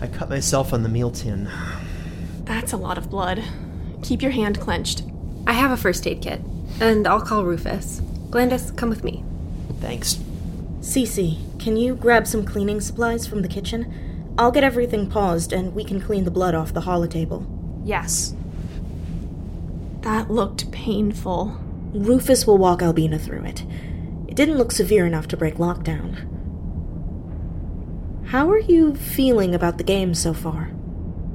I 0.00 0.06
cut 0.06 0.28
myself 0.30 0.72
on 0.72 0.82
the 0.82 0.88
meal 0.88 1.10
tin. 1.10 1.50
That's 2.44 2.72
a 2.72 2.76
lot 2.76 2.98
of 2.98 3.10
blood. 3.10 3.42
Keep 4.02 4.22
your 4.22 4.30
hand 4.30 4.60
clenched. 4.60 5.02
I 5.46 5.52
have 5.52 5.70
a 5.70 5.76
first 5.76 6.06
aid 6.06 6.22
kit. 6.22 6.40
And 6.80 7.06
I'll 7.06 7.20
call 7.20 7.44
Rufus. 7.44 8.00
Blandus, 8.30 8.76
come 8.76 8.90
with 8.90 9.02
me. 9.02 9.24
Thanks. 9.80 10.18
C.C., 10.80 11.38
can 11.58 11.76
you 11.76 11.94
grab 11.94 12.26
some 12.26 12.44
cleaning 12.44 12.80
supplies 12.80 13.26
from 13.26 13.42
the 13.42 13.48
kitchen? 13.48 14.34
I'll 14.38 14.52
get 14.52 14.62
everything 14.62 15.10
paused 15.10 15.52
and 15.52 15.74
we 15.74 15.82
can 15.82 16.00
clean 16.00 16.24
the 16.24 16.30
blood 16.30 16.54
off 16.54 16.72
the 16.72 16.82
holotable. 16.82 17.46
Yes. 17.84 18.34
That 20.02 20.30
looked 20.30 20.70
painful. 20.70 21.58
Rufus 21.92 22.46
will 22.46 22.58
walk 22.58 22.82
Albina 22.82 23.18
through 23.18 23.44
it. 23.44 23.64
It 24.28 24.36
didn't 24.36 24.58
look 24.58 24.70
severe 24.70 25.06
enough 25.06 25.26
to 25.28 25.36
break 25.36 25.56
lockdown. 25.56 26.37
How 28.28 28.50
are 28.50 28.58
you 28.58 28.94
feeling 28.94 29.54
about 29.54 29.78
the 29.78 29.84
game 29.84 30.12
so 30.12 30.34
far? 30.34 30.70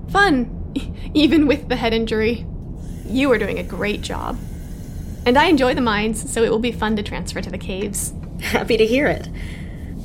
Fun, 0.10 0.72
even 1.16 1.48
with 1.48 1.68
the 1.68 1.76
head 1.76 1.92
injury. 1.92 2.46
You 3.08 3.32
are 3.32 3.40
doing 3.40 3.58
a 3.58 3.64
great 3.64 4.02
job. 4.02 4.38
And 5.26 5.36
I 5.36 5.46
enjoy 5.46 5.74
the 5.74 5.82
mines, 5.82 6.32
so 6.32 6.44
it 6.44 6.52
will 6.52 6.60
be 6.60 6.72
fun 6.72 6.96
to 6.98 7.02
transfer 7.02 7.42
to 7.42 7.50
the 7.50 7.58
caves. 7.58 8.14
Happy 8.42 8.78
to 8.78 8.86
hear 8.86 9.08
it. 9.08 9.28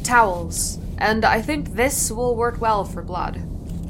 Towels. 0.03 0.79
And 0.97 1.27
I 1.27 1.43
think 1.43 1.75
this 1.75 2.11
will 2.11 2.35
work 2.35 2.59
well 2.59 2.85
for 2.85 3.03
blood. 3.03 3.43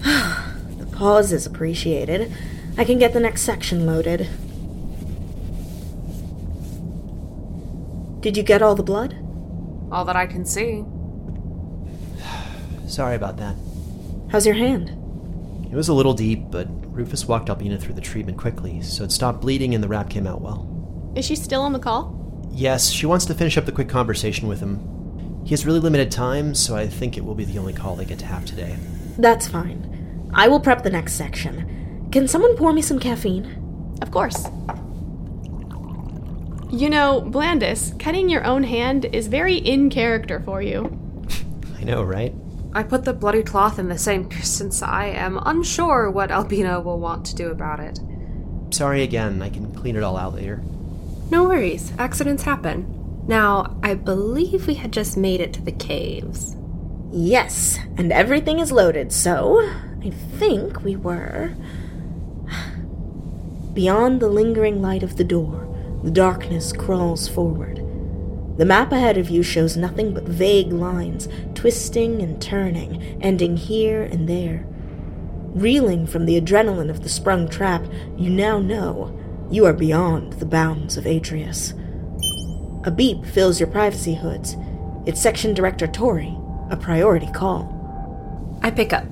The 0.79 0.87
pause 0.87 1.33
is 1.33 1.47
appreciated. 1.47 2.33
I 2.77 2.85
can 2.85 2.99
get 2.99 3.13
the 3.13 3.21
next 3.21 3.43
section 3.43 3.87
loaded. 3.87 4.29
Did 8.21 8.37
you 8.37 8.43
get 8.43 8.61
all 8.61 8.75
the 8.75 8.83
blood? 8.83 9.15
All 9.93 10.05
that 10.05 10.17
I 10.17 10.27
can 10.27 10.45
see. 10.45 10.85
Sorry 12.89 13.15
about 13.15 13.37
that. 13.37 13.55
How's 14.31 14.47
your 14.47 14.55
hand? 14.55 14.91
It 15.71 15.77
was 15.77 15.89
a 15.89 15.95
little 15.95 16.15
deep, 16.15 16.51
but 16.51 16.67
Rufus 16.95 17.29
walked 17.29 17.51
Albina 17.51 17.79
through 17.79 17.95
the 17.95 18.01
treatment 18.01 18.39
quickly, 18.39 18.81
so 18.81 19.05
it 19.05 19.13
stopped 19.13 19.43
bleeding 19.43 19.75
and 19.75 19.85
the 19.85 19.89
wrap 19.89 20.09
came 20.09 20.27
out 20.27 20.41
well. 20.41 21.13
Is 21.15 21.25
she 21.25 21.37
still 21.37 21.61
on 21.61 21.73
the 21.73 21.79
call? 21.79 22.49
Yes, 22.51 22.89
she 22.89 23.07
wants 23.07 23.27
to 23.27 23.35
finish 23.35 23.59
up 23.59 23.67
the 23.67 23.73
quick 23.73 23.89
conversation 23.89 24.49
with 24.49 24.61
him. 24.61 25.43
He 25.45 25.51
has 25.51 25.67
really 25.67 25.81
limited 25.81 26.11
time, 26.11 26.55
so 26.55 26.77
I 26.77 26.87
think 26.87 27.17
it 27.17 27.25
will 27.25 27.35
be 27.35 27.45
the 27.45 27.59
only 27.59 27.73
call 27.73 27.97
they 27.97 28.05
get 28.05 28.19
to 28.21 28.27
have 28.27 28.45
today. 28.47 28.77
That's 29.19 29.47
fine. 29.47 30.31
I 30.35 30.49
will 30.49 30.61
prep 30.61 30.83
the 30.83 30.91
next 30.91 31.15
section. 31.15 32.09
Can 32.11 32.27
someone 32.27 32.57
pour 32.57 32.73
me 32.73 32.83
some 32.83 32.99
caffeine? 32.99 33.99
Of 34.01 34.11
course. 34.11 34.47
You 36.71 36.91
know, 36.91 37.23
Blandus, 37.27 37.99
cutting 37.99 38.29
your 38.29 38.45
own 38.45 38.63
hand 38.63 39.05
is 39.07 39.27
very 39.27 39.57
in 39.57 39.91
character 39.91 40.41
for 40.41 40.63
you. 40.63 40.99
I 41.79 41.85
know, 41.85 42.03
right? 42.03 42.35
I 42.73 42.83
put 42.83 43.05
the 43.05 43.13
bloody 43.13 43.43
cloth 43.43 43.79
in 43.79 43.89
the 43.89 43.99
sink 43.99 44.35
since 44.43 44.83
I 44.83 45.07
am 45.07 45.39
unsure 45.45 46.11
what 46.11 46.31
Albina 46.31 46.81
will 46.81 46.99
want 46.99 47.25
to 47.27 47.35
do 47.35 47.51
about 47.51 47.81
it. 47.81 48.01
Sorry 48.71 49.03
again, 49.03 49.41
I 49.41 49.49
can 49.49 49.75
clean 49.75 49.97
it 49.97 50.03
all 50.03 50.17
out 50.17 50.35
later. 50.35 50.63
No 51.31 51.45
worries, 51.45 51.93
accidents 51.99 52.43
happen. 52.43 53.25
Now, 53.27 53.79
I 53.83 53.95
believe 53.95 54.67
we 54.67 54.75
had 54.75 54.93
just 54.93 55.17
made 55.17 55.41
it 55.41 55.53
to 55.55 55.63
the 55.63 55.73
caves. 55.73 56.57
Yes, 57.13 57.79
and 57.97 58.13
everything 58.13 58.59
is 58.59 58.73
loaded, 58.73 59.13
so 59.13 59.61
I 60.03 60.11
think 60.11 60.83
we 60.83 60.97
were. 60.97 61.55
Beyond 63.75 64.21
the 64.21 64.29
lingering 64.29 64.81
light 64.81 65.03
of 65.03 65.17
the 65.17 65.25
door, 65.25 65.67
the 66.03 66.11
darkness 66.11 66.73
crawls 66.73 67.29
forward. 67.29 67.83
The 68.59 68.65
map 68.65 68.91
ahead 68.91 69.17
of 69.19 69.31
you 69.31 69.45
shows 69.45 69.77
nothing 69.77 70.13
but 70.13 70.25
vague 70.25 70.73
lines, 70.73 71.29
twisting 71.55 72.21
and 72.21 72.43
turning, 72.43 73.01
ending 73.23 73.57
here 73.57 74.03
and 74.03 74.29
there. 74.29 74.67
Reeling 75.55 76.09
from 76.09 76.27
the 76.27 76.41
adrenaline 76.41 76.91
of 76.91 77.05
the 77.05 77.09
sprung 77.09 77.49
trap, 77.49 77.87
you 78.17 78.29
now 78.29 78.59
know 78.59 79.17
you 79.49 79.65
are 79.65 79.73
beyond 79.73 80.35
the 80.35 80.45
bounds 80.45 80.97
of 80.97 81.05
Atrius. 81.05 81.73
A 82.85 82.91
beep 82.91 83.25
fills 83.25 83.61
your 83.61 83.69
privacy 83.69 84.17
hoods. 84.17 84.57
It's 85.07 85.23
Section 85.23 85.55
Director 85.55 85.87
Tori, 85.87 86.37
a 86.69 86.77
priority 86.77 87.31
call. 87.31 88.59
I 88.63 88.73
pick 88.73 88.93
up. 88.93 89.07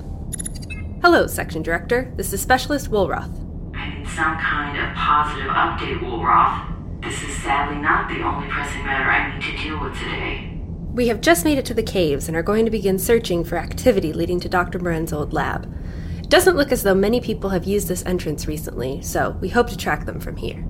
Hello, 1.01 1.25
Section 1.25 1.61
Director. 1.61 2.11
This 2.17 2.33
is 2.33 2.41
Specialist 2.41 2.91
Woolroth. 2.91 3.31
I 3.73 3.97
need 3.97 4.07
some 4.07 4.37
kind 4.37 4.77
of 4.77 4.93
positive 4.93 5.47
update, 5.47 5.99
Woolroth. 6.01 6.76
This 7.01 7.21
is 7.21 7.35
sadly 7.43 7.77
not 7.77 8.09
the 8.09 8.23
only 8.23 8.47
pressing 8.49 8.83
matter 8.83 9.09
I 9.09 9.33
need 9.33 9.43
to 9.43 9.63
deal 9.63 9.81
with 9.81 9.97
today. 9.97 10.53
We 10.93 11.09
have 11.09 11.21
just 11.21 11.45
made 11.45 11.59
it 11.59 11.65
to 11.65 11.75
the 11.75 11.83
caves 11.83 12.27
and 12.27 12.35
are 12.35 12.41
going 12.41 12.65
to 12.65 12.71
begin 12.71 12.97
searching 12.97 13.43
for 13.43 13.57
activity 13.57 14.13
leading 14.13 14.39
to 14.39 14.49
Dr. 14.49 14.79
Moren's 14.79 15.13
old 15.13 15.31
lab. 15.31 15.71
It 16.17 16.29
doesn't 16.29 16.57
look 16.57 16.71
as 16.71 16.81
though 16.81 16.95
many 16.95 17.21
people 17.21 17.51
have 17.51 17.65
used 17.65 17.87
this 17.87 18.05
entrance 18.05 18.47
recently, 18.47 19.01
so 19.01 19.37
we 19.39 19.49
hope 19.49 19.67
to 19.67 19.77
track 19.77 20.05
them 20.05 20.19
from 20.19 20.37
here. 20.37 20.67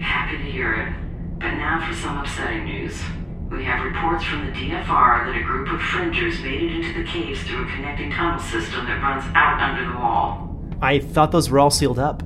Happy 0.00 0.38
to 0.38 0.44
hear 0.44 0.72
it. 0.72 0.94
But 1.40 1.50
now 1.56 1.84
for 1.86 1.94
some 1.94 2.18
upsetting 2.18 2.64
news. 2.64 2.98
We 3.50 3.64
have 3.64 3.84
reports 3.84 4.24
from 4.24 4.46
the 4.46 4.52
DFR 4.52 5.26
that 5.26 5.36
a 5.36 5.42
group 5.42 5.68
of 5.72 5.80
fringers 5.82 6.40
made 6.40 6.62
it 6.62 6.72
into 6.76 7.02
the 7.02 7.04
caves 7.04 7.42
through 7.42 7.64
a 7.64 7.72
connecting 7.72 8.12
tunnel 8.12 8.38
system 8.38 8.86
that 8.86 9.02
runs 9.02 9.24
out 9.34 9.60
under 9.60 9.92
the 9.92 9.98
wall. 9.98 10.56
I 10.80 11.00
thought 11.00 11.32
those 11.32 11.50
were 11.50 11.58
all 11.58 11.70
sealed 11.70 11.98
up. 11.98 12.22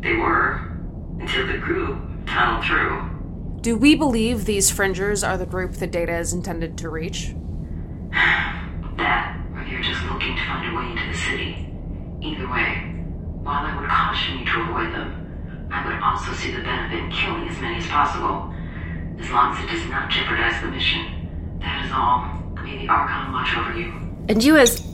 They 0.00 0.14
were, 0.14 0.76
until 1.20 1.46
the 1.46 1.58
group 1.58 2.09
tunneled 2.30 2.64
through. 2.64 3.60
Do 3.60 3.76
we 3.76 3.94
believe 3.94 4.44
these 4.44 4.70
fringers 4.70 5.22
are 5.22 5.36
the 5.36 5.46
group 5.46 5.72
the 5.72 5.86
data 5.86 6.16
is 6.16 6.32
intended 6.32 6.78
to 6.78 6.88
reach? 6.88 7.34
That, 8.10 9.36
or 9.54 9.64
they're 9.68 9.82
just 9.82 10.02
looking 10.04 10.34
to 10.36 10.42
find 10.46 10.72
a 10.72 10.76
way 10.78 10.90
into 10.90 11.06
the 11.06 11.18
city. 11.18 11.68
Either 12.22 12.48
way, 12.48 12.94
while 13.42 13.66
I 13.66 13.78
would 13.78 13.88
caution 13.88 14.38
you 14.38 14.44
to 14.46 14.60
avoid 14.62 14.94
them, 14.94 15.68
I 15.70 15.86
would 15.86 16.02
also 16.02 16.32
see 16.32 16.52
the 16.52 16.62
benefit 16.62 16.98
in 16.98 17.10
killing 17.10 17.48
as 17.48 17.60
many 17.60 17.76
as 17.76 17.86
possible, 17.86 18.54
as 19.18 19.30
long 19.30 19.54
as 19.54 19.64
it 19.64 19.68
does 19.68 19.86
not 19.90 20.10
jeopardize 20.10 20.60
the 20.62 20.68
mission. 20.68 21.58
That 21.60 21.84
is 21.84 21.92
all. 21.92 22.40
May 22.64 22.86
the 22.86 22.88
Archon 22.88 23.32
watch 23.32 23.56
over 23.56 23.78
you. 23.78 23.92
And 24.28 24.42
you 24.42 24.56
as. 24.56 24.86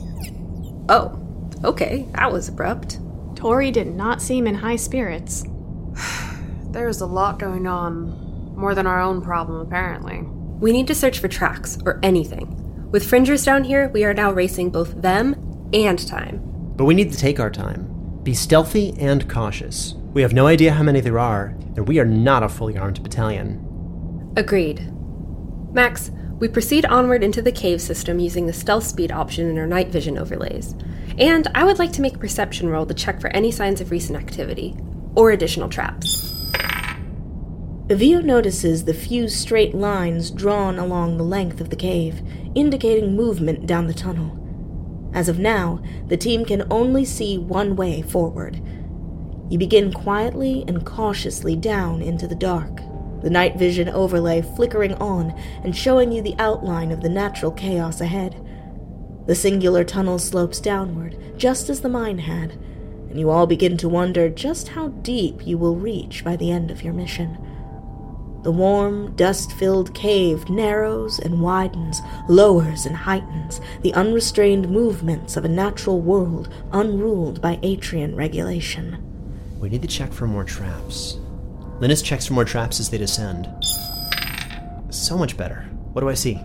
Oh, 0.89 1.19
okay, 1.63 2.07
that 2.13 2.31
was 2.31 2.49
abrupt. 2.49 2.99
Tori 3.35 3.71
did 3.71 3.87
not 3.87 4.21
seem 4.21 4.47
in 4.47 4.55
high 4.55 4.75
spirits. 4.75 5.45
There's 6.77 7.01
a 7.01 7.07
lot 7.07 7.39
going 7.39 7.65
on. 7.65 8.53
More 8.55 8.75
than 8.75 8.85
our 8.85 9.01
own 9.01 9.19
problem, 9.19 9.61
apparently. 9.61 10.21
We 10.59 10.71
need 10.71 10.85
to 10.85 10.93
search 10.93 11.17
for 11.17 11.27
tracks, 11.27 11.79
or 11.87 11.99
anything. 12.03 12.53
With 12.91 13.09
fringers 13.09 13.43
down 13.43 13.63
here, 13.63 13.89
we 13.89 14.05
are 14.05 14.13
now 14.13 14.31
racing 14.31 14.69
both 14.69 15.01
them 15.01 15.69
and 15.73 16.07
time. 16.07 16.39
But 16.75 16.85
we 16.85 16.93
need 16.93 17.11
to 17.11 17.17
take 17.17 17.39
our 17.39 17.49
time. 17.49 18.19
Be 18.21 18.35
stealthy 18.35 18.93
and 18.99 19.27
cautious. 19.27 19.95
We 20.13 20.21
have 20.21 20.33
no 20.33 20.45
idea 20.45 20.71
how 20.71 20.83
many 20.83 21.01
there 21.01 21.17
are, 21.17 21.47
and 21.75 21.87
we 21.87 21.97
are 21.97 22.05
not 22.05 22.43
a 22.43 22.47
fully 22.47 22.77
armed 22.77 23.01
battalion. 23.01 24.31
Agreed. 24.37 24.93
Max, 25.73 26.11
we 26.37 26.47
proceed 26.47 26.85
onward 26.85 27.23
into 27.23 27.41
the 27.41 27.51
cave 27.51 27.81
system 27.81 28.19
using 28.19 28.45
the 28.45 28.53
stealth 28.53 28.83
speed 28.83 29.11
option 29.11 29.49
in 29.49 29.57
our 29.57 29.65
night 29.65 29.87
vision 29.87 30.15
overlays. 30.15 30.75
And 31.17 31.47
I 31.55 31.63
would 31.63 31.79
like 31.79 31.93
to 31.93 32.03
make 32.03 32.17
a 32.17 32.19
perception 32.19 32.69
roll 32.69 32.85
to 32.85 32.93
check 32.93 33.19
for 33.19 33.29
any 33.29 33.49
signs 33.49 33.81
of 33.81 33.89
recent 33.89 34.19
activity, 34.19 34.77
or 35.15 35.31
additional 35.31 35.69
traps. 35.69 36.36
Evio 37.89 38.21
notices 38.21 38.83
the 38.83 38.93
few 38.93 39.29
straight 39.29 39.73
lines 39.73 40.29
drawn 40.29 40.77
along 40.77 41.15
the 41.15 41.23
length 41.23 41.61
of 41.61 41.69
the 41.69 41.75
cave, 41.77 42.21
indicating 42.53 43.15
movement 43.15 43.65
down 43.65 43.87
the 43.87 43.93
tunnel. 43.93 44.37
As 45.13 45.29
of 45.29 45.39
now, 45.39 45.81
the 46.07 46.17
team 46.17 46.43
can 46.43 46.67
only 46.69 47.05
see 47.05 47.37
one 47.37 47.77
way 47.77 48.01
forward. 48.01 48.61
You 49.49 49.57
begin 49.57 49.93
quietly 49.93 50.65
and 50.67 50.85
cautiously 50.85 51.55
down 51.55 52.01
into 52.01 52.27
the 52.27 52.35
dark, 52.35 52.81
the 53.21 53.29
night 53.29 53.55
vision 53.55 53.87
overlay 53.87 54.41
flickering 54.41 54.95
on 54.95 55.31
and 55.63 55.73
showing 55.73 56.11
you 56.11 56.21
the 56.21 56.35
outline 56.39 56.91
of 56.91 56.99
the 56.99 57.09
natural 57.09 57.53
chaos 57.53 58.01
ahead. 58.01 58.35
The 59.27 59.35
singular 59.35 59.85
tunnel 59.85 60.19
slopes 60.19 60.59
downward, 60.59 61.17
just 61.37 61.69
as 61.69 61.79
the 61.79 61.87
mine 61.87 62.19
had, 62.19 62.51
and 63.09 63.17
you 63.17 63.29
all 63.29 63.47
begin 63.47 63.77
to 63.77 63.87
wonder 63.87 64.27
just 64.27 64.67
how 64.67 64.89
deep 64.89 65.47
you 65.47 65.57
will 65.57 65.77
reach 65.77 66.25
by 66.25 66.35
the 66.35 66.51
end 66.51 66.69
of 66.69 66.83
your 66.83 66.93
mission. 66.93 67.37
The 68.47 68.53
warm, 68.53 69.13
dust 69.17 69.51
filled 69.51 69.93
cave 69.93 70.49
narrows 70.49 71.19
and 71.19 71.41
widens, 71.41 72.01
lowers 72.29 72.85
and 72.85 72.95
heightens 72.95 73.59
the 73.81 73.93
unrestrained 73.93 74.69
movements 74.69 75.35
of 75.35 75.43
a 75.43 75.49
natural 75.49 75.99
world 75.99 76.47
unruled 76.71 77.41
by 77.41 77.57
Atrian 77.57 78.15
regulation. 78.15 79.03
We 79.59 79.67
need 79.67 79.81
to 79.81 79.87
check 79.89 80.13
for 80.13 80.27
more 80.27 80.45
traps. 80.45 81.17
Linus 81.81 82.01
checks 82.01 82.27
for 82.27 82.35
more 82.35 82.45
traps 82.45 82.79
as 82.79 82.89
they 82.89 82.97
descend. 82.97 83.49
So 84.91 85.17
much 85.17 85.35
better. 85.35 85.63
What 85.91 85.99
do 85.99 86.07
I 86.07 86.13
see? 86.13 86.39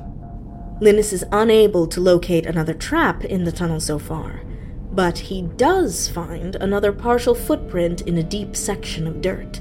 Linus 0.81 1.13
is 1.13 1.25
unable 1.31 1.87
to 1.87 2.01
locate 2.01 2.47
another 2.47 2.75
trap 2.75 3.25
in 3.25 3.45
the 3.45 3.53
tunnel 3.53 3.79
so 3.79 4.01
far, 4.01 4.43
but 4.91 5.19
he 5.19 5.43
does 5.43 6.09
find 6.09 6.57
another 6.57 6.91
partial 6.91 7.37
footprint 7.37 8.01
in 8.01 8.19
a 8.19 8.25
deep 8.25 8.57
section 8.57 9.07
of 9.07 9.21
dirt. 9.21 9.61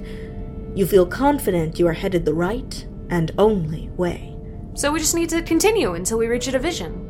You 0.73 0.85
feel 0.85 1.05
confident 1.05 1.79
you 1.79 1.87
are 1.87 1.93
headed 1.93 2.23
the 2.23 2.33
right 2.33 2.87
and 3.09 3.31
only 3.37 3.89
way. 3.89 4.37
So 4.73 4.91
we 4.91 4.99
just 4.99 5.15
need 5.15 5.29
to 5.29 5.41
continue 5.41 5.95
until 5.95 6.17
we 6.17 6.27
reach 6.27 6.47
a 6.47 6.51
division. 6.51 7.07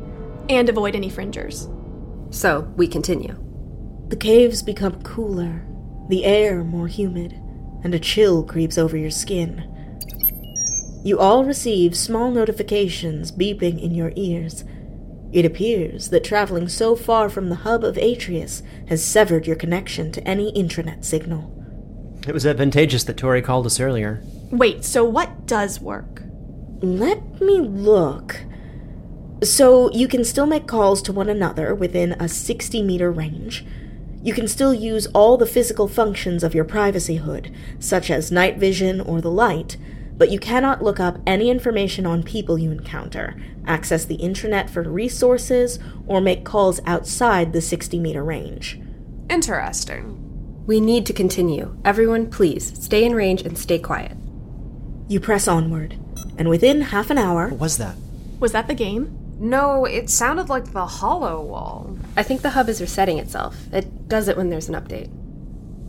And 0.48 0.68
avoid 0.68 0.96
any 0.96 1.08
fringers. 1.08 1.68
So, 2.30 2.72
we 2.76 2.88
continue. 2.88 3.36
The 4.08 4.16
caves 4.16 4.62
become 4.62 5.02
cooler, 5.02 5.64
the 6.08 6.24
air 6.24 6.64
more 6.64 6.88
humid, 6.88 7.32
and 7.84 7.94
a 7.94 8.00
chill 8.00 8.42
creeps 8.42 8.76
over 8.76 8.96
your 8.96 9.10
skin. 9.10 9.68
You 11.04 11.20
all 11.20 11.44
receive 11.44 11.96
small 11.96 12.30
notifications 12.30 13.30
beeping 13.30 13.80
in 13.80 13.94
your 13.94 14.12
ears. 14.16 14.64
It 15.32 15.44
appears 15.44 16.08
that 16.08 16.24
traveling 16.24 16.68
so 16.68 16.96
far 16.96 17.28
from 17.28 17.48
the 17.48 17.56
hub 17.56 17.84
of 17.84 17.96
Atrius 17.96 18.62
has 18.88 19.04
severed 19.04 19.46
your 19.46 19.56
connection 19.56 20.10
to 20.12 20.26
any 20.26 20.52
intranet 20.52 21.04
signal. 21.04 21.61
It 22.26 22.34
was 22.34 22.46
advantageous 22.46 23.04
that 23.04 23.16
Tori 23.16 23.42
called 23.42 23.66
us 23.66 23.80
earlier. 23.80 24.22
Wait, 24.50 24.84
so 24.84 25.04
what 25.04 25.46
does 25.46 25.80
work? 25.80 26.22
Let 26.80 27.40
me 27.40 27.60
look. 27.60 28.40
So, 29.42 29.90
you 29.90 30.06
can 30.06 30.24
still 30.24 30.46
make 30.46 30.68
calls 30.68 31.02
to 31.02 31.12
one 31.12 31.28
another 31.28 31.74
within 31.74 32.12
a 32.12 32.28
60 32.28 32.80
meter 32.82 33.10
range. 33.10 33.64
You 34.22 34.32
can 34.32 34.46
still 34.46 34.72
use 34.72 35.06
all 35.08 35.36
the 35.36 35.46
physical 35.46 35.88
functions 35.88 36.44
of 36.44 36.54
your 36.54 36.64
privacy 36.64 37.16
hood, 37.16 37.52
such 37.80 38.08
as 38.08 38.30
night 38.30 38.56
vision 38.56 39.00
or 39.00 39.20
the 39.20 39.32
light, 39.32 39.76
but 40.16 40.30
you 40.30 40.38
cannot 40.38 40.82
look 40.82 41.00
up 41.00 41.18
any 41.26 41.50
information 41.50 42.06
on 42.06 42.22
people 42.22 42.56
you 42.56 42.70
encounter, 42.70 43.34
access 43.66 44.04
the 44.04 44.18
intranet 44.18 44.70
for 44.70 44.82
resources, 44.82 45.80
or 46.06 46.20
make 46.20 46.44
calls 46.44 46.80
outside 46.86 47.52
the 47.52 47.60
60 47.60 47.98
meter 47.98 48.22
range. 48.22 48.80
Interesting. 49.28 50.21
We 50.64 50.80
need 50.80 51.06
to 51.06 51.12
continue. 51.12 51.76
Everyone, 51.84 52.30
please, 52.30 52.80
stay 52.80 53.04
in 53.04 53.16
range 53.16 53.42
and 53.42 53.58
stay 53.58 53.80
quiet. 53.80 54.16
You 55.08 55.18
press 55.18 55.48
onward, 55.48 55.98
and 56.38 56.48
within 56.48 56.82
half 56.82 57.10
an 57.10 57.18
hour. 57.18 57.48
What 57.48 57.58
was 57.58 57.78
that? 57.78 57.96
Was 58.38 58.52
that 58.52 58.68
the 58.68 58.74
game? 58.74 59.18
No, 59.40 59.84
it 59.86 60.08
sounded 60.08 60.48
like 60.48 60.72
the 60.72 60.86
holo 60.86 61.42
wall. 61.42 61.98
I 62.16 62.22
think 62.22 62.42
the 62.42 62.50
hub 62.50 62.68
is 62.68 62.80
resetting 62.80 63.18
itself. 63.18 63.56
It 63.72 64.08
does 64.08 64.28
it 64.28 64.36
when 64.36 64.50
there's 64.50 64.68
an 64.68 64.76
update. 64.76 65.10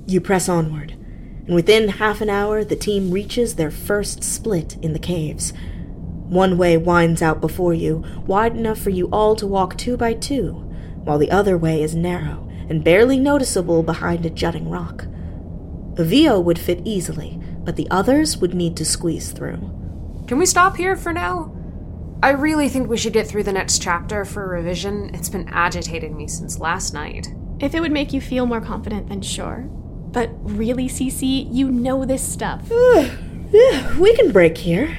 You 0.07 0.19
press 0.19 0.49
onward, 0.49 0.93
and 1.45 1.53
within 1.53 1.87
half 1.87 2.19
an 2.21 2.31
hour, 2.31 2.63
the 2.63 2.75
team 2.75 3.11
reaches 3.11 3.55
their 3.55 3.69
first 3.69 4.23
split 4.23 4.77
in 4.81 4.93
the 4.93 4.99
caves. 4.99 5.53
One 6.27 6.57
way 6.57 6.77
winds 6.77 7.21
out 7.21 7.41
before 7.41 7.75
you, 7.75 8.03
wide 8.25 8.57
enough 8.57 8.79
for 8.79 8.89
you 8.89 9.07
all 9.11 9.35
to 9.35 9.45
walk 9.45 9.77
two 9.77 9.97
by 9.97 10.15
two, 10.15 10.53
while 11.03 11.19
the 11.19 11.29
other 11.29 11.59
way 11.59 11.83
is 11.83 11.93
narrow 11.93 12.49
and 12.69 12.83
barely 12.83 13.19
noticeable 13.19 13.83
behind 13.83 14.25
a 14.25 14.29
jutting 14.29 14.69
rock. 14.69 15.05
A 15.97 16.03
VO 16.03 16.39
would 16.39 16.59
fit 16.59 16.81
easily, 16.85 17.39
but 17.63 17.75
the 17.75 17.87
others 17.91 18.37
would 18.37 18.53
need 18.53 18.75
to 18.77 18.85
squeeze 18.85 19.31
through. 19.31 19.57
Can 20.27 20.37
we 20.37 20.45
stop 20.45 20.77
here 20.77 20.95
for 20.95 21.13
now? 21.13 21.55
I 22.23 22.29
really 22.29 22.69
think 22.69 22.87
we 22.87 22.97
should 22.97 23.13
get 23.13 23.27
through 23.27 23.43
the 23.43 23.51
next 23.51 23.81
chapter 23.81 24.23
for 24.23 24.47
revision. 24.47 25.13
It's 25.13 25.29
been 25.29 25.49
agitating 25.49 26.15
me 26.15 26.27
since 26.27 26.57
last 26.57 26.93
night. 26.93 27.27
If 27.59 27.75
it 27.75 27.81
would 27.81 27.91
make 27.91 28.13
you 28.13 28.21
feel 28.21 28.45
more 28.45 28.61
confident, 28.61 29.09
then 29.09 29.21
sure. 29.21 29.67
But 30.13 30.29
really, 30.41 30.87
C.C., 30.87 31.49
you 31.51 31.69
know 31.69 32.05
this 32.05 32.25
stuff. 32.25 32.69
we 33.99 34.15
can 34.15 34.31
break 34.31 34.57
here. 34.57 34.97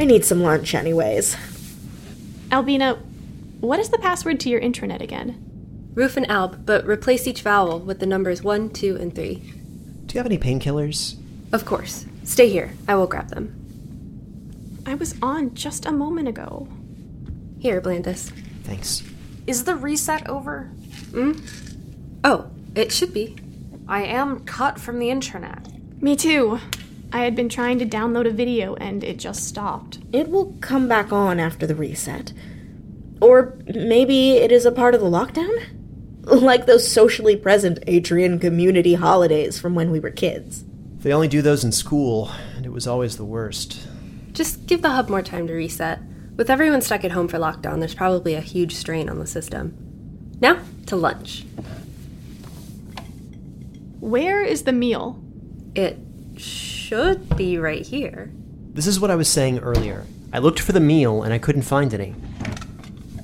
I 0.00 0.04
need 0.04 0.24
some 0.24 0.42
lunch, 0.42 0.74
anyways. 0.74 1.36
Albina, 2.50 2.94
what 3.60 3.78
is 3.78 3.90
the 3.90 3.98
password 3.98 4.40
to 4.40 4.48
your 4.48 4.60
intranet 4.60 5.00
again? 5.00 5.47
Roof 5.98 6.16
and 6.16 6.30
Alb, 6.30 6.64
but 6.64 6.86
replace 6.86 7.26
each 7.26 7.42
vowel 7.42 7.80
with 7.80 7.98
the 7.98 8.06
numbers 8.06 8.40
1, 8.40 8.70
2, 8.70 8.98
and 9.00 9.12
3. 9.12 9.34
Do 10.06 10.14
you 10.14 10.18
have 10.18 10.26
any 10.26 10.38
painkillers? 10.38 11.16
Of 11.52 11.64
course. 11.64 12.06
Stay 12.22 12.48
here. 12.48 12.74
I 12.86 12.94
will 12.94 13.08
grab 13.08 13.30
them. 13.30 13.52
I 14.86 14.94
was 14.94 15.16
on 15.20 15.54
just 15.54 15.86
a 15.86 15.90
moment 15.90 16.28
ago. 16.28 16.68
Here, 17.58 17.80
Blandus. 17.80 18.30
Thanks. 18.62 19.02
Is 19.48 19.64
the 19.64 19.74
reset 19.74 20.28
over? 20.28 20.70
Hmm? 21.10 21.32
Oh, 22.22 22.48
it 22.76 22.92
should 22.92 23.12
be. 23.12 23.34
I 23.88 24.04
am 24.04 24.44
cut 24.44 24.78
from 24.78 25.00
the 25.00 25.10
internet. 25.10 25.66
Me 26.00 26.14
too. 26.14 26.60
I 27.12 27.22
had 27.24 27.34
been 27.34 27.48
trying 27.48 27.80
to 27.80 27.84
download 27.84 28.28
a 28.28 28.30
video 28.30 28.76
and 28.76 29.02
it 29.02 29.16
just 29.16 29.48
stopped. 29.48 29.98
It 30.12 30.28
will 30.28 30.54
come 30.60 30.86
back 30.86 31.12
on 31.12 31.40
after 31.40 31.66
the 31.66 31.74
reset. 31.74 32.32
Or 33.20 33.58
maybe 33.66 34.34
it 34.34 34.52
is 34.52 34.64
a 34.64 34.70
part 34.70 34.94
of 34.94 35.00
the 35.00 35.10
lockdown? 35.10 35.77
Like 36.38 36.66
those 36.66 36.86
socially 36.86 37.36
present 37.36 37.80
Atrian 37.86 38.38
community 38.38 38.94
holidays 38.94 39.58
from 39.58 39.74
when 39.74 39.90
we 39.90 39.98
were 39.98 40.10
kids. 40.10 40.62
They 40.98 41.12
only 41.12 41.28
do 41.28 41.40
those 41.40 41.64
in 41.64 41.72
school, 41.72 42.30
and 42.54 42.66
it 42.66 42.72
was 42.72 42.86
always 42.86 43.16
the 43.16 43.24
worst. 43.24 43.88
Just 44.32 44.66
give 44.66 44.82
the 44.82 44.90
hub 44.90 45.08
more 45.08 45.22
time 45.22 45.46
to 45.46 45.54
reset. 45.54 46.00
With 46.36 46.50
everyone 46.50 46.82
stuck 46.82 47.02
at 47.04 47.12
home 47.12 47.28
for 47.28 47.38
lockdown, 47.38 47.78
there's 47.78 47.94
probably 47.94 48.34
a 48.34 48.42
huge 48.42 48.74
strain 48.74 49.08
on 49.08 49.18
the 49.18 49.26
system. 49.26 49.74
Now, 50.38 50.60
to 50.86 50.96
lunch. 50.96 51.46
Where 54.00 54.44
is 54.44 54.64
the 54.64 54.72
meal? 54.72 55.22
It 55.74 55.98
should 56.36 57.36
be 57.36 57.58
right 57.58 57.86
here. 57.86 58.30
This 58.74 58.86
is 58.86 59.00
what 59.00 59.10
I 59.10 59.16
was 59.16 59.28
saying 59.28 59.60
earlier. 59.60 60.06
I 60.30 60.40
looked 60.40 60.60
for 60.60 60.72
the 60.72 60.80
meal 60.80 61.22
and 61.22 61.32
I 61.32 61.38
couldn't 61.38 61.62
find 61.62 61.92
any. 61.94 62.14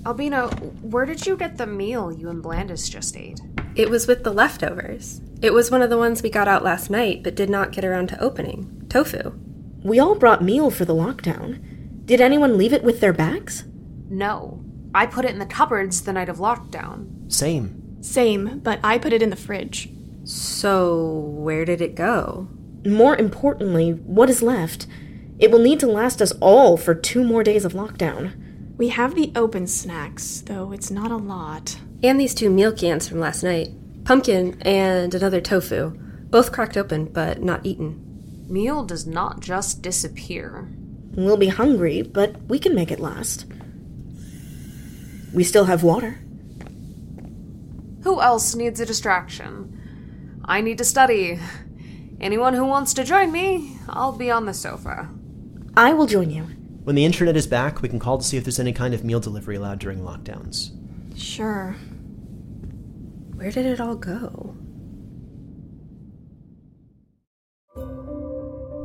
Albina, 0.07 0.49
where 0.83 1.07
did 1.07 1.27
you 1.27 1.35
get 1.35 1.57
the 1.57 1.67
meal 1.67 2.13
you 2.13 2.29
and 2.29 2.45
Blandus 2.45 2.91
just 2.91 3.17
ate? 3.17 3.41
It 3.75 3.89
was 3.89 4.07
with 4.07 4.23
the 4.23 4.33
leftovers. 4.33 5.23
It 5.41 5.55
was 5.55 5.71
one 5.71 5.81
of 5.81 5.89
the 5.89 5.97
ones 5.97 6.23
we 6.23 6.29
got 6.29 6.47
out 6.47 6.63
last 6.63 6.91
night 6.91 7.23
but 7.23 7.35
did 7.35 7.49
not 7.49 7.73
get 7.73 7.87
around 7.87 8.09
to 8.11 8.21
opening. 8.21 8.85
Tofu. 8.91 9.33
We 9.83 9.99
all 9.99 10.15
brought 10.15 10.45
meal 10.45 10.71
for 10.71 10.85
the 10.85 10.95
lockdown. 10.95 12.05
Did 12.05 12.21
anyone 12.21 12.59
leave 12.59 12.75
it 12.75 12.85
with 12.85 13.01
their 13.01 13.15
bags? 13.15 13.65
No. 14.11 14.63
I 14.95 15.07
put 15.07 15.25
it 15.25 15.31
in 15.31 15.39
the 15.39 15.47
cupboards 15.47 16.03
the 16.03 16.13
night 16.13 16.29
of 16.29 16.37
lockdown. 16.37 17.33
Same. 17.33 18.03
Same, 18.03 18.59
but 18.59 18.81
I 18.85 18.99
put 18.99 19.15
it 19.15 19.23
in 19.23 19.31
the 19.31 19.37
fridge. 19.37 19.89
So, 20.25 21.07
where 21.35 21.65
did 21.65 21.81
it 21.81 21.95
go? 21.95 22.49
More 22.85 23.17
importantly, 23.17 23.93
what 23.93 24.29
is 24.29 24.43
left? 24.43 24.87
It 25.39 25.51
will 25.51 25.59
need 25.59 25.81
to 25.81 25.87
last 25.87 26.21
us 26.21 26.33
all 26.41 26.77
for 26.77 26.95
two 26.95 27.25
more 27.25 27.43
days 27.43 27.65
of 27.65 27.73
lockdown. 27.73 28.35
We 28.77 28.89
have 28.89 29.15
the 29.15 29.33
open 29.37 29.67
snacks, 29.67 30.43
though 30.47 30.73
it's 30.73 30.91
not 30.91 31.11
a 31.11 31.17
lot. 31.17 31.79
And 32.03 32.19
these 32.19 32.35
two 32.35 32.51
meal 32.51 32.73
cans 32.73 33.09
from 33.09 33.21
last 33.21 33.43
night 33.43 33.71
pumpkin 34.05 34.61
and 34.63 35.15
another 35.15 35.41
tofu. 35.41 35.91
Both 36.31 36.53
cracked 36.53 36.77
open, 36.77 37.07
but 37.07 37.43
not 37.43 37.65
eaten. 37.65 38.45
Meal 38.49 38.85
does 38.85 39.07
not 39.07 39.41
just 39.41 39.83
disappear. 39.83 40.69
We'll 41.13 41.37
be 41.37 41.49
hungry, 41.49 42.03
but 42.03 42.43
we 42.43 42.59
can 42.59 42.75
make 42.75 42.91
it 42.91 43.01
last. 43.01 43.47
We 45.33 45.45
still 45.45 45.65
have 45.65 45.83
water. 45.83 46.19
Who 48.03 48.21
else 48.21 48.55
needs 48.55 48.81
a 48.81 48.87
distraction? 48.87 50.41
I 50.45 50.61
need 50.61 50.79
to 50.79 50.85
study. 50.85 51.39
Anyone 52.21 52.55
who 52.55 52.65
wants 52.65 52.93
to 52.95 53.05
join 53.05 53.33
me, 53.33 53.79
I'll 53.89 54.13
be 54.13 54.31
on 54.31 54.45
the 54.45 54.55
sofa. 54.55 55.09
I 55.77 55.95
will 55.95 56.07
join 56.07 56.31
you. 56.31 56.47
When 56.85 56.97
the 56.97 57.05
internet 57.07 57.35
is 57.35 57.47
back, 57.47 57.81
we 57.81 57.89
can 57.89 57.99
call 57.99 58.19
to 58.19 58.25
see 58.25 58.37
if 58.37 58.45
there's 58.45 58.61
any 58.61 58.73
kind 58.75 58.93
of 58.93 59.05
meal 59.05 59.19
delivery 59.19 59.57
allowed 59.57 59.79
during 59.79 60.01
lockdowns. 60.01 60.71
Sure. 61.19 61.75
Where 63.35 63.51
did 63.51 63.65
it 63.65 63.81
all 63.81 63.97
go? 63.97 64.55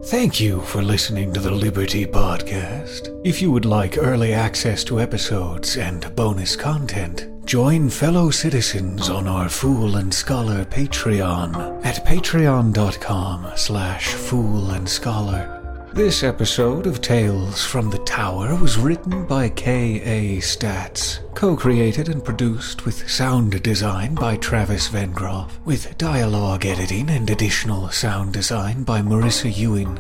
Thank 0.06 0.40
you 0.40 0.62
for 0.62 0.82
listening 0.82 1.34
to 1.34 1.42
the 1.42 1.52
Liberty 1.52 2.06
Podcast. 2.06 3.20
If 3.26 3.42
you 3.42 3.52
would 3.52 3.66
like 3.66 3.98
early 3.98 4.34
access 4.34 4.86
to 4.86 5.02
episodes 5.02 5.76
and 5.76 6.16
bonus 6.16 6.56
content, 6.56 7.46
join 7.46 7.90
fellow 7.90 8.30
citizens 8.30 9.10
on 9.10 9.28
our 9.28 9.50
Fool 9.50 9.98
and 9.98 10.14
Scholar 10.14 10.64
Patreon 10.64 11.86
at 11.86 12.06
patreon.com 12.06 13.52
slash 13.58 14.08
fool 14.08 14.72
and 14.72 14.88
scholar. 14.88 15.59
This 15.94 16.24
episode 16.24 16.86
of 16.86 17.02
Tales 17.02 17.66
from 17.66 17.90
the 17.90 17.98
Tower 18.00 18.56
was 18.56 18.78
written 18.78 19.26
by 19.26 19.50
K.A. 19.50 20.38
Statz, 20.38 21.20
co-created 21.34 22.10
and 22.10 22.24
produced 22.24 22.86
with 22.86 23.10
sound 23.10 23.62
design 23.64 24.14
by 24.14 24.38
Travis 24.38 24.88
Vengroff, 24.88 25.50
with 25.66 25.98
dialogue 25.98 26.66
editing 26.66 27.10
and 27.10 27.30
additional 27.30 27.90
sound 27.90 28.34
design 28.34 28.84
by 28.84 29.02
Marisa 29.02 29.54
Ewing. 29.54 30.00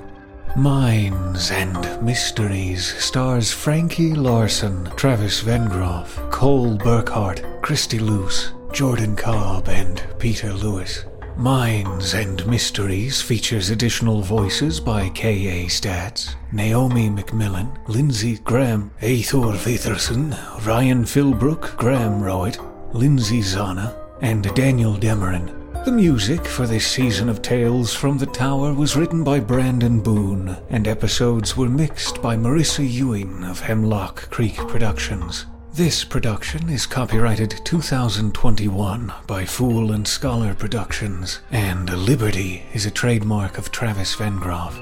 Mines 0.55 1.49
and 1.49 2.01
Mysteries 2.03 2.85
stars 3.03 3.51
Frankie 3.51 4.13
Larson, 4.13 4.85
Travis 4.95 5.41
Vengroff, 5.41 6.31
Cole 6.31 6.77
Burkhardt, 6.77 7.43
Christy 7.63 7.97
Luse, 7.99 8.53
Jordan 8.71 9.15
Cobb, 9.15 9.67
and 9.67 10.03
Peter 10.19 10.53
Lewis. 10.53 11.05
Mines 11.39 12.15
and 12.15 12.45
Mysteries 12.47 13.21
features 13.21 13.69
additional 13.69 14.21
voices 14.21 14.81
by 14.81 15.07
K.A. 15.07 15.67
Statz, 15.67 16.35
Naomi 16.51 17.09
McMillan, 17.09 17.77
Lindsay 17.87 18.39
Graham, 18.39 18.91
Eyþór 18.99 19.55
Viðarsson, 19.55 20.35
Ryan 20.65 21.05
Philbrook, 21.05 21.77
Graham 21.77 22.21
Rowat, 22.21 22.57
Lindsay 22.93 23.39
Zana, 23.39 23.95
and 24.21 24.53
Daniel 24.53 24.95
Demerin. 24.95 25.55
The 25.85 25.93
music 25.93 26.45
for 26.45 26.67
this 26.67 26.85
season 26.85 27.29
of 27.29 27.41
Tales 27.41 27.93
from 27.93 28.17
the 28.17 28.25
Tower 28.25 28.73
was 28.73 28.97
written 28.97 29.23
by 29.23 29.39
Brandon 29.39 30.01
Boone, 30.01 30.57
and 30.69 30.89
episodes 30.89 31.55
were 31.55 31.69
mixed 31.69 32.21
by 32.21 32.35
Marisa 32.35 32.85
Ewing 32.85 33.45
of 33.45 33.61
Hemlock 33.61 34.29
Creek 34.29 34.57
Productions. 34.57 35.45
This 35.73 36.03
production 36.03 36.67
is 36.67 36.87
copyrighted 36.87 37.61
2021 37.63 39.13
by 39.27 39.45
Fool 39.45 39.91
and 39.91 40.05
Scholar 40.07 40.55
Productions, 40.55 41.41
and 41.51 41.87
Liberty 41.89 42.63
is 42.73 42.87
a 42.87 42.91
trademark 42.91 43.59
of 43.59 43.71
Travis 43.71 44.15
Vengroff. 44.15 44.73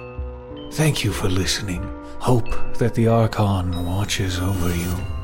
Thank 0.74 1.04
you 1.04 1.12
for 1.12 1.28
listening. 1.28 1.84
Hope 2.20 2.78
that 2.78 2.96
the 2.96 3.10
Archon 3.10 3.86
watches 3.86 4.40
over 4.40 4.74
you. 4.74 5.17